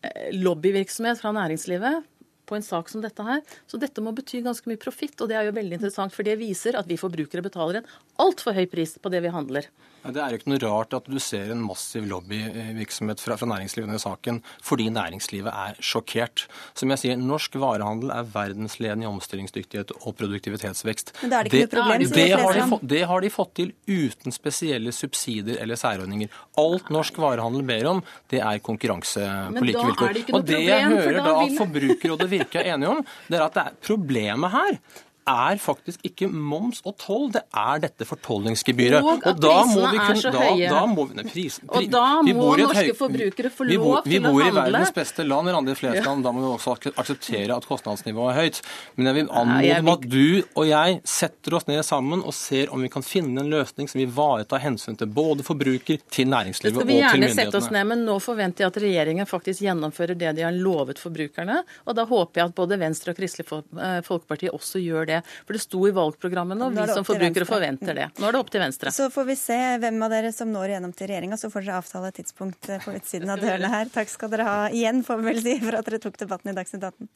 eh, 0.00 0.30
lobbyvirksomhet 0.32 1.20
fra 1.20 1.34
næringslivet 1.36 2.06
på 2.50 2.58
en 2.58 2.66
sak 2.66 2.90
som 2.90 3.04
dette 3.04 3.24
her. 3.26 3.44
Så 3.70 3.78
dette 3.80 4.02
må 4.04 4.12
bety 4.16 4.42
ganske 4.44 4.66
mye 4.70 4.80
profitt, 4.80 5.16
og 5.22 5.30
det 5.30 5.38
er 5.38 5.48
jo 5.48 5.56
veldig 5.56 5.78
interessant, 5.78 6.14
for 6.14 6.26
det 6.26 6.36
viser 6.42 6.78
at 6.78 6.90
vi 6.90 6.98
forbrukere 7.00 7.46
betaler 7.46 7.80
en 7.80 7.94
altfor 8.26 8.58
høy 8.58 8.66
pris 8.70 8.98
på 8.98 9.14
det 9.14 9.22
vi 9.24 9.32
handler. 9.34 9.70
Det 10.00 10.20
er 10.20 10.32
jo 10.32 10.40
ikke 10.40 10.50
noe 10.52 10.60
rart 10.62 10.94
at 10.96 11.08
du 11.10 11.18
ser 11.22 11.50
en 11.52 11.62
massiv 11.64 12.06
lobbyvirksomhet 12.08 13.20
fra, 13.20 13.36
fra 13.40 13.48
næringslivet 13.50 13.86
i 13.86 13.90
denne 13.90 14.02
saken, 14.02 14.40
fordi 14.64 14.88
næringslivet 14.94 15.52
er 15.52 15.80
sjokkert. 15.84 16.46
Som 16.78 16.92
jeg 16.94 17.02
sier, 17.02 17.20
norsk 17.20 17.58
varehandel 17.60 18.12
er 18.14 18.28
verdensledende 18.32 19.06
i 19.06 19.10
omstillingsdyktighet 19.10 19.92
og 20.00 20.16
produktivitetsvekst. 20.20 21.14
Men 21.22 21.34
da 21.34 21.40
er 21.40 21.50
det 21.50 21.62
ikke 21.64 21.80
noe 21.80 21.84
problem, 21.84 22.06
det, 22.06 22.14
de 22.16 22.40
har 22.40 22.60
de, 22.60 22.80
det 22.94 23.02
har 23.12 23.26
de 23.26 23.32
fått 23.34 23.52
til 23.60 23.74
uten 23.90 24.34
spesielle 24.34 24.94
subsidier 24.96 25.60
eller 25.60 25.80
særordninger. 25.80 26.32
Alt 26.60 26.90
norsk 26.94 27.20
varehandel 27.20 27.66
ber 27.68 27.90
om, 27.92 28.02
det 28.32 28.40
er 28.40 28.64
konkurranse 28.64 29.26
på 29.56 29.66
like 29.68 29.78
da 29.78 29.90
vilkår. 29.90 30.16
det 30.16 30.24
ikke 30.24 30.34
noe 30.36 30.40
Og 30.40 30.48
det 30.48 30.64
jeg 30.64 30.88
hører 30.94 31.20
da 31.20 31.28
da 31.30 31.36
at 31.44 31.54
Forbrukerrådet 31.60 32.30
virker 32.30 32.64
er 32.64 32.74
enige 32.74 32.96
om, 32.96 33.04
det 33.28 33.38
er 33.38 33.46
at 33.46 33.56
det 33.56 33.68
er 33.68 33.78
problemet 33.84 34.54
her 34.56 34.82
er 35.28 35.56
faktisk 35.60 36.00
ikke 36.06 36.28
moms 36.32 36.80
og 36.84 36.96
toll, 36.98 37.30
det 37.32 37.42
er 37.54 37.78
dette 37.80 38.06
fortollingsgebyret. 38.08 39.02
Og 39.04 39.26
at 39.26 39.40
da 39.40 39.64
må 39.66 39.90
vi 39.90 39.96
er 39.96 40.06
kunne- 40.06 40.22
så 40.22 40.32
da, 40.32 40.38
høye. 40.40 40.68
Da 40.70 40.86
må 40.86 41.08
vi, 41.08 41.14
nei, 41.14 41.24
pris, 41.30 41.58
pri, 41.60 41.84
Og 41.84 41.90
da 41.90 42.22
må 42.22 42.56
norske 42.58 42.76
høy- 42.90 42.96
forbrukere 42.96 43.50
få 43.50 43.66
lov 43.68 43.76
bor, 43.84 43.94
lov 43.94 43.98
å 44.00 44.02
til 44.04 44.20
å 44.24 44.32
bor 44.32 44.42
i 44.42 44.50
verdens 44.50 44.92
beste 44.94 45.26
land, 45.26 45.48
i 45.48 45.52
andre 45.52 45.74
fleste 45.74 46.04
Ja. 46.04 46.14
Da 46.20 46.32
må 46.32 46.40
vi 46.40 46.50
også 46.56 46.72
ak- 46.76 46.94
akseptere 46.96 47.56
at 47.56 47.66
kostnadsnivået 47.66 48.30
er 48.36 48.40
høyt. 48.40 48.60
Men 48.96 49.06
jeg 49.06 49.14
vil 49.14 49.28
anmode 49.34 49.78
om 49.80 49.88
at 49.88 50.00
du 50.08 50.42
og 50.56 50.66
jeg 50.66 51.00
setter 51.04 51.54
oss 51.56 51.66
ned 51.68 51.84
sammen 51.84 52.24
og 52.24 52.32
ser 52.34 52.68
om 52.72 52.80
vi 52.82 52.88
kan 52.88 53.02
finne 53.02 53.40
en 53.40 53.50
løsning 53.50 53.88
som 53.88 54.00
ivaretar 54.00 54.60
hensyn 54.60 54.96
til 54.96 55.06
både 55.06 55.42
forbruker, 55.42 55.98
til 56.10 56.26
næringslivet 56.26 56.76
og 56.76 56.86
Det 56.86 56.96
næringslivet 56.96 57.10
skal 57.10 57.20
vi 57.20 57.26
gjerne 57.26 57.34
sette 57.34 57.56
oss 57.56 57.70
ned, 57.70 57.86
men 57.86 58.04
nå 58.06 58.16
forventer 58.20 58.58
jeg 58.64 58.66
at 58.66 58.82
regjeringen 58.82 59.26
faktisk 59.26 59.60
gjennomfører 59.62 60.16
det 60.18 60.36
de 60.36 60.42
har 60.42 60.52
lovet 60.52 60.98
forbrukerne. 60.98 61.62
Og 61.86 61.94
da 61.94 62.04
håper 62.04 62.34
jeg 62.40 62.44
at 62.50 62.54
både 62.54 62.78
Venstre 62.78 63.10
og 63.12 63.16
Kristelig 63.16 63.46
eh, 63.78 64.00
Folkeparti 64.06 64.48
også 64.52 64.78
gjør 64.82 65.06
det. 65.06 65.09
For 65.46 65.56
det 65.56 65.62
sto 65.64 65.80
i 65.88 65.92
valgprogrammene, 65.96 66.62
og 66.66 66.76
Nå 66.76 66.86
vi 66.86 66.96
som 66.96 67.06
forbrukere 67.06 67.48
forventer 67.48 67.94
det. 67.96 68.08
Nå 68.20 68.28
er 68.28 68.36
det 68.36 68.42
opp 68.44 68.52
til 68.54 68.62
Venstre. 68.64 68.92
Så 68.94 69.10
får 69.12 69.24
vi 69.32 69.36
se 69.40 69.58
hvem 69.82 69.98
av 70.06 70.14
dere 70.14 70.30
som 70.36 70.48
når 70.52 70.74
igjennom 70.74 70.94
til 70.96 71.10
regjeringa, 71.10 71.36
så 71.40 71.52
får 71.52 71.66
dere 71.66 71.80
avtale 71.82 72.06
et 72.12 72.18
tidspunkt 72.22 72.70
eh, 72.70 72.82
på 72.84 72.96
utsiden 72.96 73.30
av 73.34 73.42
dørene 73.42 73.70
her. 73.72 73.86
Takk 73.92 74.08
skal 74.12 74.32
dere 74.34 74.48
ha 74.48 74.58
igjen, 74.70 75.04
får 75.06 75.20
vi 75.20 75.30
vel 75.32 75.40
si, 75.44 75.54
for 75.64 75.74
at 75.80 75.84
dere 75.90 76.02
tok 76.02 76.16
debatten 76.22 76.54
i 76.54 76.56
Dagsnytt 76.56 76.84
18. 76.92 77.08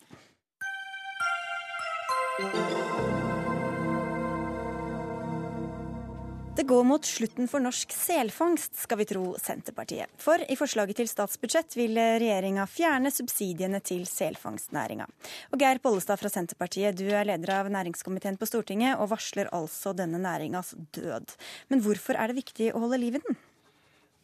Det 6.54 6.62
går 6.62 6.84
mot 6.86 7.02
slutten 7.02 7.48
for 7.50 7.58
norsk 7.58 7.90
selfangst, 7.90 8.76
skal 8.84 9.00
vi 9.00 9.06
tro 9.10 9.32
Senterpartiet. 9.42 10.06
For 10.22 10.38
i 10.38 10.54
forslaget 10.54 11.00
til 11.00 11.08
statsbudsjett 11.10 11.74
vil 11.74 11.98
regjeringa 11.98 12.62
fjerne 12.70 13.10
subsidiene 13.10 13.80
til 13.82 14.04
selfangstnæringa. 14.06 15.08
Og 15.50 15.58
Geir 15.58 15.80
Pollestad 15.82 16.22
fra 16.22 16.30
Senterpartiet, 16.30 16.94
du 16.94 17.10
er 17.10 17.26
leder 17.26 17.56
av 17.56 17.72
næringskomiteen 17.74 18.38
på 18.38 18.46
Stortinget 18.46 19.02
og 19.02 19.10
varsler 19.16 19.50
altså 19.50 19.96
denne 19.98 20.22
næringas 20.22 20.76
død. 20.94 21.34
Men 21.74 21.82
hvorfor 21.82 22.14
er 22.14 22.30
det 22.30 22.38
viktig 22.44 22.70
å 22.70 22.84
holde 22.86 23.02
liv 23.02 23.18
i 23.18 23.24
den? 23.26 23.42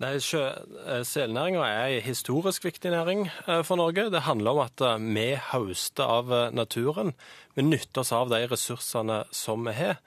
Nei, 0.00 0.14
Selnæringa 0.22 1.66
er 1.66 1.98
en 1.98 2.06
historisk 2.06 2.64
viktig 2.64 2.94
næring 2.94 3.26
eh, 3.26 3.60
for 3.66 3.76
Norge. 3.76 4.06
Det 4.08 4.22
handler 4.24 4.54
om 4.54 4.62
at 4.62 4.86
eh, 4.86 5.02
vi 5.18 5.28
høster 5.50 6.06
av 6.06 6.30
eh, 6.32 6.48
naturen. 6.56 7.10
Vi 7.58 7.66
nytter 7.66 8.06
oss 8.06 8.14
av 8.16 8.30
de 8.30 8.46
ressursene 8.48 9.24
som 9.34 9.66
vi 9.66 9.74
har. 9.82 9.98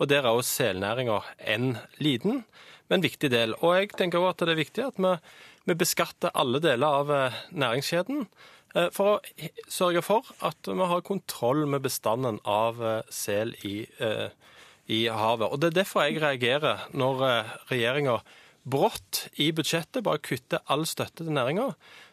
Og 0.00 0.08
Der 0.08 0.22
er 0.24 0.32
òg 0.32 0.42
selnæringa 0.46 1.20
en 1.46 1.76
liten, 1.98 2.44
men 2.90 3.04
viktig 3.04 3.30
del. 3.30 3.54
Og 3.60 3.76
jeg 3.76 3.92
tenker 3.96 4.18
også 4.18 4.30
at 4.30 4.46
det 4.46 4.54
er 4.54 4.62
viktig 4.62 4.84
at 4.86 4.98
vi, 4.98 5.12
vi 5.70 5.78
beskatter 5.78 6.34
alle 6.34 6.60
deler 6.60 6.98
av 7.02 7.10
eh, 7.10 7.40
næringskjeden. 7.52 8.26
eh, 8.74 8.88
For 8.92 9.18
å 9.18 9.50
sørge 9.68 10.02
for 10.02 10.32
at 10.40 10.66
vi 10.66 10.88
har 10.92 11.06
kontroll 11.06 11.66
med 11.66 11.84
bestanden 11.84 12.40
av 12.44 12.82
eh, 12.82 13.02
sel 13.10 13.54
i, 13.64 13.86
i 14.88 15.06
havet. 15.08 15.48
Og 15.48 15.60
Det 15.60 15.70
er 15.70 15.82
derfor 15.82 16.08
jeg 16.08 16.22
reagerer 16.22 16.88
når 16.92 17.22
regjeringa 17.70 18.20
brått 18.62 19.26
i 19.42 19.50
budsjettet 19.54 20.04
bare 20.06 20.22
kutter 20.22 20.62
all 20.70 20.84
støtte 20.86 21.24
til 21.24 21.34
næringa. 21.34 21.72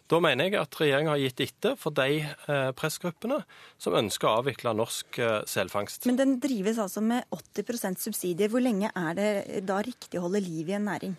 Da 0.09 0.17
mener 0.23 0.47
jeg 0.47 0.57
at 0.57 0.73
regjeringa 0.79 1.11
har 1.13 1.21
gitt 1.21 1.41
etter 1.43 1.75
for 1.77 1.93
de 1.93 2.23
eh, 2.23 2.69
pressgruppene 2.77 3.43
som 3.81 3.97
ønsker 3.99 4.25
å 4.25 4.39
avvikle 4.39 4.73
norsk 4.73 5.19
eh, 5.21 5.35
selfangst. 5.49 6.07
Men 6.09 6.17
den 6.17 6.37
drives 6.41 6.79
altså 6.81 7.03
med 7.05 7.27
80% 7.35 8.01
subsidier. 8.01 8.49
Hvor 8.49 8.63
lenge 8.65 8.89
er 8.89 9.11
det 9.19 9.29
da 9.69 9.77
riktig 9.85 10.17
å 10.17 10.25
holde 10.25 10.41
liv 10.41 10.71
i 10.71 10.77
en 10.79 10.89
næring? 10.89 11.13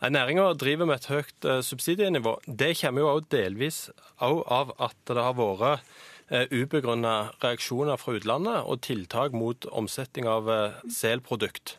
Næringa 0.00 0.48
driver 0.60 0.88
med 0.88 0.96
et 1.02 1.10
høyt 1.12 1.48
eh, 1.48 1.60
subsidienivå. 1.68 2.38
Det 2.48 2.72
kommer 2.80 3.04
jo 3.04 3.12
også 3.12 3.32
delvis 3.36 3.80
også 4.16 4.42
av 4.62 4.72
at 4.88 4.98
det 5.12 5.28
har 5.28 5.36
vært 5.36 5.96
ubegrunna 6.26 7.36
reaksjoner 7.38 8.00
fra 8.00 8.16
utlandet 8.16 8.64
og 8.66 8.80
tiltak 8.82 9.36
mot 9.36 9.68
omsetning 9.70 10.26
av 10.26 10.48
selprodukt. 10.90 11.76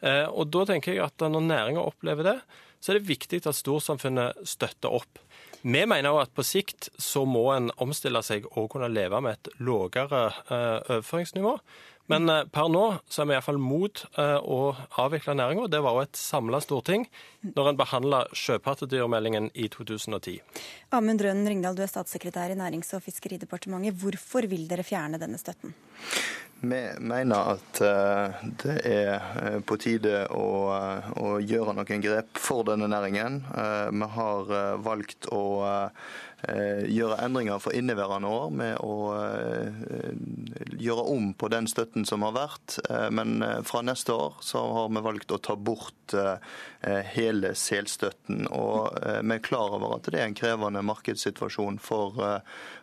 Og 0.00 0.48
da 0.48 0.62
tenker 0.70 0.94
jeg 0.94 1.02
at 1.04 1.20
når 1.20 1.44
næringa 1.44 1.82
opplever 1.84 2.24
det, 2.24 2.36
så 2.80 2.94
er 2.94 2.96
det 2.96 3.10
viktig 3.10 3.42
at 3.44 3.58
storsamfunnet 3.58 4.40
støtter 4.48 4.96
opp. 5.02 5.20
Vi 5.62 5.84
mener 5.86 6.08
jo 6.08 6.18
at 6.22 6.32
på 6.32 6.44
sikt 6.46 6.88
så 6.96 7.26
må 7.28 7.50
en 7.52 7.68
omstille 7.82 8.22
seg 8.24 8.46
og 8.54 8.70
kunne 8.72 8.88
leve 8.88 9.20
med 9.20 9.36
et 9.36 9.50
lavere 9.60 10.26
eh, 10.48 10.78
overføringsnivå. 10.96 11.56
Men 12.10 12.28
eh, 12.32 12.46
per 12.50 12.70
nå 12.72 12.84
så 13.12 13.22
er 13.22 13.28
vi 13.28 13.36
iallfall 13.36 13.60
mot 13.62 14.02
eh, 14.18 14.38
å 14.40 14.72
avvikle 15.02 15.36
næringa. 15.38 15.68
Det 15.70 15.82
var 15.84 15.98
jo 15.98 16.06
et 16.06 16.18
samla 16.18 16.62
storting 16.64 17.06
når 17.44 17.70
en 17.70 17.80
behandla 17.80 18.22
sjøpattedyrmeldingen 18.32 19.50
i 19.54 19.68
2010. 19.70 20.40
Amund 20.96 21.22
Rønn 21.26 21.44
Ringdal, 21.46 21.78
du 21.78 21.84
er 21.84 21.92
statssekretær 21.92 22.54
i 22.54 22.58
Nærings- 22.58 22.94
og 22.96 23.04
fiskeridepartementet. 23.04 24.00
Hvorfor 24.00 24.48
vil 24.50 24.66
dere 24.70 24.86
fjerne 24.86 25.20
denne 25.22 25.38
støtten? 25.40 25.76
Vi 26.60 26.80
mener 27.00 27.54
at 27.54 27.80
eh, 27.80 28.40
det 28.60 28.74
er 28.84 29.14
eh, 29.40 29.54
på 29.64 29.78
tide 29.80 30.26
å, 30.28 30.48
eh, 30.76 31.06
å 31.16 31.38
gjøre 31.40 31.72
noen 31.78 32.02
grep 32.04 32.36
for 32.36 32.66
denne 32.68 32.88
næringen. 32.90 33.38
Vi 33.96 34.08
har 34.16 34.52
valgt 34.84 35.30
å 35.32 35.42
gjøre 36.48 37.18
endringer 37.24 37.58
for 37.60 37.76
inneværende 37.76 38.28
år 38.32 38.50
med 38.50 38.78
å 38.80 38.94
eh, 39.18 40.14
gjøre 40.80 41.04
om 41.12 41.32
på 41.34 41.50
den 41.52 41.68
støtten 41.68 42.06
som 42.08 42.24
har 42.26 42.32
vært. 42.36 42.78
Eh, 42.88 43.08
Men 43.10 43.42
eh, 43.42 43.60
fra 43.66 43.82
neste 43.84 44.14
år 44.16 44.38
så 44.40 44.62
har 44.72 44.88
vi 44.94 45.02
valgt 45.04 45.32
å 45.36 45.38
ta 45.38 45.56
bort 45.56 46.14
eh, 46.14 46.38
hele 47.14 47.52
selstøtten. 47.54 48.46
Og 48.48 48.96
eh, 49.02 49.20
vi 49.20 49.36
er 49.36 49.44
klar 49.44 49.76
over 49.76 49.98
at 49.98 50.08
det 50.08 50.20
er 50.20 50.28
en 50.30 50.38
krevende 50.38 50.82
markedssituasjon 50.86 51.78
for, 51.82 52.16
eh, 52.24 52.40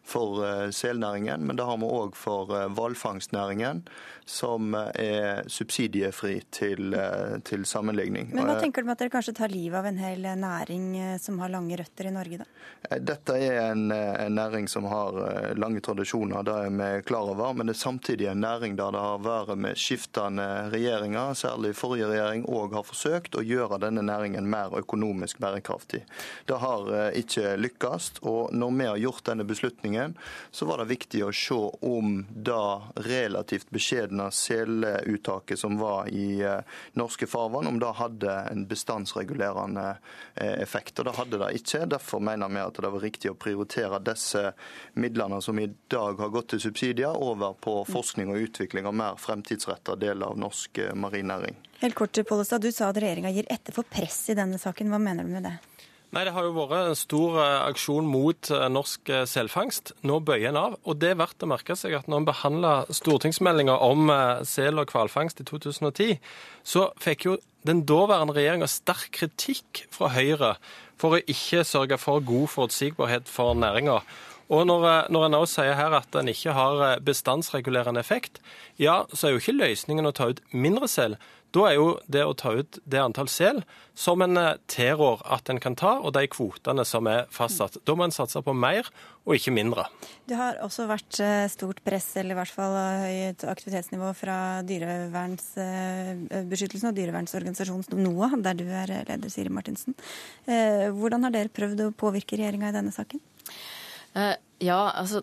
for 0.08 0.43
eh, 0.45 0.68
selnæringen, 0.70 1.47
men 1.47 1.58
det 1.58 1.66
har 1.66 1.82
vi 1.82 1.89
òg 1.89 2.16
for 2.20 2.53
eh, 2.53 2.68
hvalfangstnæringen, 2.78 3.84
som 4.28 4.74
eh, 4.76 4.91
er 5.01 5.49
subsidiefri 5.51 6.41
til, 6.51 6.93
eh, 6.93 7.38
til 7.47 7.66
sammenligning. 7.66 8.34
Men 8.36 8.45
hva 8.45 8.58
Eh, 8.58 8.64
tenker 8.66 8.84
du 8.84 8.88
med 8.89 8.97
at 8.97 9.03
dere 9.05 9.14
kanskje 9.14 9.36
tar 9.38 9.51
livet 9.53 9.78
av 9.80 9.86
en 9.89 9.99
hel 10.01 10.26
næring 10.39 10.88
eh, 10.99 11.18
som 11.22 11.39
har 11.39 11.51
lange 11.53 11.78
røtter 11.80 12.10
i 12.10 12.14
Norge, 12.16 12.41
da? 12.43 12.47
Eh, 12.89 12.99
Dette 13.08 13.36
er 13.38 13.47
en, 13.54 13.91
eh, 13.91 14.26
en 14.26 14.36
næring 14.36 14.68
som 14.68 14.84
har 14.84 15.18
eh, 15.30 15.56
lange 15.56 15.82
tradisjoner, 15.82 16.43
det 16.43 16.52
er 16.52 16.70
vi 16.70 17.02
klar 17.02 17.30
over. 17.32 17.54
Men 17.54 17.68
det 17.68 17.74
er 17.76 17.80
samtidig 17.80 18.28
en 18.28 18.41
næring 18.41 18.76
der 18.76 18.91
det 18.91 19.02
har 19.02 19.22
vært 19.24 19.58
med 19.58 19.78
skiftende 19.80 20.45
regjeringer, 20.74 21.34
særlig 21.34 21.74
forrige 21.78 22.10
regjering, 22.12 22.45
òg 22.45 22.76
har 22.78 22.86
forsøkt 22.88 23.38
å 23.38 23.43
gjøre 23.45 23.80
denne 23.82 24.04
næringen 24.06 24.50
mer 24.50 24.76
økonomisk 24.80 25.39
bærekraftig. 25.43 26.04
Det 26.45 26.60
har 26.62 26.91
eh, 26.93 27.20
ikke 27.22 27.56
lykkes. 27.62 28.10
Og 28.22 28.54
når 28.54 28.76
vi 28.78 28.89
har 28.89 29.02
gjort 29.02 29.26
denne 29.32 29.48
beslutningen, 29.48 30.18
så 30.52 30.68
var 30.70 30.82
det 30.82 30.91
viktig 30.93 31.24
å 31.26 31.32
se 31.36 31.60
om 31.88 32.20
det 32.30 33.06
relativt 33.08 33.70
beskjedne 33.74 34.30
seluttaket 34.32 35.60
som 35.60 35.78
var 35.80 36.08
i 36.10 36.43
norske 36.98 37.28
farvann, 37.28 37.68
om 37.68 37.80
det 37.80 37.93
hadde 37.98 38.34
en 38.52 38.66
bestandsregulerende 38.70 39.86
effekt. 40.36 41.00
Og 41.00 41.08
det 41.08 41.16
hadde 41.18 41.41
det 41.41 41.52
ikke. 41.60 41.86
Derfor 41.89 42.24
mener 42.24 42.52
vi 42.52 42.62
at 42.64 42.82
det 42.82 42.91
var 42.93 43.04
riktig 43.04 43.32
å 43.32 43.37
prioritere 43.40 44.00
disse 44.04 44.52
midlene 45.00 45.40
som 45.44 45.60
i 45.60 45.70
dag 45.92 46.20
har 46.20 46.34
gått 46.34 46.52
til 46.54 46.64
subsidier, 46.68 47.16
over 47.16 47.56
på 47.62 47.80
forskning 47.90 48.34
og 48.34 48.50
utvikling 48.50 48.90
av 48.90 48.98
mer 48.98 49.22
fremtidsretta 49.22 49.98
deler 50.00 50.32
av 50.32 50.42
norsk 50.42 50.84
eh, 50.84 50.94
marinnæring. 50.98 51.58
Helt 51.82 51.98
kort, 51.98 52.18
Pollestad, 52.28 52.66
du 52.66 52.72
sa 52.74 52.92
at 52.92 53.02
regjeringa 53.02 53.34
gir 53.36 53.50
etter 53.54 53.76
for 53.76 53.88
press 53.88 54.24
i 54.32 54.38
denne 54.38 54.60
saken. 54.62 54.90
Hva 54.92 55.02
mener 55.02 55.28
du 55.28 55.34
med 55.36 55.46
det? 55.48 55.58
Nei, 56.16 56.24
Det 56.24 56.32
har 56.38 56.46
jo 56.48 56.54
vært 56.56 56.94
en 56.94 56.98
stor 56.98 57.38
eh, 57.44 57.58
aksjon 57.68 58.08
mot 58.10 58.52
eh, 58.54 58.70
norsk 58.74 59.12
selfangst. 59.30 59.94
Nå 60.08 60.22
bøyer 60.26 60.50
en 60.52 60.62
av. 60.62 60.80
Og 60.88 60.98
det 61.02 61.14
er 61.14 61.22
verdt 61.22 61.46
å 61.46 61.52
merke 61.52 61.78
seg 61.78 61.98
at 61.98 62.08
når 62.08 62.24
en 62.24 62.32
behandla 62.32 62.74
stortingsmeldinga 63.02 63.78
om 63.86 64.10
sel- 64.48 64.82
og 64.82 64.94
hvalfangst 64.96 65.44
i 65.44 65.48
2010, 65.48 66.18
så 66.68 66.90
fikk 67.04 67.30
jo 67.30 67.38
den 67.68 67.84
daværende 67.88 68.36
regjeringa 68.38 68.68
sterk 68.72 69.12
kritikk 69.18 69.86
fra 69.92 70.12
Høyre 70.16 70.56
for 70.98 71.18
å 71.18 71.22
ikke 71.24 71.66
sørge 71.68 72.00
for 72.02 72.24
god 72.26 72.48
forutsigbarhet 72.54 73.30
for 73.30 73.58
næringa. 73.58 74.02
Og 74.48 74.64
når, 74.64 75.10
når 75.12 75.26
en 75.26 75.36
også 75.41 75.62
sier 75.62 75.76
her 75.76 75.93
at 75.98 76.16
en 76.16 76.32
ikke 76.32 76.54
har 76.56 77.02
bestandsregulerende 77.04 78.00
effekt, 78.00 78.39
ja, 78.80 79.02
så 79.12 79.28
er 79.28 79.36
jo 79.36 79.41
ikke 79.41 79.58
løsningen 79.58 80.08
å 80.08 80.14
ta 80.16 80.30
ut 80.32 80.39
mindre 80.56 80.88
sel. 80.91 81.18
Da 81.56 81.62
er 81.70 81.76
jo 81.78 81.86
det 82.12 82.24
å 82.28 82.34
ta 82.38 82.52
ut 82.58 82.80
det 82.84 83.00
antall 83.00 83.30
sel 83.32 83.62
som 83.98 84.22
en 84.22 84.38
eh, 84.38 84.60
tilrår 84.70 85.22
at 85.34 85.50
en 85.50 85.60
kan 85.64 85.76
ta, 85.80 85.93
og 86.04 86.14
de 86.18 86.28
kvotene 86.30 86.86
som 86.86 87.08
er 87.10 87.26
fastsatt. 87.34 87.78
Da 87.88 87.95
må 87.98 88.04
en 88.06 88.12
satse 88.14 88.41
på 88.43 88.54
mer 88.54 88.89
og 89.28 89.36
ikke 89.38 89.52
mindre. 89.56 89.84
Det 90.28 90.36
har 90.38 90.58
også 90.66 90.88
vært 90.89 91.20
eh, 91.24 91.48
stort 91.52 91.84
press, 91.88 92.16
eller 92.20 92.34
i 92.36 92.39
hvert 92.41 92.54
fall 92.54 92.74
eh, 92.78 93.32
høyt 93.32 93.41
aktivitetsnivå 93.50 94.08
fra 94.18 94.38
dyrevernsbeskyttelsen 94.68 96.89
og 96.91 96.98
dyrevernsorganisasjonen 97.00 98.04
NOAH, 98.04 98.34
der 98.45 98.56
du 98.60 98.66
er 98.68 98.88
leder, 99.08 99.30
Siri 99.32 99.52
Martinsen. 99.54 99.93
Hvordan 100.45 101.24
har 101.26 101.32
dere 101.34 101.50
prøvd 101.54 101.80
å 101.86 101.98
påvirke 101.98 102.38
regjeringa 102.39 102.70
i 102.72 102.76
denne 102.76 102.93
saken? 102.95 103.20
Ja, 104.58 104.89
altså 104.97 105.20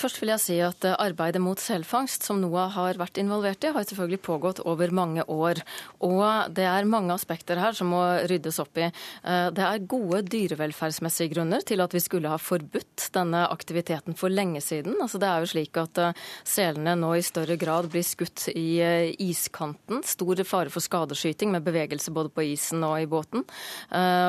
Først 0.00 0.16
vil 0.22 0.30
jeg 0.32 0.40
si 0.40 0.54
at 0.64 0.84
eh, 0.88 0.94
arbeidet 0.96 1.42
mot 1.44 1.60
selfangst, 1.60 2.24
som 2.24 2.38
NOAH 2.40 2.72
har 2.72 2.98
vært 3.00 3.18
involvert 3.20 3.66
i, 3.66 3.72
har 3.74 3.84
selvfølgelig 3.84 4.20
pågått 4.24 4.62
over 4.64 4.88
mange 4.96 5.26
år. 5.28 5.60
Og 6.00 6.54
det 6.56 6.64
er 6.64 6.88
mange 6.88 7.12
aspekter 7.12 7.60
her 7.60 7.76
som 7.76 7.90
må 7.92 8.00
ryddes 8.30 8.56
opp 8.62 8.80
i. 8.80 8.86
Eh, 8.88 9.48
det 9.52 9.64
er 9.66 9.84
gode 9.92 10.22
dyrevelferdsmessige 10.32 11.34
grunner 11.34 11.66
til 11.68 11.84
at 11.84 11.92
vi 11.92 12.00
skulle 12.00 12.32
ha 12.32 12.38
forbudt 12.40 13.10
denne 13.12 13.42
aktiviteten 13.52 14.16
for 14.16 14.32
lenge 14.32 14.62
siden. 14.64 14.96
Altså 15.04 15.20
Det 15.20 15.28
er 15.28 15.44
jo 15.44 15.52
slik 15.52 15.82
at 15.84 16.02
eh, 16.06 16.24
selene 16.48 16.96
nå 16.96 17.12
i 17.18 17.26
større 17.26 17.58
grad 17.60 17.90
blir 17.92 18.06
skutt 18.08 18.48
i 18.54 18.80
iskanten. 19.20 20.00
Stor 20.08 20.40
fare 20.48 20.72
for 20.72 20.84
skadeskyting 20.84 21.52
med 21.52 21.66
bevegelse 21.68 22.14
både 22.14 22.32
på 22.32 22.46
isen 22.54 22.80
og 22.88 22.96
i 23.02 23.08
båten. 23.10 23.44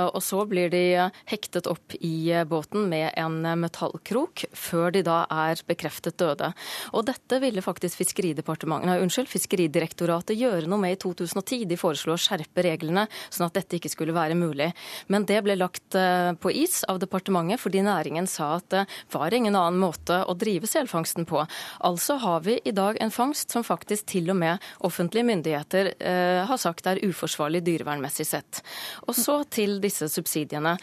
Og 0.09 0.19
så 0.23 0.41
blir 0.49 0.71
de 0.73 0.81
hektet 1.29 1.67
opp 1.69 1.93
i 2.01 2.31
båten 2.49 2.87
med 2.91 3.13
en 3.19 3.43
metallkrok 3.61 4.48
før 4.55 4.93
de 4.95 5.03
da 5.05 5.23
er 5.31 5.61
bekreftet 5.67 6.17
døde. 6.19 6.51
Og 6.93 7.05
dette 7.07 7.39
ville 7.41 7.63
faktisk 7.63 7.99
nei, 7.99 8.97
unnskyld, 9.01 9.29
Fiskeridirektoratet 9.29 10.37
gjøre 10.37 10.67
noe 10.69 10.81
med 10.81 10.95
i 10.95 10.99
2010. 11.01 11.65
De 11.69 11.77
foreslo 11.79 12.15
å 12.15 12.19
skjerpe 12.19 12.63
reglene 12.65 13.05
sånn 13.29 13.47
at 13.47 13.57
dette 13.59 13.77
ikke 13.77 13.91
skulle 13.91 14.15
være 14.15 14.37
mulig. 14.37 14.71
Men 15.07 15.25
det 15.29 15.41
ble 15.45 15.57
lagt 15.59 15.95
eh, 15.97 16.31
på 16.33 16.51
is 16.51 16.81
av 16.89 16.99
departementet 17.01 17.61
fordi 17.61 17.83
næringen 17.85 18.27
sa 18.29 18.55
at 18.57 18.69
det 18.73 18.85
var 19.13 19.33
ingen 19.33 19.55
annen 19.55 19.79
måte 19.81 20.21
å 20.25 20.35
drive 20.37 20.67
selfangsten 20.69 21.27
på. 21.29 21.43
Altså 21.85 22.19
har 22.21 22.43
vi 22.45 22.59
i 22.65 22.73
dag 22.75 22.97
en 23.01 23.13
fangst 23.13 23.53
som 23.53 23.65
faktisk 23.65 24.09
til 24.13 24.31
og 24.33 24.39
med 24.41 24.69
offentlige 24.85 25.27
myndigheter 25.29 25.93
eh, 25.97 26.41
har 26.49 26.61
sagt 26.61 26.89
er 26.89 27.01
uforsvarlig 27.05 27.61
dyrevernmessig 27.67 28.27
sett. 28.27 28.61
Og 29.07 29.15
så 29.17 29.41
til 29.49 29.77
disse 29.83 30.09
subsidiene. 30.11 30.75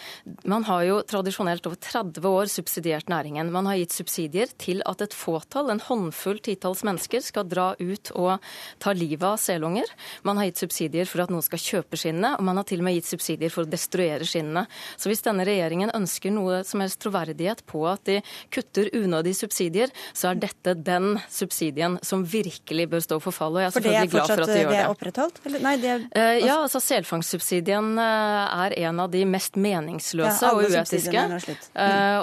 Man 0.49 0.67
har 0.69 0.85
jo 0.87 1.01
tradisjonelt 1.07 1.67
over 1.69 1.81
30 1.83 2.31
år 2.31 2.51
subsidiert 2.53 3.11
næringen 3.13 3.53
man 3.57 3.69
har 3.71 3.79
gitt 3.81 3.97
subsidier 3.97 4.53
til 4.61 4.83
at 4.89 5.03
et 5.05 5.17
fåtall, 5.17 5.73
en 5.73 5.83
håndfull 5.83 6.41
titalls 6.45 6.85
mennesker, 6.87 7.25
skal 7.25 7.49
dra 7.49 7.71
ut 7.79 8.13
og 8.15 8.37
ta 8.83 8.93
livet 8.97 9.25
av 9.27 9.39
selunger. 9.41 9.89
Man 10.27 10.41
har 10.41 10.51
gitt 10.51 10.61
subsidier 10.65 11.09
for 11.09 11.25
at 11.25 11.33
noen 11.33 11.45
skal 11.45 11.63
kjøpe 11.63 11.99
skinnene, 12.01 12.35
og 12.37 12.45
man 12.47 12.61
har 12.61 12.69
til 12.69 12.83
og 12.83 12.89
med 12.89 12.99
gitt 12.99 13.09
subsidier 13.09 13.53
for 13.53 13.65
å 13.65 13.71
destruere 13.71 14.27
skinnene. 14.29 14.67
Så 15.01 15.11
hvis 15.11 15.25
denne 15.25 15.47
regjeringen 15.49 15.95
ønsker 15.97 16.35
noe 16.35 16.63
som 16.69 16.83
helst 16.85 17.01
troverdighet 17.05 17.65
på 17.69 17.85
at 17.89 18.05
de 18.09 18.21
kutter 18.53 18.91
unødige 18.97 19.41
subsidier, 19.41 19.93
så 20.13 20.33
er 20.33 20.43
dette 20.45 20.77
den 20.87 21.17
subsidien 21.33 21.99
som 22.07 22.25
virkelig 22.27 22.89
bør 22.93 23.05
stå 23.07 23.21
for 23.25 23.37
fall. 23.37 23.57
Og 23.57 23.65
jeg 23.65 23.71
er 23.71 23.77
selvfølgelig 23.79 24.13
glad 24.13 24.31
for 24.33 24.45
at 24.45 24.53
de 24.53 24.59
gjør 24.61 24.71
det. 24.71 24.77
Det 24.77 24.83
er 24.83 24.93
opprettholdt? 24.93 25.41
Nei, 25.57 25.75
det 25.83 25.93
er... 25.95 26.07
Uh, 26.13 26.37
ja, 26.43 26.59
altså 26.61 26.83
Selfangstsubsidien 26.85 27.93
uh, 27.97 28.65
er 28.67 28.77
en 28.85 29.05
av 29.07 29.13
de 29.13 29.25
mest 29.29 29.57
meningsløse 29.61 30.51
ja, 30.51 30.53
og 30.53 30.67
uetiske. 30.67 31.27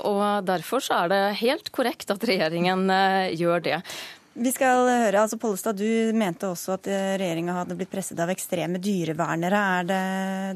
Og 0.04 0.24
derfor 0.46 0.84
så 0.84 1.04
er 1.04 1.12
det 1.12 1.23
helt 1.40 1.72
korrekt 1.76 2.12
at 2.14 2.26
regjeringen 2.28 2.90
eh, 2.92 3.32
gjør 3.40 3.64
det. 3.66 3.80
Vi 4.34 4.50
skal 4.50 4.88
høre, 4.90 5.22
altså 5.22 5.38
Pollestad, 5.38 5.78
Du 5.78 6.14
mente 6.18 6.50
også 6.50 6.76
at 6.78 6.90
eh, 6.90 7.16
regjeringa 7.22 7.60
hadde 7.60 7.78
blitt 7.78 7.92
presset 7.94 8.20
av 8.20 8.32
ekstreme 8.34 8.82
dyrevernere. 8.82 9.64
Er 9.80 9.90
det 9.90 10.04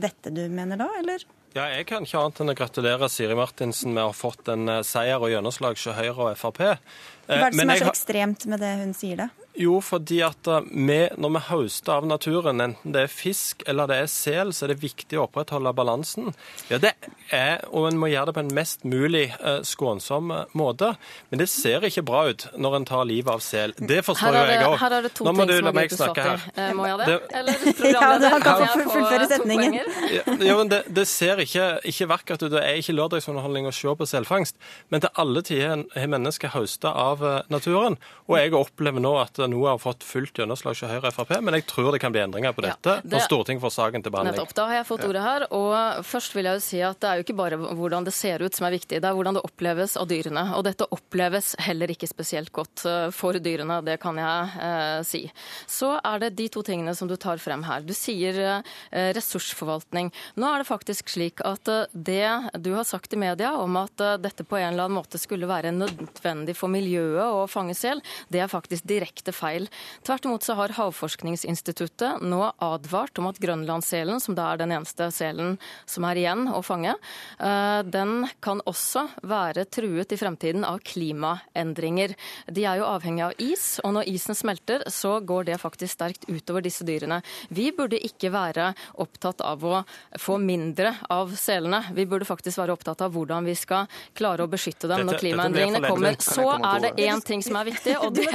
dette 0.08 0.34
du 0.34 0.44
mener 0.50 0.80
da, 0.82 0.90
eller? 1.00 1.26
Ja, 1.58 1.64
Jeg 1.74 1.88
kan 1.90 2.06
ikke 2.06 2.20
annet 2.22 2.40
enn 2.44 2.52
å 2.52 2.54
gratulere 2.54 3.08
Siri 3.10 3.34
Martinsen 3.38 3.96
med 3.96 4.04
å 4.04 4.12
ha 4.12 4.14
fått 4.14 4.52
en 4.54 4.70
eh, 4.70 4.84
seier 4.86 5.18
og 5.18 5.32
gjennomslag 5.32 5.74
hos 5.74 5.88
Høyre 5.98 6.28
og 6.28 6.38
Frp. 6.38 6.62
Hva 6.62 7.50
er 7.50 7.50
det 7.50 7.58
som 7.58 7.74
er 7.74 7.82
så 7.82 7.90
ekstremt 7.90 8.46
med 8.52 8.62
det 8.62 8.74
hun 8.78 8.94
sier, 8.94 9.26
da? 9.26 9.48
Jo, 9.58 9.80
fordi 9.82 10.20
at 10.22 10.48
eh, 10.48 10.68
vi, 10.70 10.98
når 11.18 11.32
vi 11.34 11.40
høster 11.48 11.96
av 11.96 12.06
naturen, 12.06 12.62
enten 12.62 12.94
det 12.94 13.08
er 13.08 13.10
fisk 13.10 13.64
eller 13.66 13.90
det 13.90 13.96
er 14.04 14.10
sel, 14.12 14.54
så 14.54 14.68
er 14.68 14.76
det 14.76 14.84
viktig 14.84 15.18
å 15.18 15.24
opprettholde 15.26 15.74
balansen. 15.74 16.30
Ja, 16.70 16.78
det 16.82 16.94
er, 17.34 17.64
og 17.74 17.88
en 17.90 17.98
må 17.98 18.12
gjøre 18.12 18.30
det 18.30 18.36
på 18.38 18.44
en 18.46 18.54
mest 18.54 18.86
mulig 18.86 19.26
skånsom 19.66 20.30
eh, 20.36 20.54
måte. 20.58 20.92
Men 21.32 21.42
det 21.42 21.50
ser 21.50 21.88
ikke 21.90 22.06
bra 22.06 22.28
ut 22.30 22.46
når 22.54 22.78
en 22.78 22.88
tar 22.92 23.10
livet 23.10 23.34
av 23.34 23.42
sel. 23.42 23.74
Det 23.82 24.04
forstår 24.06 24.38
jo 24.38 24.46
jeg 24.46 24.68
òg. 24.68 24.78
Her 24.84 24.98
er 25.00 25.08
det 25.08 25.14
to 25.18 25.26
Nå 25.26 25.34
må 25.34 25.48
ting 25.50 25.58
som 25.58 25.72
har 25.72 25.78
blitt 25.80 25.98
snakke 25.98 26.28
her. 26.28 26.46
Må 26.78 26.88
jeg 26.92 27.02
det? 27.02 27.10
det 27.10 27.42
eller 27.42 27.66
programleder? 27.82 28.38
Ja, 28.38 28.42
kan 28.46 28.64
få 28.78 28.88
fullføre 28.94 29.30
setningen. 29.34 29.80
Ja, 30.14 30.62
det, 30.70 30.82
det, 31.02 31.08
ser 31.10 31.42
ikke, 31.42 31.47
ikke 31.48 32.10
vakkert 32.12 32.44
ut. 32.46 32.52
Det 32.54 32.64
er 32.64 32.82
ikke 32.82 32.96
lørdagsunderholdning 32.98 33.70
å 33.70 33.76
se 33.76 33.94
på 33.98 34.10
selfangst. 34.10 34.58
Men 34.94 35.04
til 35.04 35.14
alle 35.22 35.44
tider 35.46 35.86
har 35.96 36.12
mennesker 36.12 36.54
høsta 36.56 36.94
av 36.98 37.24
naturen. 37.54 37.98
Og 38.28 38.38
jeg 38.40 38.54
opplever 38.58 39.04
nå 39.04 39.14
at 39.22 39.40
noe 39.50 39.74
har 39.74 39.82
fått 39.82 40.06
fullt 40.08 40.40
gjennomslag 40.42 40.76
hos 40.76 40.84
Høyre 40.88 41.12
og 41.12 41.16
Frp, 41.16 41.34
men 41.44 41.58
jeg 41.58 41.68
tror 41.70 41.92
det 41.94 42.02
kan 42.04 42.14
bli 42.14 42.22
endringer 42.24 42.56
på 42.56 42.64
dette 42.66 42.98
ja, 42.98 43.04
det, 43.04 43.12
når 43.14 43.26
Stortinget 43.26 43.64
får 43.64 43.74
saken 43.78 44.06
til 44.06 44.14
behandling. 44.14 44.38
Nettopp. 44.38 44.56
Da 44.58 44.68
har 44.70 44.80
jeg 44.80 44.88
fått 44.90 45.06
ordet 45.08 45.24
her. 45.24 45.46
og 45.56 46.06
Først 46.08 46.36
vil 46.36 46.50
jeg 46.50 46.60
jo 46.60 46.64
si 46.66 46.82
at 46.86 47.00
det 47.04 47.10
er 47.10 47.20
jo 47.20 47.26
ikke 47.26 47.38
bare 47.38 47.60
hvordan 47.60 48.08
det 48.08 48.14
ser 48.16 48.44
ut 48.44 48.58
som 48.58 48.68
er 48.68 48.76
viktig, 48.78 49.02
det 49.04 49.10
er 49.10 49.18
hvordan 49.18 49.38
det 49.38 49.44
oppleves 49.48 49.96
av 50.00 50.10
dyrene. 50.10 50.44
Og 50.58 50.66
dette 50.68 50.88
oppleves 50.94 51.54
heller 51.64 51.94
ikke 51.94 52.10
spesielt 52.10 52.52
godt 52.56 52.86
eh, 52.90 53.08
for 53.16 53.38
dyrene, 53.44 53.80
det 53.86 53.98
kan 54.04 54.20
jeg 54.22 54.64
eh, 54.68 55.00
si. 55.08 55.24
Så 55.70 55.94
er 55.98 56.24
det 56.24 56.34
de 56.38 56.50
to 56.54 56.64
tingene 56.66 56.96
som 56.98 57.10
du 57.10 57.16
tar 57.20 57.42
frem 57.42 57.66
her. 57.68 57.86
Du 57.86 57.94
sier 57.98 58.40
eh, 58.44 59.12
ressursforvaltning. 59.18 60.12
Nå 60.38 60.52
er 60.52 60.64
det 60.64 60.70
faktisk 60.70 61.12
slik 61.14 61.37
at 61.46 61.68
eh, 61.72 61.86
det 61.92 62.62
du 62.64 62.72
har 62.74 62.86
sagt 62.88 63.14
i 63.14 63.20
media 63.20 63.54
om 63.58 63.76
at 63.80 64.02
eh, 64.04 64.18
dette 64.22 64.46
på 64.48 64.58
en 64.60 64.72
eller 64.72 64.88
annen 64.88 64.98
måte 64.98 65.20
skulle 65.22 65.50
være 65.50 65.74
nødvendig 65.76 66.56
for 66.58 66.72
miljøet 66.72 67.24
å 67.26 67.46
fange 67.52 67.76
sel, 67.78 68.02
det 68.34 68.42
er 68.44 68.52
faktisk 68.52 68.88
direkte 68.90 69.34
feil. 69.36 69.68
Tvert 70.08 70.28
imot 70.28 70.46
så 70.46 70.58
har 70.60 70.76
Havforskningsinstituttet 70.78 72.24
nå 72.26 72.42
advart 72.64 73.20
om 73.22 73.30
at 73.30 73.42
grønlandsselen, 73.42 74.22
som 74.24 74.38
da 74.38 74.52
er 74.52 74.62
den 74.62 74.76
eneste 74.76 75.10
selen 75.16 75.58
som 75.90 76.08
er 76.08 76.22
igjen 76.22 76.48
å 76.52 76.62
fange, 76.66 76.96
eh, 77.40 77.82
den 77.88 78.28
kan 78.44 78.64
også 78.70 79.08
være 79.28 79.68
truet 79.72 80.14
i 80.14 80.20
fremtiden 80.20 80.66
av 80.68 80.82
klimaendringer. 80.86 82.16
De 82.48 82.66
er 82.66 82.82
jo 82.82 82.90
avhengig 82.90 83.26
av 83.28 83.38
is, 83.42 83.68
og 83.84 83.98
når 83.98 84.12
isen 84.14 84.38
smelter, 84.38 84.86
så 84.94 85.18
går 85.20 85.50
det 85.52 85.62
faktisk 85.62 85.98
sterkt 85.98 86.28
utover 86.30 86.66
disse 86.66 86.86
dyrene. 86.88 87.22
Vi 87.50 87.72
burde 87.76 88.00
ikke 88.04 88.32
være 88.34 88.72
opptatt 89.02 89.42
av 89.46 89.64
å 89.66 89.82
få 90.20 90.38
mindre 90.42 90.94
av 91.10 91.17
selene. 91.40 91.84
Vi 91.98 92.06
burde 92.10 92.28
faktisk 92.28 92.62
være 92.62 92.76
opptatt 92.78 93.02
av 93.06 93.14
hvordan 93.16 93.48
vi 93.48 93.56
skal 93.58 93.90
klare 94.18 94.46
å 94.46 94.52
beskytte 94.52 94.90
dem 94.92 95.06
når 95.08 95.22
klimaendringene 95.24 95.84
kommer. 95.88 96.20
Så 96.24 96.48
er 96.58 96.88
det 96.88 96.94
én 97.08 97.24
ting 97.26 97.44
som 97.46 97.60
er 97.60 97.72
viktig, 97.72 97.98
og 98.04 98.14
det 98.18 98.28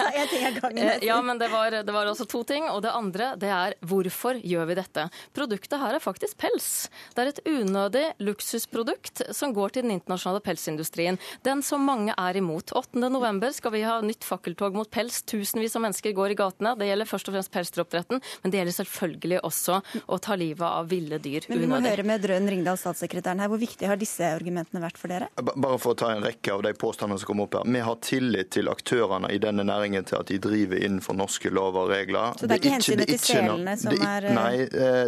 Eh, 0.77 1.05
ja, 1.07 1.23
men 1.23 1.39
det 1.39 1.49
var, 1.49 1.71
det 1.71 1.93
var, 1.93 2.07
også 2.07 2.25
to 2.25 2.43
ting. 2.45 2.69
Og 2.71 2.83
det 2.85 2.93
andre 2.93 3.33
det 3.41 3.51
er 3.53 3.77
hvorfor 3.81 4.39
gjør 4.39 4.69
vi 4.71 4.77
dette? 4.79 5.07
Produktet 5.37 5.81
her 5.81 5.97
er 5.97 6.03
faktisk 6.03 6.39
pels. 6.43 6.89
Det 7.15 7.25
er 7.25 7.33
et 7.33 7.43
unødig 7.47 8.05
luksusprodukt 8.23 9.25
som 9.35 9.55
går 9.57 9.75
til 9.75 9.87
den 9.87 9.97
internasjonale 9.97 10.43
pelsindustrien. 10.45 11.19
Den 11.47 11.63
som 11.67 11.85
mange 11.87 12.15
er 12.19 12.39
imot. 12.39 12.75
8.11 12.77 13.59
skal 13.59 13.75
vi 13.75 13.85
ha 13.87 13.99
nytt 14.05 14.27
fakkeltog 14.27 14.77
mot 14.79 14.91
pels. 14.91 15.23
Tusenvis 15.29 15.77
av 15.79 15.87
mennesker 15.87 16.17
går 16.17 16.35
i 16.35 16.39
gatene. 16.39 16.75
Det 16.79 16.89
gjelder 16.91 17.11
først 17.11 17.31
og 17.31 17.37
fremst 17.37 17.53
pelsdyroppdretten, 17.55 18.23
men 18.43 18.53
det 18.53 18.61
gjelder 18.61 18.79
selvfølgelig 18.81 19.43
også 19.47 19.81
å 20.07 20.21
ta 20.23 20.39
livet 20.39 20.67
av 20.69 20.91
ville 20.91 21.19
dyr 21.23 21.47
unødig. 21.47 21.53
Men 21.53 21.65
vi 21.65 21.71
må 21.71 21.83
høre 21.85 22.07
med 22.07 22.25
Drøn 22.25 22.51
Ringdal, 22.51 22.72
statssekretæren 22.81 23.43
her. 23.43 23.51
Hvor 23.53 23.61
viktig 23.61 23.89
har 23.89 24.01
disse 24.01 24.27
argumentene 24.27 24.83
vært 24.83 25.01
for 25.01 25.13
dere? 25.13 25.29
Bare 25.37 25.79
for 25.83 25.95
å 25.95 25.99
ta 25.99 26.13
en 26.15 26.25
rekke 26.25 26.55
av 26.55 26.65
de 26.67 26.73
påstandene 26.79 27.21
som 27.21 27.31
kommer 27.31 27.49
opp 27.49 27.59
her. 27.61 27.69
Vi 27.73 27.85
har 27.87 27.99
tillit 28.05 28.53
til 28.55 28.71
aktørene 28.73 29.31
i 29.33 29.41
denne 29.43 29.65
næringen 29.69 30.07
til 30.09 30.21
at 30.21 30.31
de 30.33 30.39
driver 30.43 30.81
innenfor 30.81 31.17
norske 31.19 31.53
lover 31.53 31.87
og 31.87 31.93
regler. 31.93 32.39
Så 32.39 32.49
det 32.49 32.57
er 32.57 32.63
ikke 32.63 32.75
hensynet 32.77 33.13
til 33.13 33.23
selene 33.23 33.77
som 33.81 33.97
er 33.97 34.29
Nei, 34.33 34.53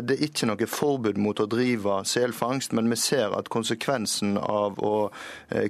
det 0.04 0.16
er 0.18 0.26
ikke 0.28 0.48
noe 0.50 0.68
forbud 0.70 1.18
mot 1.20 1.40
å 1.40 1.48
drive 1.50 2.00
selfangst, 2.08 2.74
men 2.76 2.90
vi 2.90 2.98
ser 3.00 3.34
at 3.36 3.48
konsekvensen 3.52 4.36
av 4.40 4.78
å 4.82 4.94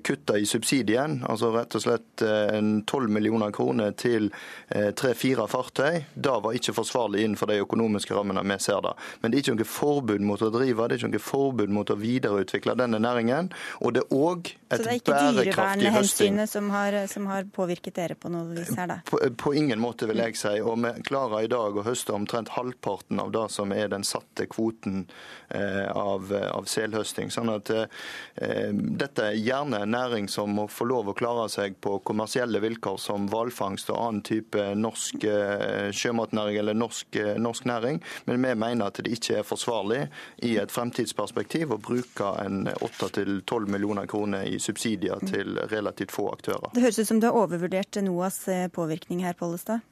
kutte 0.07 0.39
i 0.41 0.47
subsidien, 0.49 1.21
altså 1.29 1.53
rett 1.55 1.75
og 1.77 1.85
slett 1.85 2.25
en 2.25 2.83
12 2.83 3.11
millioner 3.13 3.53
kroner 3.55 3.95
til 3.99 4.31
tre-fire 4.69 5.47
fartøy, 5.51 6.03
da 6.15 6.39
var 6.43 6.57
ikke 6.57 6.75
forsvarlig 6.77 7.25
innenfor 7.25 7.51
de 7.51 7.61
økonomiske 7.63 8.15
rammene 8.17 8.43
vi 8.45 8.59
ser 8.63 8.81
det. 8.85 8.95
Men 9.23 9.31
det 9.31 9.39
er 9.39 9.45
ikke 9.45 9.57
noe 9.59 9.69
forbud 9.69 10.25
mot 10.25 10.43
å 10.45 10.51
drive, 10.55 10.89
det 10.89 10.97
er 10.97 11.03
ikke 11.03 11.13
noe 11.13 11.25
forbud 11.25 11.75
mot 11.75 11.84
å 11.93 11.97
videreutvikle 11.99 12.77
denne 12.79 13.01
næringen. 13.03 13.51
Og 13.85 13.95
det 13.97 14.05
er 14.05 14.17
òg 14.17 14.51
et 14.75 14.85
bærekraftig 14.85 14.85
høsting. 14.85 14.85
Så 14.85 14.85
det 14.85 14.93
er 14.93 15.01
ikke 15.01 15.19
dyrevernhensynet 15.55 16.51
som 16.51 16.71
har, 16.75 16.97
som 17.11 17.29
har 17.31 17.49
påvirket 17.55 17.97
dere 17.99 18.17
på 18.19 18.31
noe 18.33 18.47
vis 18.55 18.73
her, 18.79 18.91
da? 18.91 18.99
På, 19.09 19.21
på, 19.39 19.55
ingen 19.59 19.83
måte, 19.83 20.09
vil 20.11 20.23
jeg 20.23 20.39
si. 20.41 20.55
Og 20.65 20.79
vi 20.85 20.93
klarer 21.07 21.45
i 21.45 21.51
dag 21.51 21.77
å 21.77 21.87
høste 21.87 22.15
omtrent 22.17 22.55
halvparten 22.57 23.21
av 23.23 23.33
det 23.35 23.47
som 23.55 23.73
er 23.75 23.91
den 23.93 24.07
satte 24.07 24.47
kvoten 24.51 25.05
eh, 25.49 25.89
av, 25.91 26.33
av, 26.33 26.69
selhøsting. 26.71 27.33
Sånn 27.35 27.53
at 27.53 27.73
eh, 27.75 28.73
dette 28.73 29.29
er 29.31 29.39
gjerne 29.39 29.85
en 29.85 29.95
næring 29.95 30.29
som 30.33 30.53
må 30.55 30.67
få 30.71 30.89
lov 30.91 31.13
å 31.13 31.17
klare 31.19 31.49
seg 31.53 31.79
på 31.85 31.99
kommersielle 32.07 32.63
vilkår 32.65 32.99
som 33.01 33.29
hvalfangst 33.33 33.93
og 33.93 34.01
annen 34.01 34.25
type 34.27 34.67
norsk 34.79 35.27
eh, 35.29 35.91
sjømatnæring 35.95 36.61
eller 36.63 36.79
norsk, 36.79 37.21
eh, 37.21 37.35
norsk 37.41 37.69
næring. 37.69 38.01
Men 38.29 38.43
vi 38.43 38.55
mener 38.55 38.89
at 38.89 39.01
det 39.05 39.13
ikke 39.15 39.41
er 39.41 39.49
forsvarlig 39.49 40.03
i 40.47 40.57
et 40.61 40.73
fremtidsperspektiv 40.73 41.74
å 41.75 41.81
bruke 41.83 42.31
en 42.43 42.69
8-12 42.73 43.69
millioner 43.71 44.09
kroner 44.11 44.49
i 44.49 44.59
subsidier 44.63 45.23
til 45.29 45.59
relativt 45.73 46.15
få 46.15 46.31
aktører. 46.33 46.73
Det 46.75 46.85
høres 46.85 47.03
ut 47.03 47.11
som 47.11 47.21
du 47.23 47.29
har 47.29 47.39
overvurdert 47.45 48.01
NOAs 48.05 48.43
eh, 48.49 48.67
påvirkning 48.73 49.25
her, 49.27 49.37
Pollestad? 49.39 49.85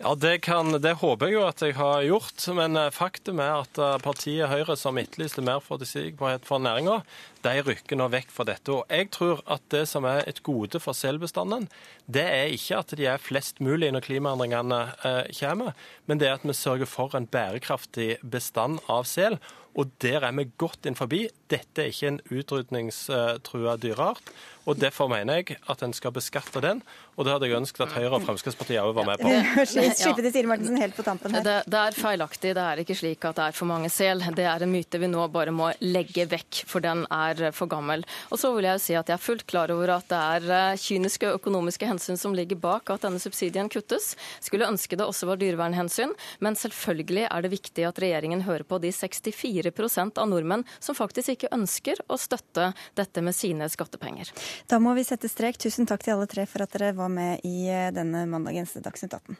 Ja, 0.00 0.14
det, 0.14 0.38
kan, 0.38 0.70
det, 0.80 0.92
håper 1.00 1.26
jeg 1.26 1.34
jo 1.34 1.40
at 1.42 1.62
jeg 1.64 1.74
har 1.74 2.04
gjort. 2.06 2.44
Men 2.54 2.78
eh, 2.78 2.92
faktum 2.94 3.40
er 3.42 3.64
at 3.64 3.80
eh, 3.82 3.96
partiet 3.98 4.46
Høyre, 4.46 4.76
som 4.78 4.98
etterlyste 5.00 5.42
mer 5.42 5.58
forutsigbarhet 5.64 6.46
for 6.46 6.62
næringa, 6.62 7.00
de 7.42 7.54
rykker 7.66 7.98
nå 7.98 8.06
vekk 8.12 8.30
fra 8.30 8.46
dette. 8.46 8.70
Og 8.70 8.86
jeg 8.94 9.10
tror 9.16 9.42
at 9.50 9.64
det 9.74 9.82
som 9.90 10.06
er 10.06 10.22
et 10.30 10.38
gode 10.46 10.78
for 10.82 10.94
selbestanden, 10.94 11.66
det 12.06 12.22
er 12.22 12.54
ikke 12.54 12.78
at 12.78 12.94
de 12.94 13.08
er 13.10 13.18
flest 13.22 13.58
mulig 13.58 13.90
når 13.90 14.06
klimaendringene 14.06 14.80
eh, 15.02 15.24
kommer, 15.40 15.74
men 16.06 16.22
det 16.22 16.30
er 16.30 16.38
at 16.38 16.46
vi 16.46 16.54
sørger 16.54 16.86
for 16.86 17.18
en 17.18 17.26
bærekraftig 17.26 18.20
bestand 18.22 18.78
av 18.86 19.02
sel. 19.10 19.40
Og 19.78 19.90
der 20.02 20.24
er 20.26 20.34
vi 20.34 20.48
godt 20.58 20.88
inn 20.90 20.98
forbi. 20.98 21.26
Dette 21.50 21.84
er 21.84 21.92
ikke 21.92 22.10
en 22.10 22.20
utrydningstrua 22.34 23.76
dyreart. 23.78 24.32
Og 24.68 24.76
Derfor 24.76 25.08
mener 25.08 25.40
jeg 25.40 25.56
at 25.70 25.82
en 25.84 25.94
skal 25.96 26.12
beskatte 26.12 26.60
den, 26.60 26.82
og 27.16 27.24
det 27.24 27.32
hadde 27.32 27.48
jeg 27.48 27.56
ønsket 27.56 27.86
at 27.86 27.94
Høyre 27.96 28.18
og 28.18 28.24
Fremskrittspartiet 28.26 28.82
òg 28.82 28.92
var 28.98 29.06
med 29.08 29.22
på. 29.22 29.30
Slippe 29.72 30.20
til 30.20 30.28
Siri 30.34 30.50
Martensen 30.50 30.76
helt 30.78 30.94
på 30.94 31.04
tampen 31.06 31.32
her. 31.34 31.44
Det, 31.46 31.54
det, 31.72 31.80
er 31.80 31.96
feilaktig. 31.96 32.52
Det 32.58 32.64
er 32.64 32.82
ikke 32.82 32.96
slik 32.98 33.24
at 33.26 33.38
det 33.38 33.46
er 33.48 33.56
for 33.56 33.70
mange 33.70 33.88
sel. 33.92 34.20
Det 34.36 34.44
er 34.44 34.64
en 34.64 34.70
myte 34.70 35.00
vi 35.00 35.08
nå 35.10 35.24
bare 35.32 35.54
må 35.54 35.70
legge 35.80 36.26
vekk, 36.28 36.60
for 36.68 36.84
den 36.84 37.06
er 37.14 37.48
for 37.56 37.70
gammel. 37.70 38.04
Og 38.28 38.42
så 38.42 38.52
vil 38.54 38.68
jeg 38.68 38.82
si 38.84 38.96
at 38.98 39.08
jeg 39.08 39.16
er 39.16 39.24
fullt 39.24 39.46
klar 39.48 39.72
over 39.72 39.94
at 39.96 40.06
det 40.12 40.20
er 40.36 40.52
eh, 40.58 40.82
kyniske 40.84 41.32
økonomiske 41.38 41.88
hensyn 41.88 42.20
som 42.20 42.36
ligger 42.36 42.60
bak 42.60 42.92
at 42.92 43.08
denne 43.08 43.22
subsidien 43.22 43.72
kuttes. 43.72 44.12
Skulle 44.44 44.68
ønske 44.68 45.00
det 45.00 45.08
også 45.08 45.30
var 45.32 45.40
dyrevernhensyn, 45.40 46.12
men 46.44 46.60
selvfølgelig 46.60 47.26
er 47.30 47.46
det 47.46 47.54
viktig 47.56 47.88
at 47.88 48.02
regjeringen 48.04 48.44
hører 48.46 48.68
på 48.68 48.82
de 48.84 48.92
64% 48.92 50.20
av 50.20 50.28
nordmenn 50.28 50.66
som 50.76 50.98
faktisk 50.98 51.34
ikke 51.34 51.54
ønsker 51.56 52.04
å 52.06 52.20
støtte 52.20 52.70
dette 53.00 53.24
med 53.24 53.34
sine 53.36 53.72
skattepenger. 53.72 54.30
Da 54.66 54.80
må 54.82 54.94
vi 54.98 55.06
sette 55.06 55.30
strek. 55.30 55.60
Tusen 55.60 55.86
takk 55.86 56.02
til 56.02 56.16
alle 56.16 56.26
tre 56.30 56.46
for 56.50 56.64
at 56.64 56.74
dere 56.74 56.96
var 56.98 57.12
med 57.12 57.44
i 57.46 57.68
eh, 57.70 57.92
denne 57.94 58.26
mandagens 58.26 58.74
Dagsnytt 58.82 59.14
18. 59.14 59.38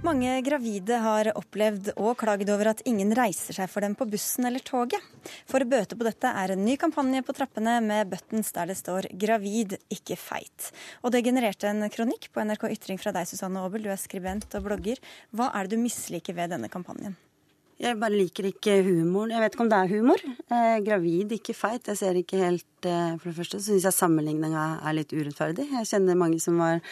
Mange 0.00 0.38
gravide 0.40 0.96
har 1.04 1.28
opplevd 1.36 1.90
og 2.00 2.14
klaget 2.22 2.48
over 2.50 2.70
at 2.70 2.80
ingen 2.88 3.12
reiser 3.14 3.52
seg 3.52 3.68
for 3.68 3.84
dem 3.84 3.92
på 3.94 4.06
bussen 4.08 4.48
eller 4.48 4.64
toget. 4.64 5.04
For 5.46 5.60
å 5.60 5.68
bøte 5.68 5.94
på 5.94 6.06
dette 6.08 6.32
er 6.40 6.54
en 6.54 6.64
ny 6.64 6.78
kampanje 6.80 7.20
på 7.26 7.36
trappene 7.36 7.76
med 7.84 8.08
buttons 8.08 8.48
der 8.56 8.72
det 8.72 8.78
står 8.80 9.10
'gravid, 9.12 9.76
ikke 9.92 10.16
feit'. 10.16 10.72
Og 11.04 11.12
det 11.12 11.22
genererte 11.28 11.68
en 11.68 11.84
kronikk 11.92 12.32
på 12.32 12.40
NRK 12.40 12.70
Ytring 12.72 12.98
fra 12.98 13.12
deg, 13.12 13.28
Susanne 13.28 13.60
Aabel. 13.60 13.84
Du 13.84 13.90
er 13.92 14.00
skribent 14.00 14.48
og 14.56 14.64
blogger. 14.64 14.96
Hva 15.36 15.52
er 15.52 15.68
det 15.68 15.76
du 15.76 15.84
misliker 15.84 16.32
ved 16.32 16.56
denne 16.56 16.72
kampanjen? 16.72 17.14
Jeg 17.80 17.96
bare 17.96 18.12
liker 18.12 18.44
ikke 18.44 18.74
humoren. 18.84 19.30
Jeg 19.32 19.40
vet 19.40 19.54
ikke 19.54 19.64
om 19.64 19.70
det 19.72 19.76
er 19.78 19.92
humor. 19.94 20.22
Eh, 20.52 20.80
gravid, 20.84 21.30
ikke 21.32 21.54
feit. 21.56 21.86
Jeg 21.88 21.96
ser 21.96 22.18
ikke 22.20 22.36
helt 22.36 22.88
eh, 22.88 23.14
For 23.16 23.30
det 23.30 23.38
første 23.38 23.60
syns 23.64 23.86
jeg 23.88 23.96
sammenligninga 23.96 24.64
er 24.84 24.96
litt 24.98 25.14
urettferdig. 25.16 25.64
Jeg 25.78 25.88
kjenner 25.88 26.18
mange 26.20 26.42
som 26.44 26.60
har 26.60 26.82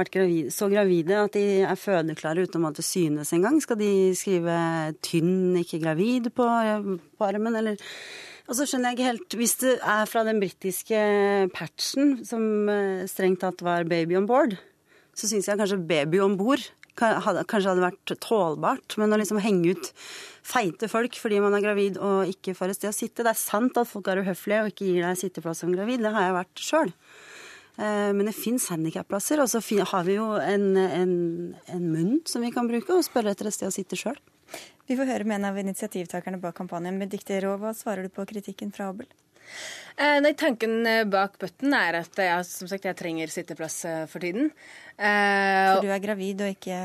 vært 0.00 0.10
gravide, 0.16 0.50
så 0.50 0.66
gravide 0.72 1.20
at 1.28 1.38
de 1.38 1.44
er 1.62 1.78
fødeklare 1.78 2.42
uten 2.42 2.58
å 2.58 2.64
måtte 2.64 2.82
synes 2.82 3.30
engang. 3.36 3.62
Skal 3.62 3.78
de 3.78 3.92
skrive 4.18 4.58
'tynn, 4.98 5.54
ikke 5.62 5.78
gravid' 5.84 6.32
på, 6.34 6.50
på 7.14 7.30
armen, 7.30 7.62
eller 7.62 7.78
og 8.50 8.56
så 8.58 8.66
skjønner 8.66 8.90
jeg 8.90 8.98
ikke 8.98 9.06
helt 9.06 9.34
Hvis 9.38 9.54
det 9.62 9.72
er 9.78 10.08
fra 10.10 10.24
den 10.26 10.40
britiske 10.42 10.98
patchen, 11.54 12.16
som 12.26 12.68
eh, 12.68 13.06
strengt 13.06 13.46
tatt 13.46 13.62
var 13.62 13.86
'baby 13.86 14.18
on 14.18 14.26
board', 14.26 14.58
så 15.14 15.30
syns 15.30 15.46
jeg 15.46 15.58
kanskje 15.58 15.86
'baby 15.86 16.18
om 16.18 16.34
bord' 16.36 16.66
kanskje 16.98 17.70
hadde 17.70 17.84
vært 17.84 18.14
tålbart. 18.22 18.96
Men 19.00 19.14
å 19.14 19.20
liksom 19.20 19.40
henge 19.42 19.74
ut 19.76 19.92
feite 20.42 20.88
folk 20.90 21.16
fordi 21.20 21.38
man 21.42 21.54
er 21.56 21.64
gravid 21.64 22.00
og 22.02 22.30
ikke 22.30 22.56
får 22.58 22.72
et 22.72 22.78
sted 22.80 22.90
å 22.90 22.96
sitte 22.96 23.22
Det 23.22 23.30
er 23.30 23.38
sant 23.38 23.76
at 23.78 23.86
folk 23.86 24.08
er 24.10 24.24
uhøflige 24.24 24.64
og 24.64 24.72
ikke 24.72 24.88
gir 24.88 25.06
deg 25.06 25.20
sitteplass 25.20 25.62
som 25.62 25.72
gravid. 25.74 26.02
Det 26.02 26.12
har 26.14 26.28
jeg 26.28 26.38
vært 26.40 26.64
sjøl. 26.66 26.92
Eh, 27.80 28.10
men 28.12 28.28
det 28.28 28.36
fins 28.36 28.68
handikapplasser, 28.72 29.40
og 29.40 29.48
så 29.48 29.62
har 29.62 30.04
vi 30.04 30.18
jo 30.18 30.28
en, 30.36 30.76
en, 30.76 31.14
en, 31.72 31.86
munn 31.88 32.20
som 32.28 32.44
vi 32.44 32.52
kan 32.52 32.68
bruke, 32.68 32.92
og 32.92 33.06
spørre 33.06 33.32
etter 33.32 33.48
et 33.48 33.56
sted 33.56 33.70
å 33.70 33.74
sitte 33.74 33.96
sjøl. 33.96 34.18
Vi 34.90 34.98
får 34.98 35.08
høre 35.08 35.24
med 35.24 35.38
en 35.38 35.48
av 35.48 35.60
initiativtakerne 35.60 36.40
bak 36.42 36.58
kampanjen. 36.58 36.98
Benedicte 37.00 37.38
Raa, 37.40 37.56
hva 37.60 37.72
svarer 37.76 38.04
du 38.04 38.12
på 38.12 38.26
kritikken 38.28 38.74
fra 38.74 38.90
Abel? 38.92 39.08
Eh, 39.96 40.18
nei, 40.24 40.32
Tanken 40.38 40.86
eh, 40.88 41.02
bak 41.08 41.36
button 41.40 41.74
er 41.76 42.00
at 42.00 42.22
jeg, 42.24 42.46
som 42.48 42.70
sagt, 42.70 42.86
jeg 42.88 42.98
trenger 42.98 43.32
sitteplass 43.32 43.82
eh, 43.88 44.04
for 44.10 44.24
tiden. 44.24 44.52
Eh, 44.96 45.68
for 45.74 45.84
du 45.84 45.92
er 45.92 46.02
gravid 46.02 46.44
og 46.46 46.54
ikke 46.54 46.78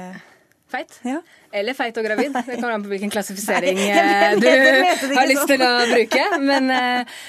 Feit. 0.68 0.98
Ja. 1.08 1.22
Eller 1.56 1.76
feit 1.78 1.96
og 1.96 2.04
gravid. 2.04 2.34
Det 2.34 2.58
kommer 2.58 2.74
an 2.76 2.84
på 2.84 2.90
hvilken 2.92 3.12
klassifisering 3.12 3.78
nei, 3.82 4.34
du 4.42 4.48
har 5.16 5.30
lyst 5.30 5.48
til 5.48 5.64
å 5.64 5.70
bruke. 5.88 6.26
Men 6.44 6.68
eh, 6.76 7.22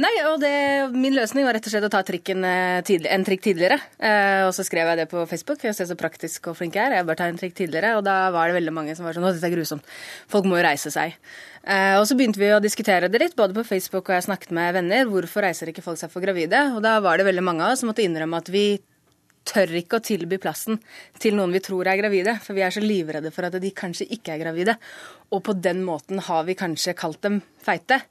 nei, 0.00 0.12
og 0.30 0.38
det, 0.40 0.52
min 0.94 1.12
løsning 1.18 1.44
var 1.44 1.58
rett 1.58 1.68
og 1.68 1.74
slett 1.74 1.84
å 1.90 1.92
ta 1.92 2.00
trikken 2.08 2.46
tidlig, 2.88 3.10
en 3.12 3.26
trikk 3.26 3.44
tidligere. 3.44 3.76
Eh, 4.00 4.46
og 4.46 4.54
så 4.56 4.64
skrev 4.64 4.88
jeg 4.88 5.02
det 5.02 5.06
på 5.12 5.26
Facebook. 5.28 5.60
Jeg 5.68 5.76
ser 5.76 5.90
så 5.90 5.98
praktisk 6.00 6.48
og 6.48 6.56
flink 6.56 6.78
jeg 6.78 6.88
er. 6.88 6.96
Jeg 7.02 7.08
bør 7.10 7.20
ta 7.20 7.28
en 7.28 7.40
trikk 7.40 7.58
tidligere. 7.60 7.92
Og 8.00 8.04
da 8.06 8.16
var 8.32 8.48
det 8.48 8.56
veldig 8.62 8.74
mange 8.80 8.96
som 8.96 9.04
var 9.04 9.18
sånn 9.18 9.28
Å, 9.28 9.34
dette 9.36 9.50
er 9.50 9.56
grusomt. 9.58 9.94
Folk 10.32 10.48
må 10.48 10.56
jo 10.56 10.64
reise 10.64 10.92
seg. 10.94 11.18
Eh, 11.60 11.98
og 12.00 12.06
så 12.08 12.16
begynte 12.16 12.40
vi 12.40 12.48
å 12.54 12.62
diskutere 12.64 13.10
det 13.12 13.20
litt, 13.20 13.36
både 13.36 13.52
på 13.56 13.66
Facebook 13.68 14.08
og 14.08 14.16
jeg 14.16 14.30
snakket 14.30 14.54
med 14.56 14.72
venner. 14.78 15.04
Hvorfor 15.10 15.44
reiser 15.44 15.68
ikke 15.68 15.84
folk 15.84 16.00
seg 16.00 16.12
for 16.12 16.24
gravide? 16.24 16.70
Og 16.76 16.80
da 16.84 16.96
var 17.04 17.20
det 17.20 17.28
veldig 17.28 17.44
mange 17.44 17.66
av 17.66 17.74
oss 17.74 17.84
som 17.84 17.92
måtte 17.92 18.04
innrømme 18.06 18.40
at 18.40 18.48
vi 18.52 18.64
tør 19.48 19.72
ikke 19.80 19.98
å 19.98 20.04
tilby 20.04 20.38
plassen 20.42 20.80
til 21.22 21.36
noen 21.38 21.54
vi 21.54 21.62
tror 21.64 21.88
er 21.88 21.98
gravide, 22.00 22.36
for 22.44 22.56
vi 22.56 22.64
er 22.66 22.74
så 22.74 22.82
livredde 22.84 23.32
for 23.34 23.48
at 23.48 23.56
de 23.62 23.72
kanskje 23.76 24.08
ikke 24.16 24.34
er 24.34 24.44
gravide. 24.44 24.76
Og 25.34 25.42
på 25.46 25.56
den 25.56 25.82
måten 25.86 26.22
har 26.26 26.44
vi 26.48 26.58
kanskje 26.58 26.96
kalt 26.98 27.22
dem 27.26 27.40
feite. 27.64 28.02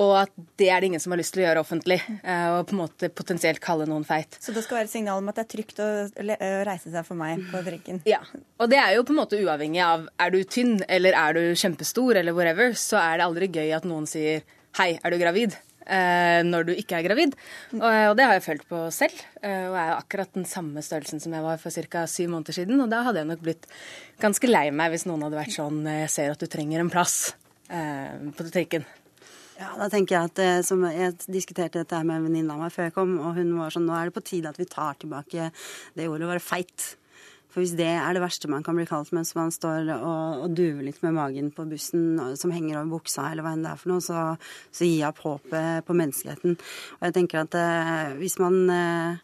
Og 0.00 0.10
at 0.24 0.32
det 0.58 0.68
er 0.74 0.82
det 0.82 0.88
ingen 0.88 1.02
som 1.02 1.12
har 1.14 1.20
lyst 1.20 1.36
til 1.36 1.44
å 1.44 1.46
gjøre 1.46 1.62
offentlig. 1.62 2.00
Eh, 2.02 2.46
og 2.56 2.64
på 2.66 2.74
en 2.74 2.80
måte 2.80 3.10
potensielt 3.14 3.62
kalle 3.62 3.86
noen 3.86 4.06
feit. 4.06 4.40
Så 4.42 4.54
det 4.54 4.64
skal 4.64 4.80
være 4.80 4.88
et 4.88 4.94
signal 4.94 5.20
om 5.22 5.30
at 5.30 5.38
det 5.38 5.44
er 5.44 5.50
trygt 5.52 5.82
å 5.84 5.90
reise 6.66 6.90
seg 6.90 7.06
for 7.06 7.18
meg 7.18 7.44
på 7.52 7.62
drinken? 7.66 8.00
Ja. 8.08 8.18
Og 8.58 8.72
det 8.72 8.80
er 8.82 8.96
jo 8.96 9.04
på 9.06 9.14
en 9.14 9.20
måte 9.22 9.38
uavhengig 9.38 9.84
av 9.86 10.08
er 10.18 10.34
du 10.34 10.40
tynn 10.42 10.80
eller 10.88 11.14
er 11.20 11.38
du 11.38 11.44
kjempestor 11.54 12.18
eller 12.18 12.34
whatever, 12.34 12.74
så 12.78 12.98
er 13.04 13.20
det 13.20 13.28
aldri 13.28 13.50
gøy 13.54 13.70
at 13.76 13.86
noen 13.86 14.10
sier 14.10 14.42
hei, 14.80 14.96
er 14.98 15.14
du 15.14 15.20
gravid? 15.20 15.54
Eh, 15.84 16.40
når 16.46 16.68
du 16.68 16.72
ikke 16.72 16.96
er 16.96 17.04
gravid. 17.04 17.36
Og, 17.76 18.14
det 18.16 18.24
har 18.24 18.38
jeg 18.38 18.46
følt 18.46 18.66
på 18.70 18.80
selv. 18.94 19.20
Eh, 19.42 19.66
og 19.68 19.76
er 19.76 19.92
jo 19.92 19.98
akkurat 19.98 20.32
den 20.36 20.48
samme 20.48 20.82
størrelsen 20.84 21.20
som 21.20 21.36
jeg 21.36 21.44
var 21.44 21.60
for 21.60 21.84
ca. 21.92 22.06
syv 22.08 22.32
måneder 22.32 22.56
siden. 22.56 22.80
Og 22.80 22.90
da 22.92 23.02
hadde 23.04 23.20
jeg 23.20 23.30
nok 23.30 23.44
blitt 23.44 23.68
ganske 24.22 24.48
lei 24.48 24.70
meg 24.72 24.94
hvis 24.94 25.06
noen 25.10 25.26
hadde 25.26 25.40
vært 25.40 25.56
sånn 25.56 25.84
jeg 25.84 26.12
ser 26.12 26.32
at 26.32 26.40
du 26.40 26.48
trenger 26.48 26.80
en 26.80 26.92
plass 26.92 27.34
eh, 27.68 28.16
på 28.32 28.48
butikken. 28.48 28.86
Ja, 29.54 29.68
da 29.78 29.86
tenker 29.86 30.16
Jeg 30.16 30.32
at 30.32 30.40
eh, 30.42 30.64
som 30.66 30.82
jeg 30.88 31.14
diskuterte 31.30 31.84
dette 31.84 32.00
med 32.02 32.18
en 32.18 32.26
venninne 32.26 32.56
av 32.56 32.64
meg 32.64 32.74
før 32.74 32.88
jeg 32.88 32.96
kom, 32.96 33.14
og 33.20 33.36
hun 33.38 33.52
var 33.60 33.74
sånn 33.74 33.86
Nå 33.86 33.94
er 33.94 34.08
det 34.08 34.16
på 34.16 34.24
tide 34.26 34.50
at 34.50 34.58
vi 34.58 34.66
tar 34.66 34.98
tilbake 34.98 35.50
det 35.94 36.08
ordet 36.10 36.26
å 36.26 36.32
være 36.32 36.42
feit. 36.42 36.94
For 37.54 37.62
hvis 37.62 37.76
det 37.78 37.86
er 37.86 38.16
det 38.16 38.22
verste 38.24 38.50
man 38.50 38.64
kan 38.66 38.74
bli 38.74 38.86
kalt 38.88 39.12
mens 39.14 39.30
man 39.38 39.52
står 39.54 39.86
og, 39.94 40.40
og 40.42 40.56
duver 40.58 40.82
litt 40.82 40.98
med 41.04 41.14
magen 41.14 41.52
på 41.54 41.68
bussen 41.70 42.18
som 42.34 42.50
henger 42.50 42.80
over 42.80 42.96
buksa, 42.96 43.28
eller 43.30 43.46
hva 43.46 43.54
enn 43.54 43.62
det 43.62 43.70
er 43.70 43.78
for 43.78 43.92
noe, 43.92 44.02
så, 44.02 44.24
så 44.74 44.88
jeg 44.88 45.06
opp 45.06 45.22
håpet 45.22 45.86
på 45.86 45.94
menneskeligheten. 45.94 46.58
Og 46.98 47.06
jeg 47.06 47.16
tenker 47.20 47.44
at 47.44 47.54
eh, 47.60 48.18
hvis 48.18 48.40
man 48.42 48.58
eh, 48.74 49.22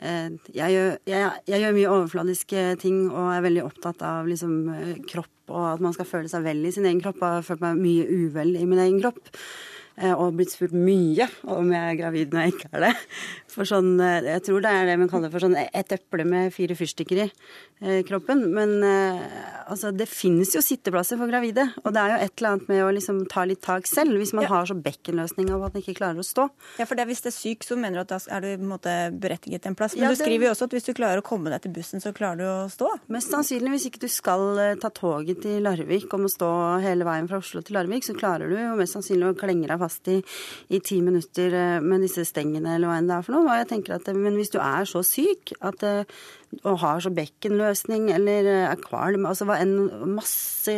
eh 0.00 0.28
jeg, 0.52 0.76
gjør, 0.76 0.94
jeg, 1.08 1.32
jeg 1.48 1.64
gjør, 1.64 1.76
mye 1.78 1.96
overfladiske 1.96 2.68
ting 2.84 3.02
og 3.08 3.32
er 3.32 3.48
veldig 3.48 3.64
opptatt 3.64 4.04
av 4.04 4.28
liksom, 4.28 4.60
kropp 5.08 5.50
og 5.50 5.66
at 5.74 5.82
man 5.84 5.96
skal 5.96 6.08
føle 6.08 6.30
seg 6.30 6.44
vel 6.46 6.62
i 6.66 6.72
sin 6.74 6.86
egen 6.86 7.02
kropp. 7.02 7.20
Jeg 7.20 7.40
har 7.40 7.46
følt 7.46 7.64
meg 7.64 7.80
mye 7.80 8.06
uvel 8.06 8.54
i 8.60 8.66
min 8.68 8.84
egen 8.84 9.00
kropp. 9.02 9.32
eh, 10.00 10.14
og 10.14 10.36
blitt 10.38 10.52
spurt 10.52 10.72
mye 10.76 11.26
om 11.50 11.72
jeg 11.74 11.80
er 11.80 11.98
gravid 11.98 12.32
når 12.32 12.46
jeg 12.46 12.54
ikke 12.54 12.70
er 12.72 12.86
det. 12.86 12.94
For 13.50 13.68
sånn, 13.68 13.98
eh, 14.00 14.22
Jeg 14.36 14.44
tror 14.46 14.62
det 14.64 14.70
er 14.70 14.86
det 14.88 14.98
man 15.00 15.10
kaller 15.10 15.32
for 15.32 15.42
sånn 15.42 15.56
et 15.58 15.92
eple 15.94 16.24
med 16.28 16.52
fire 16.54 16.76
fyrstikker 16.78 17.22
i 17.24 17.26
eh, 17.26 18.02
kroppen. 18.06 18.46
Men 18.54 18.76
altså, 18.82 19.90
det 19.94 20.08
finnes 20.10 20.52
jo 20.54 20.62
sitteplasser 20.64 21.18
for 21.20 21.30
gravide. 21.30 21.66
Og 21.84 21.94
det 21.94 22.02
er 22.02 22.14
jo 22.14 22.20
et 22.24 22.34
eller 22.38 22.50
annet 22.54 22.70
med 22.70 22.84
å 22.84 22.90
liksom 22.94 23.22
ta 23.30 23.44
litt 23.48 23.62
tak 23.64 23.88
selv, 23.90 24.16
hvis 24.20 24.34
man 24.36 24.46
ja. 24.46 24.52
har 24.54 24.70
så 24.70 24.76
bekkenløsning 24.78 25.50
av 25.50 25.66
at 25.68 25.76
man 25.76 25.84
ikke 25.84 25.98
klarer 25.98 26.22
å 26.22 26.26
stå. 26.26 26.48
Ja, 26.80 26.86
for 26.86 26.98
det, 26.98 27.08
hvis 27.10 27.24
det 27.24 27.32
er 27.32 27.36
syk, 27.36 27.66
så 27.66 27.78
mener 27.80 28.00
du 28.00 28.04
at 28.04 28.14
da 28.14 28.20
er 28.36 28.44
du 28.44 28.50
på 28.52 28.66
en 28.66 28.72
måte 28.74 28.94
berettiget 29.20 29.68
en 29.68 29.78
plass. 29.78 29.96
Men 29.96 30.06
ja, 30.06 30.12
det... 30.12 30.20
du 30.20 30.24
skriver 30.24 30.48
jo 30.48 30.54
også 30.54 30.70
at 30.70 30.76
hvis 30.78 30.88
du 30.88 30.92
klarer 30.96 31.22
å 31.22 31.26
komme 31.26 31.52
deg 31.52 31.64
til 31.66 31.74
bussen, 31.76 32.02
så 32.02 32.14
klarer 32.16 32.40
du 32.40 32.46
å 32.48 32.70
stå? 32.72 32.90
Mest 33.12 33.34
sannsynlig 33.34 33.74
hvis 33.74 33.88
ikke 33.90 34.04
du 34.04 34.08
skal 34.12 34.62
ta 34.82 34.92
toget 34.94 35.42
til 35.44 35.60
Larvik 35.66 36.12
om 36.16 36.26
å 36.26 36.32
stå 36.32 36.50
hele 36.84 37.06
veien 37.08 37.28
fra 37.30 37.40
Oslo 37.42 37.62
til 37.64 37.78
Larvik, 37.78 38.06
så 38.06 38.16
klarer 38.18 38.50
du 38.50 38.56
jo 38.58 38.76
mest 38.78 38.96
sannsynlig 38.96 39.32
å 39.32 39.38
klenge 39.38 39.68
deg 39.70 39.80
fast 39.80 40.10
i, 40.12 40.18
i 40.70 40.80
ti 40.84 41.00
minutter 41.04 41.80
med 41.84 42.04
disse 42.04 42.24
stengene 42.28 42.76
eller 42.76 42.90
hva 42.90 42.98
enn 43.00 43.10
det 43.10 43.16
er 43.16 43.26
for 43.26 43.36
noe. 43.36 43.39
Og 43.46 43.54
jeg 43.54 43.70
tenker 43.70 43.96
at, 43.96 44.10
Men 44.14 44.36
hvis 44.38 44.52
du 44.52 44.58
er 44.62 44.86
så 44.88 45.02
syk 45.06 45.52
at, 45.60 45.82
eh, 45.86 46.04
og 46.66 46.80
har 46.82 46.98
så 47.02 47.12
bekkenløsning 47.14 48.08
eller 48.10 48.48
eh, 48.50 48.66
er 48.66 48.80
kvalm 48.82 49.26
altså 49.28 49.46
hva 49.46 49.60
en 49.62 49.74
masse 50.16 50.74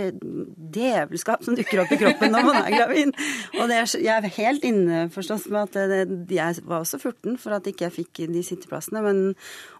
djevelskap 0.75 1.47
som 1.47 1.57
dukker 1.57 1.81
opp 1.83 1.95
i 1.95 1.99
kroppen 2.01 2.35
når 2.35 2.47
man 2.49 2.61
er 2.61 2.75
gravid. 2.79 3.17
Og 3.57 3.73
er, 3.73 3.89
jeg 3.97 4.13
er 4.13 4.37
helt 4.37 4.69
innforstått 4.69 5.49
med 5.53 5.73
at 5.73 5.91
det, 5.93 6.37
jeg 6.37 6.67
var 6.69 6.85
også 6.85 7.01
14 7.01 7.41
for 7.41 7.57
at 7.57 7.69
ikke 7.69 7.89
jeg 7.89 7.97
fikk 7.99 8.23
de 8.35 8.45
sitteplassene. 8.47 9.03
Men 9.05 9.25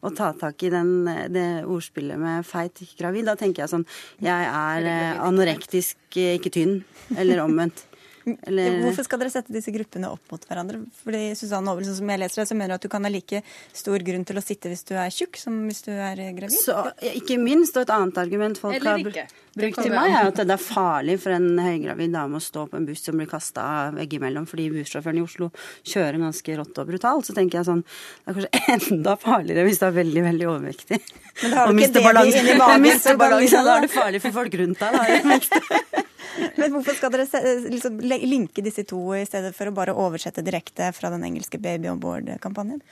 å 0.03 0.15
ta 0.17 0.33
tak 0.39 0.65
i 0.65 0.73
den, 0.73 1.07
det 1.33 1.47
ordspillet 1.69 2.21
med 2.21 2.49
feit, 2.49 2.83
gravid, 2.99 3.29
da 3.29 3.37
tenker 3.39 3.65
jeg 3.65 3.75
sånn 3.77 3.89
Jeg 4.23 4.51
er 4.51 4.91
eh, 4.91 5.23
anorektisk, 5.23 5.99
ikke 6.17 6.53
tynn. 6.53 6.79
Eller 7.19 7.45
omvendt. 7.45 7.87
Eller... 8.25 8.79
Hvorfor 8.85 9.07
skal 9.07 9.23
dere 9.23 9.33
sette 9.35 9.55
disse 9.55 9.73
gruppene 9.75 10.11
opp 10.13 10.33
mot 10.33 10.45
hverandre? 10.47 10.83
Fordi 11.03 11.23
Susanne 11.39 11.73
Aabel, 11.73 11.87
som 11.89 12.11
jeg 12.13 12.23
leser 12.23 12.43
det, 12.43 12.49
så 12.51 12.57
mener 12.59 12.75
du 12.75 12.79
at 12.79 12.87
du 12.87 12.91
kan 12.93 13.07
ha 13.07 13.11
like 13.13 13.43
stor 13.75 14.05
grunn 14.07 14.27
til 14.29 14.39
å 14.39 14.45
sitte 14.45 14.71
hvis 14.71 14.85
du 14.89 14.95
er 14.95 15.13
tjukk 15.15 15.41
som 15.41 15.57
hvis 15.67 15.83
du 15.87 15.91
er 15.93 16.21
gravid? 16.37 16.55
Så, 16.55 16.77
ikke 17.13 17.39
minst, 17.43 17.77
og 17.77 17.87
et 17.87 17.95
annet 17.95 18.21
argument 18.23 18.61
folk 18.61 18.87
har 18.87 19.03
brukt 19.03 19.81
til 19.83 19.93
meg, 19.93 20.15
er 20.15 20.31
at 20.31 20.39
det 20.39 20.55
er 20.55 20.63
farlig 20.63 21.19
for 21.23 21.35
en 21.37 21.51
høygravid 21.61 22.15
dame 22.15 22.39
å 22.39 22.45
stå 22.45 22.67
på 22.71 22.79
en 22.79 22.87
buss 22.89 23.03
som 23.05 23.19
blir 23.19 23.31
kasta 23.31 23.65
veggimellom 23.97 24.47
fordi 24.49 24.69
bussjåføren 24.73 25.21
i 25.21 25.25
Oslo 25.27 25.51
kjører 25.89 26.21
ganske 26.23 26.57
rått 26.61 26.81
og 26.83 26.93
brutalt. 26.93 27.29
Så 27.29 27.37
tenker 27.37 27.61
jeg 27.61 27.69
sånn, 27.69 27.83
det 27.83 28.33
er 28.33 28.39
kanskje 28.39 28.63
enda 28.95 29.17
farligere 29.21 29.67
hvis 29.69 29.83
du 29.83 29.89
er 29.89 29.99
veldig, 29.99 30.25
veldig 30.31 30.49
overvektig. 30.55 31.03
Men 31.43 31.59
har 31.59 31.69
du 31.73 31.83
ikke 31.83 32.07
det 32.07 32.25
inni 32.31 32.57
magen, 32.61 33.03
så 33.03 33.17
da 33.19 33.77
er 33.77 33.87
det 33.87 33.93
farlig 33.93 34.23
for 34.25 34.41
folk 34.43 34.59
rundt 34.63 34.87
deg. 34.87 34.99
Da. 35.03 36.07
Men 36.61 36.73
hvorfor 36.75 36.97
skal 36.99 37.13
dere 37.15 37.27
liksom, 37.67 38.01
linke 38.03 38.65
disse 38.65 38.87
to 38.89 39.01
i 39.17 39.27
stedet 39.29 39.53
for 39.57 39.69
å 39.69 39.77
bare 39.77 39.97
oversette 39.97 40.45
direkte 40.45 40.93
fra 40.97 41.13
den 41.13 41.27
engelske 41.29 41.61
Baby 41.63 41.91
on 41.93 42.01
board-kampanjen? 42.03 42.83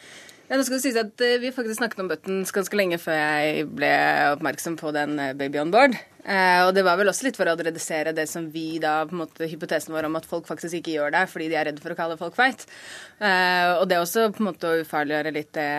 Ja, 0.50 0.58
nå 0.58 0.64
skal 0.66 0.80
det 0.80 0.82
sies 0.82 0.96
at 0.98 1.22
eh, 1.22 1.36
Vi 1.38 1.52
faktisk 1.54 1.78
snakket 1.78 2.00
om 2.02 2.08
buttons 2.10 2.50
ganske 2.50 2.78
lenge 2.78 2.98
før 2.98 3.14
jeg 3.14 3.68
ble 3.70 3.90
oppmerksom 4.32 4.74
på 4.80 4.90
den 4.96 5.14
eh, 5.22 5.36
Baby 5.38 5.60
on 5.62 5.70
board. 5.70 5.94
Eh, 6.24 6.62
og 6.66 6.74
det 6.74 6.82
var 6.84 6.98
vel 6.98 7.08
også 7.12 7.28
litt 7.28 7.38
for 7.38 7.48
å 7.48 7.54
redusere 7.54 8.12
det 8.16 8.26
som 8.28 8.48
vi 8.50 8.80
da, 8.82 8.98
på 9.06 9.14
en 9.14 9.22
måte, 9.22 9.46
hypotesen 9.48 9.94
vår 9.94 10.08
om 10.08 10.18
at 10.18 10.26
folk 10.28 10.50
faktisk 10.50 10.80
ikke 10.80 10.96
gjør 10.96 11.14
det 11.14 11.22
fordi 11.30 11.48
de 11.52 11.56
er 11.60 11.70
redde 11.70 11.84
for 11.84 11.94
å 11.94 11.98
kalle 12.00 12.18
folk 12.20 12.34
feit. 12.36 12.66
Eh, 13.22 13.78
og 13.78 13.86
det 13.86 13.96
er 13.96 14.02
også 14.02 14.26
på 14.34 14.42
en 14.42 14.50
måte 14.50 14.68
å 14.68 14.82
ufarliggjøre 14.82 15.34
litt 15.38 15.54
det 15.54 15.70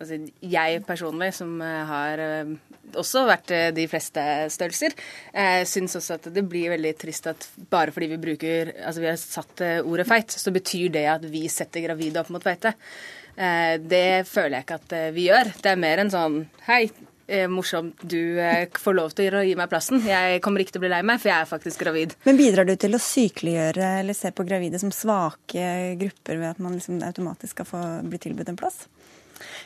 altså, 0.00 0.18
Jeg 0.40 0.82
personlig, 0.88 1.32
som 1.36 1.60
eh, 1.62 1.82
har 1.92 2.22
eh, 2.22 2.56
også 2.94 3.24
vært 3.28 3.52
eh, 3.54 3.70
de 3.74 3.86
fleste 3.90 4.22
størrelser, 4.52 4.94
Jeg 5.34 5.66
syns 5.68 5.96
også 5.98 6.18
at 6.18 6.28
det 6.34 6.44
blir 6.48 6.70
veldig 6.74 6.94
trist 7.00 7.26
at 7.30 7.48
bare 7.70 7.92
fordi 7.94 8.10
vi 8.14 8.22
bruker 8.22 8.72
Altså 8.76 9.02
vi 9.02 9.10
har 9.10 9.18
satt 9.20 9.64
ordet 9.82 10.06
feit, 10.08 10.30
så 10.30 10.52
betyr 10.54 10.92
det 10.94 11.06
at 11.10 11.26
vi 11.30 11.46
setter 11.52 11.84
gravide 11.84 12.20
opp 12.20 12.30
mot 12.34 12.42
feite. 12.42 12.74
Eh, 13.36 13.76
det 13.82 14.26
føler 14.28 14.58
jeg 14.58 14.66
ikke 14.66 14.80
at 14.80 14.96
vi 15.16 15.28
gjør. 15.28 15.52
Det 15.62 15.72
er 15.72 15.84
mer 15.84 16.02
en 16.02 16.12
sånn 16.12 16.40
Hei, 16.66 16.86
morsomt 17.50 18.04
du 18.06 18.38
får 18.78 18.94
lov 18.94 19.14
til 19.18 19.34
å 19.34 19.42
gi 19.42 19.56
meg 19.58 19.70
plassen. 19.70 19.98
Jeg 20.06 20.38
kommer 20.44 20.62
ikke 20.62 20.76
til 20.76 20.78
å 20.78 20.84
bli 20.84 20.92
lei 20.92 21.00
meg, 21.02 21.18
for 21.18 21.32
jeg 21.32 21.42
er 21.42 21.48
faktisk 21.50 21.82
gravid. 21.82 22.14
Men 22.22 22.38
bidrar 22.38 22.68
du 22.68 22.76
til 22.78 22.94
å 22.94 23.02
sykeliggjøre 23.02 23.88
eller 24.04 24.14
se 24.14 24.30
på 24.30 24.46
gravide 24.46 24.78
som 24.78 24.94
svake 24.94 25.96
grupper 25.98 26.38
ved 26.38 26.52
at 26.52 26.62
man 26.62 26.78
liksom 26.78 27.02
automatisk 27.02 27.56
skal 27.56 27.66
få 27.66 27.82
bli 28.06 28.22
tilbudt 28.22 28.54
en 28.54 28.60
plass? 28.60 28.84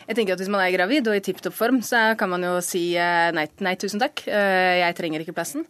Jeg 0.08 0.18
tenker 0.18 0.34
at 0.34 0.42
Hvis 0.42 0.52
man 0.52 0.64
er 0.64 0.74
gravid 0.74 1.08
og 1.10 1.16
i 1.16 1.24
tipp 1.24 1.42
topp 1.44 1.56
form, 1.56 1.80
så 1.86 2.10
kan 2.18 2.32
man 2.32 2.44
jo 2.46 2.56
si 2.64 2.90
eh, 2.98 3.30
nei, 3.36 3.46
nei, 3.64 3.76
tusen 3.80 4.02
takk, 4.02 4.24
eh, 4.28 4.80
jeg 4.82 4.98
trenger 4.98 5.24
ikke 5.24 5.36
plassen. 5.36 5.66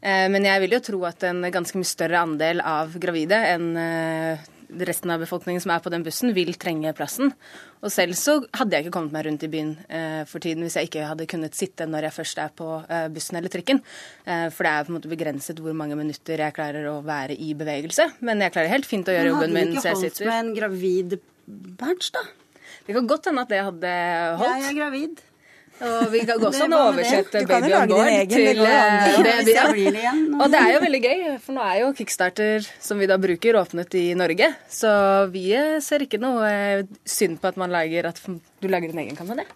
Eh, 0.00 0.28
men 0.32 0.46
jeg 0.46 0.64
vil 0.64 0.78
jo 0.78 0.84
tro 0.84 1.02
at 1.08 1.26
en 1.28 1.44
ganske 1.52 1.76
mye 1.76 1.88
større 1.88 2.22
andel 2.22 2.62
av 2.64 2.96
gravide 3.00 3.42
enn 3.50 3.68
resten 4.70 5.10
av 5.10 5.18
befolkningen 5.18 5.58
som 5.64 5.72
er 5.74 5.80
på 5.82 5.90
den 5.90 6.04
bussen, 6.06 6.30
vil 6.30 6.52
trenge 6.54 6.92
plassen. 6.94 7.32
Og 7.82 7.90
selv 7.90 8.14
så 8.14 8.36
hadde 8.54 8.76
jeg 8.76 8.86
ikke 8.86 8.94
kommet 8.94 9.16
meg 9.16 9.26
rundt 9.26 9.42
i 9.42 9.50
byen 9.50 9.72
for 10.30 10.38
tiden 10.44 10.62
hvis 10.62 10.76
jeg 10.78 10.86
ikke 10.86 11.08
hadde 11.08 11.26
kunnet 11.26 11.58
sitte 11.58 11.88
når 11.90 12.06
jeg 12.06 12.16
først 12.20 12.38
er 12.44 12.52
på 12.54 12.68
bussen 13.10 13.40
eller 13.40 13.50
trikken. 13.50 13.82
for 14.22 14.62
det 14.68 14.70
er 14.70 14.86
på 14.86 14.92
en 14.92 14.98
måte 15.00 15.10
begrenset 15.10 15.58
hvor 15.58 15.74
mange 15.74 15.98
minutter 15.98 16.44
jeg 16.44 16.54
klarer 16.54 16.86
å 16.86 17.00
være 17.02 17.34
i 17.34 17.50
bevegelse. 17.58 18.12
Men 18.22 18.46
jeg 18.46 18.54
klarer 18.54 18.70
helt 18.76 18.86
fint 18.86 19.10
å 19.10 19.16
gjøre 19.16 19.32
jobben 19.32 19.58
min 19.58 19.74
så 19.80 19.90
jeg 19.90 20.04
sitter. 20.04 20.30
Men 20.30 20.36
hadde 20.36 20.54
du 20.54 20.54
ikke 20.54 20.68
holdt 20.68 20.78
med 21.10 21.18
en 21.18 21.18
gravid 21.18 21.18
badge, 21.82 22.12
da? 22.14 22.28
Det 22.90 22.96
kan 22.98 23.06
godt 23.06 23.28
hende 23.30 23.42
at 23.46 23.50
det 23.52 23.58
hadde 23.62 23.90
holdt. 24.40 24.64
Jeg 24.64 24.70
er 24.72 24.78
gravid. 24.80 25.20
Og 25.80 26.10
vi 26.12 26.18
kan 26.28 26.42
også 26.44 26.66
oversette 26.66 27.40
Baby 27.48 27.70
on 27.72 27.88
board 27.88 28.32
til 28.34 28.58
baby. 28.60 29.94
ja. 29.94 30.10
Og 30.36 30.50
det 30.52 30.58
er 30.60 30.72
jo 30.74 30.80
veldig 30.82 31.00
gøy, 31.06 31.22
for 31.40 31.56
nå 31.56 31.62
er 31.64 31.78
jo 31.84 31.92
Kickstarter, 31.96 32.66
som 32.82 32.98
vi 33.00 33.06
da 33.08 33.16
bruker, 33.22 33.56
åpnet 33.62 33.94
i 33.96 34.02
Norge. 34.18 34.50
Så 34.68 34.90
vi 35.32 35.46
ser 35.80 36.04
ikke 36.04 36.20
noe 36.20 36.50
synd 37.08 37.38
på 37.40 37.48
at 37.54 37.60
man 37.62 37.72
lager 37.72 38.10
at 38.10 38.18
du 38.60 38.68
lager 38.68 38.92
din 38.92 39.00
egen 39.00 39.16
kampanje? 39.16 39.46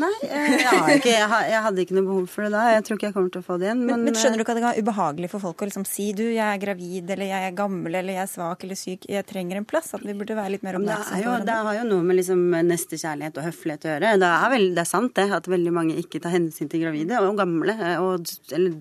Nei, 0.00 0.10
eh, 0.24 0.54
jeg, 0.62 0.98
ikke, 0.98 1.12
jeg, 1.12 1.60
hadde 1.64 1.82
ikke 1.82 1.96
noe 1.98 2.06
behov 2.06 2.28
for 2.32 2.46
det 2.46 2.52
da. 2.54 2.62
Jeg 2.72 2.84
tror 2.86 2.98
ikke 2.98 3.08
jeg 3.10 3.16
kommer 3.16 3.32
til 3.34 3.42
å 3.42 3.46
få 3.46 3.58
det 3.60 3.68
igjen. 3.68 3.82
Men, 3.84 4.06
men, 4.06 4.16
skjønner 4.16 4.40
du 4.40 4.44
ikke 4.44 4.54
at 4.54 4.60
det 4.60 4.64
kan 4.64 4.72
være 4.72 4.84
ubehagelig 4.86 5.30
for 5.34 5.44
folk 5.44 5.64
å 5.64 5.68
liksom 5.68 5.84
si 5.88 6.08
du, 6.16 6.24
jeg 6.30 6.44
er 6.44 6.62
gravid, 6.62 7.12
eller 7.14 7.28
jeg 7.28 7.50
er 7.50 7.58
gammel, 7.58 7.98
eller 8.00 8.16
jeg 8.16 8.24
er 8.24 8.32
svak 8.32 8.64
eller 8.64 8.80
syk, 8.80 9.04
jeg 9.12 9.28
trenger 9.28 9.60
en 9.60 9.68
plass? 9.68 9.92
At 9.98 10.06
vi 10.06 10.16
burde 10.16 10.38
være 10.38 10.54
litt 10.56 10.64
mer 10.66 10.80
oppmerksomme 10.80 11.20
på 11.26 11.36
det? 11.36 11.46
Det 11.50 11.60
har 11.68 11.78
jo 11.80 11.86
noe 11.92 12.08
med 12.08 12.20
liksom 12.22 12.44
nestekjærlighet 12.72 13.40
og 13.42 13.48
høflighet 13.50 13.86
å 13.86 13.92
gjøre. 13.92 14.16
Det 14.24 14.32
er, 14.32 14.48
vel, 14.54 14.68
det 14.78 14.84
er 14.84 14.90
sant 14.94 15.14
det, 15.18 15.28
at 15.38 15.52
veldig 15.52 15.76
mange 15.80 16.00
ikke 16.00 16.22
tar 16.24 16.36
hensyn 16.38 16.72
til 16.72 16.86
gravide 16.86 17.20
og 17.24 17.36
gamle. 17.38 17.76
Og, 18.00 18.32
eller 18.56 18.80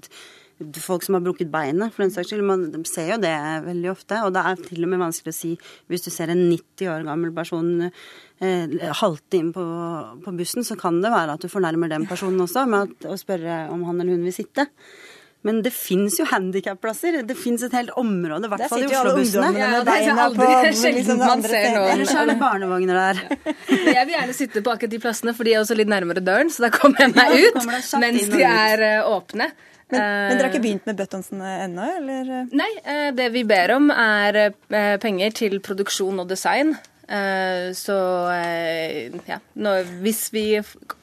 folk 0.81 1.03
som 1.05 1.17
har 1.17 1.23
brukket 1.25 1.51
beinet, 1.53 1.93
for 1.93 2.03
den 2.03 2.13
saks 2.13 2.31
skyld. 2.31 2.45
Man 2.47 2.85
ser 2.89 3.11
jo 3.13 3.19
det 3.21 3.33
veldig 3.67 3.91
ofte. 3.93 4.21
Og 4.25 4.33
det 4.35 4.45
er 4.45 4.63
til 4.69 4.85
og 4.85 4.91
med 4.93 5.03
vanskelig 5.03 5.33
å 5.33 5.37
si 5.37 5.51
hvis 5.91 6.07
du 6.07 6.09
ser 6.13 6.33
en 6.33 6.47
90 6.49 6.89
år 6.93 7.05
gammel 7.07 7.33
person 7.35 7.69
eh, 7.85 8.77
halte 9.01 9.37
inn 9.37 9.51
på, 9.55 9.67
på, 10.23 10.33
bussen, 10.39 10.65
så 10.65 10.79
kan 10.79 11.01
det 11.03 11.13
være 11.13 11.37
at 11.37 11.45
du 11.45 11.51
fornærmer 11.51 11.93
den 11.93 12.09
personen 12.09 12.41
også 12.45 12.65
med 12.69 13.05
å 13.05 13.19
spørre 13.19 13.67
om 13.73 13.85
han 13.87 14.01
eller 14.01 14.17
hun 14.17 14.25
vil 14.27 14.35
sitte. 14.35 14.67
Men 15.45 15.61
det 15.63 15.71
fins 15.71 16.17
jo 16.19 16.25
handikapplasser. 16.27 17.21
Det 17.27 17.35
fins 17.37 17.61
et 17.63 17.75
helt 17.77 17.93
område, 17.99 18.49
i 18.49 18.51
hvert 18.51 18.71
fall 18.71 18.83
i 18.83 18.87
Oslo-bussene. 18.89 19.51
Ja, 19.55 19.69
det 19.85 19.95
er 20.01 20.21
aldri 20.25 20.73
sjelden 20.75 21.21
man 21.21 21.45
ser 21.45 21.69
noen. 21.75 21.91
Ellers 21.93 22.13
er 22.17 22.31
det 22.31 22.35
barnevogner 22.41 22.99
der. 22.99 23.21
Jeg 23.95 24.09
vil 24.09 24.15
gjerne 24.17 24.35
sitte 24.35 24.65
på 24.65 24.73
akkurat 24.73 24.95
de 24.95 25.01
plassene, 25.05 25.35
for 25.37 25.47
de 25.47 25.53
er 25.53 25.61
også 25.61 25.77
litt 25.77 25.91
nærmere 25.93 26.25
døren, 26.25 26.51
så 26.51 26.65
da 26.65 26.71
kommer 26.73 27.05
jeg 27.05 27.13
meg 27.15 27.37
ut 27.45 27.61
mens 28.01 28.27
de 28.33 28.43
er 28.43 28.83
uh, 28.83 29.13
åpne. 29.13 29.51
Men, 29.87 30.01
men, 30.03 30.35
dere 30.35 30.49
har 30.49 30.51
ikke 30.51 30.63
begynt 30.65 30.87
med 30.89 30.97
buttonsene 30.99 31.53
ennå, 31.63 31.87
eller? 32.01 32.31
Nei, 32.51 32.69
eh, 32.83 33.09
det 33.15 33.29
vi 33.31 33.45
ber 33.47 33.71
om 33.77 33.87
er 33.93 34.39
eh, 34.43 34.95
penger 34.99 35.35
til 35.37 35.61
produksjon 35.63 36.19
og 36.23 36.27
design. 36.27 36.73
Eh, 37.07 37.69
så 37.77 37.95
ja, 39.29 39.39
hvis 40.03 40.25
vi 40.35 40.45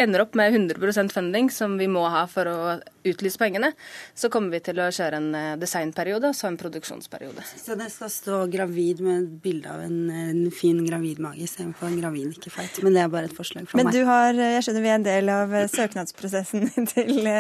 ender 0.05 0.27
opp 0.27 0.37
med 0.37 0.53
100% 0.53 1.15
funding, 1.17 1.49
som 1.49 1.79
vi 1.81 1.89
må 1.89 2.05
ha 2.13 2.27
for 2.29 2.51
å 2.51 2.59
utlyse 3.05 3.39
pengene, 3.39 3.71
så 4.15 4.31
kommer 4.33 4.55
vi 4.55 4.61
til 4.65 4.81
å 4.81 4.89
kjøre 4.95 5.21
en 5.21 5.29
eh, 5.37 5.51
designperiode 5.61 6.31
og 6.31 6.37
så 6.37 6.49
en 6.49 6.59
produksjonsperiode. 6.61 7.45
Så 7.45 7.77
det 7.79 7.91
skal 7.93 8.11
stå 8.13 8.41
gravid 8.53 9.03
med 9.05 9.23
et 9.23 9.35
bilde 9.45 9.71
av 9.71 9.85
en, 9.85 9.99
en 10.11 10.43
fin 10.55 10.81
gravidmage 10.87 11.45
istedenfor 11.45 11.91
en 11.91 12.01
gravid 12.01 12.35
ikke 12.39 12.53
feit. 12.55 12.81
Men 12.85 12.97
det 12.97 13.05
er 13.05 13.13
bare 13.13 13.31
et 13.31 13.37
forslag 13.37 13.69
fra 13.69 13.79
Men 13.79 13.89
meg. 13.89 13.93
Men 13.93 14.01
du 14.01 14.11
har, 14.11 14.41
jeg 14.57 14.67
skjønner 14.67 14.87
vi 14.87 14.93
er 14.93 14.99
en 14.99 15.09
del 15.09 15.33
av 15.35 15.55
eh, 15.55 15.69
søknadsprosessen 15.73 16.69
til 16.95 17.31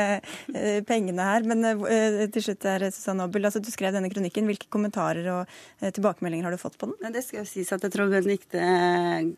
pengene 0.88 1.28
her. 1.30 1.48
Men 1.48 1.64
til 2.34 2.44
slutt 2.44 2.68
er 2.68 2.88
Susanne 2.90 3.24
Aabel, 3.24 3.48
altså, 3.48 3.62
du 3.64 3.70
skrev 3.72 3.94
denne 3.96 4.10
kronikken. 4.12 4.48
Hvilke 4.50 4.70
kommentarer 4.72 5.28
og 5.32 5.54
tilbakemeldinger 5.84 6.48
har 6.48 6.54
du 6.54 6.60
fått 6.60 6.78
på 6.80 6.90
den? 6.90 7.12
Det 7.14 7.24
skal 7.24 7.42
jo 7.42 7.48
sies 7.48 7.72
at 7.74 7.84
jeg 7.84 7.94
tror 7.94 8.12
Benedicte, 8.12 8.60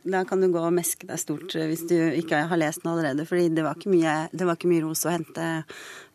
da 0.07 0.22
kan 0.29 0.43
du 0.43 0.49
gå 0.53 0.62
og 0.62 0.74
meske 0.74 1.09
deg 1.09 1.20
stort 1.20 1.55
hvis 1.57 1.87
du 1.89 1.97
ikke 2.18 2.47
har 2.51 2.61
lest 2.61 2.83
den 2.83 2.93
allerede. 2.93 3.27
fordi 3.29 3.49
det 3.55 3.64
var 3.64 3.79
ikke 3.79 3.93
mye, 3.93 4.16
det 4.33 4.47
var 4.47 4.59
ikke 4.59 4.70
mye 4.70 4.85
ros 4.85 5.05
å 5.07 5.14
hente 5.14 5.47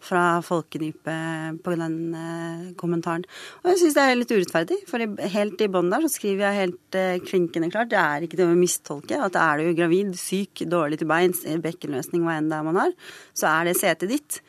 fra 0.02 0.24
folkedypet 0.46 1.62
på 1.62 1.76
den 1.78 1.96
eh, 2.18 2.66
kommentaren. 2.80 3.26
Og 3.62 3.72
jeg 3.72 3.82
syns 3.82 3.98
det 3.98 4.06
er 4.08 4.18
litt 4.18 4.34
urettferdig, 4.34 4.80
for 4.90 5.06
helt 5.36 5.62
i 5.62 5.70
bånn 5.72 5.94
der 5.94 6.06
så 6.06 6.12
skriver 6.16 6.48
jeg 6.48 6.60
helt 6.60 7.00
eh, 7.00 7.22
klinkende 7.28 7.72
klart, 7.74 7.92
det 7.94 8.02
er 8.02 8.26
ikke 8.26 8.40
til 8.40 8.50
å 8.50 8.58
mistolke, 8.58 9.22
at 9.22 9.38
er 9.40 9.62
du 9.62 9.72
gravid, 9.78 10.16
syk, 10.20 10.66
dårlig 10.70 11.02
til 11.02 11.12
beins, 11.12 11.46
bekkenløsning, 11.64 12.26
hva 12.26 12.40
enn 12.40 12.52
det 12.52 12.60
er 12.60 12.68
man 12.68 12.82
har, 12.82 12.94
så 13.38 13.52
er 13.54 13.70
det 13.70 13.78
setet 13.80 14.12
ditt. 14.12 14.42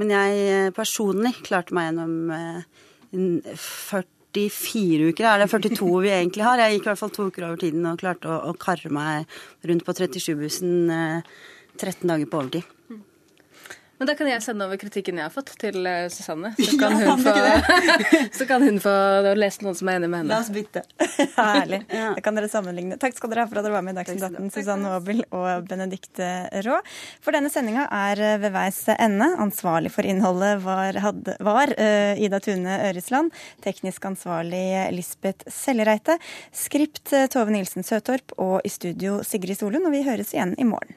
Men 0.00 0.12
jeg 0.14 0.46
eh, 0.46 0.70
personlig 0.76 1.34
klarte 1.42 1.76
meg 1.76 1.90
gjennom 1.90 2.16
40 3.10 4.08
44 4.30 5.10
uker. 5.10 5.26
Er 5.26 5.42
det 5.42 5.50
42 5.50 6.02
vi 6.04 6.10
egentlig 6.14 6.44
har? 6.46 6.60
Jeg 6.62 6.76
gikk 6.76 6.84
i 6.84 6.90
hvert 6.92 7.00
fall 7.00 7.14
to 7.14 7.28
uker 7.30 7.48
over 7.48 7.60
tiden 7.60 7.86
og 7.90 7.98
klarte 7.98 8.30
å, 8.30 8.36
å 8.50 8.54
karre 8.58 8.90
meg 8.92 9.26
rundt 9.66 9.86
på 9.86 9.96
37-bussen 9.98 10.92
eh, 10.94 11.32
13 11.78 12.06
dager 12.06 12.30
på 12.30 12.42
overtid. 12.42 12.79
Men 14.00 14.08
da 14.08 14.14
kan 14.16 14.28
jeg 14.30 14.40
sende 14.40 14.64
over 14.64 14.78
kritikken 14.80 15.18
jeg 15.20 15.26
har 15.26 15.32
fått 15.34 15.50
til 15.60 15.84
eh, 15.84 16.06
Susanne. 16.08 16.54
Så 16.56 16.76
kan 16.80 16.94
hun 16.96 17.20
få, 17.20 17.32
så 18.38 18.46
kan 18.48 18.62
hun 18.64 18.78
få 18.80 18.92
lese 19.36 19.60
noen 19.60 19.76
som 19.76 19.90
er 19.92 19.98
enig 19.98 20.08
med 20.08 20.22
henne. 20.22 20.32
La 20.32 20.38
oss 20.40 20.48
bytte. 20.54 20.80
Herlig. 21.34 21.82
Da 21.90 22.22
kan 22.24 22.38
dere 22.38 22.48
sammenligne. 22.48 22.96
Takk 23.02 23.18
skal 23.18 23.34
dere 23.34 23.44
ha 23.44 23.50
for 23.50 23.60
at 23.60 23.66
dere 23.68 23.74
var 23.74 23.84
med 23.84 23.92
i 23.92 23.98
Dagsnytt 23.98 24.24
18, 24.30 24.46
Susanne 24.54 24.94
Aabel 24.96 25.20
og 25.28 25.68
Benedicte 25.68 26.30
Raa. 26.64 26.78
For 27.20 27.36
denne 27.36 27.52
sendinga 27.52 27.84
er 27.98 28.24
eh, 28.24 28.38
ved 28.40 28.56
veis 28.56 28.80
ende. 28.96 29.28
Ansvarlig 29.44 29.92
for 29.92 30.08
innholdet 30.08 30.64
var, 30.64 30.96
hadde, 31.04 31.36
var 31.44 31.74
uh, 31.76 32.24
Ida 32.24 32.40
Tune 32.40 32.80
Øresland. 32.88 33.36
Teknisk 33.60 34.08
ansvarlig 34.08 34.64
Lisbeth 34.96 35.52
Sellereite. 35.52 36.16
Skript 36.56 37.12
Tove 37.36 37.52
Nilsen 37.52 37.84
Søtorp. 37.84 38.32
Og 38.40 38.64
i 38.64 38.72
studio 38.72 39.20
Sigrid 39.28 39.60
Solund. 39.60 39.84
Og 39.84 39.92
vi 39.92 40.06
høres 40.08 40.32
igjen 40.32 40.56
i 40.56 40.68
morgen. 40.72 40.96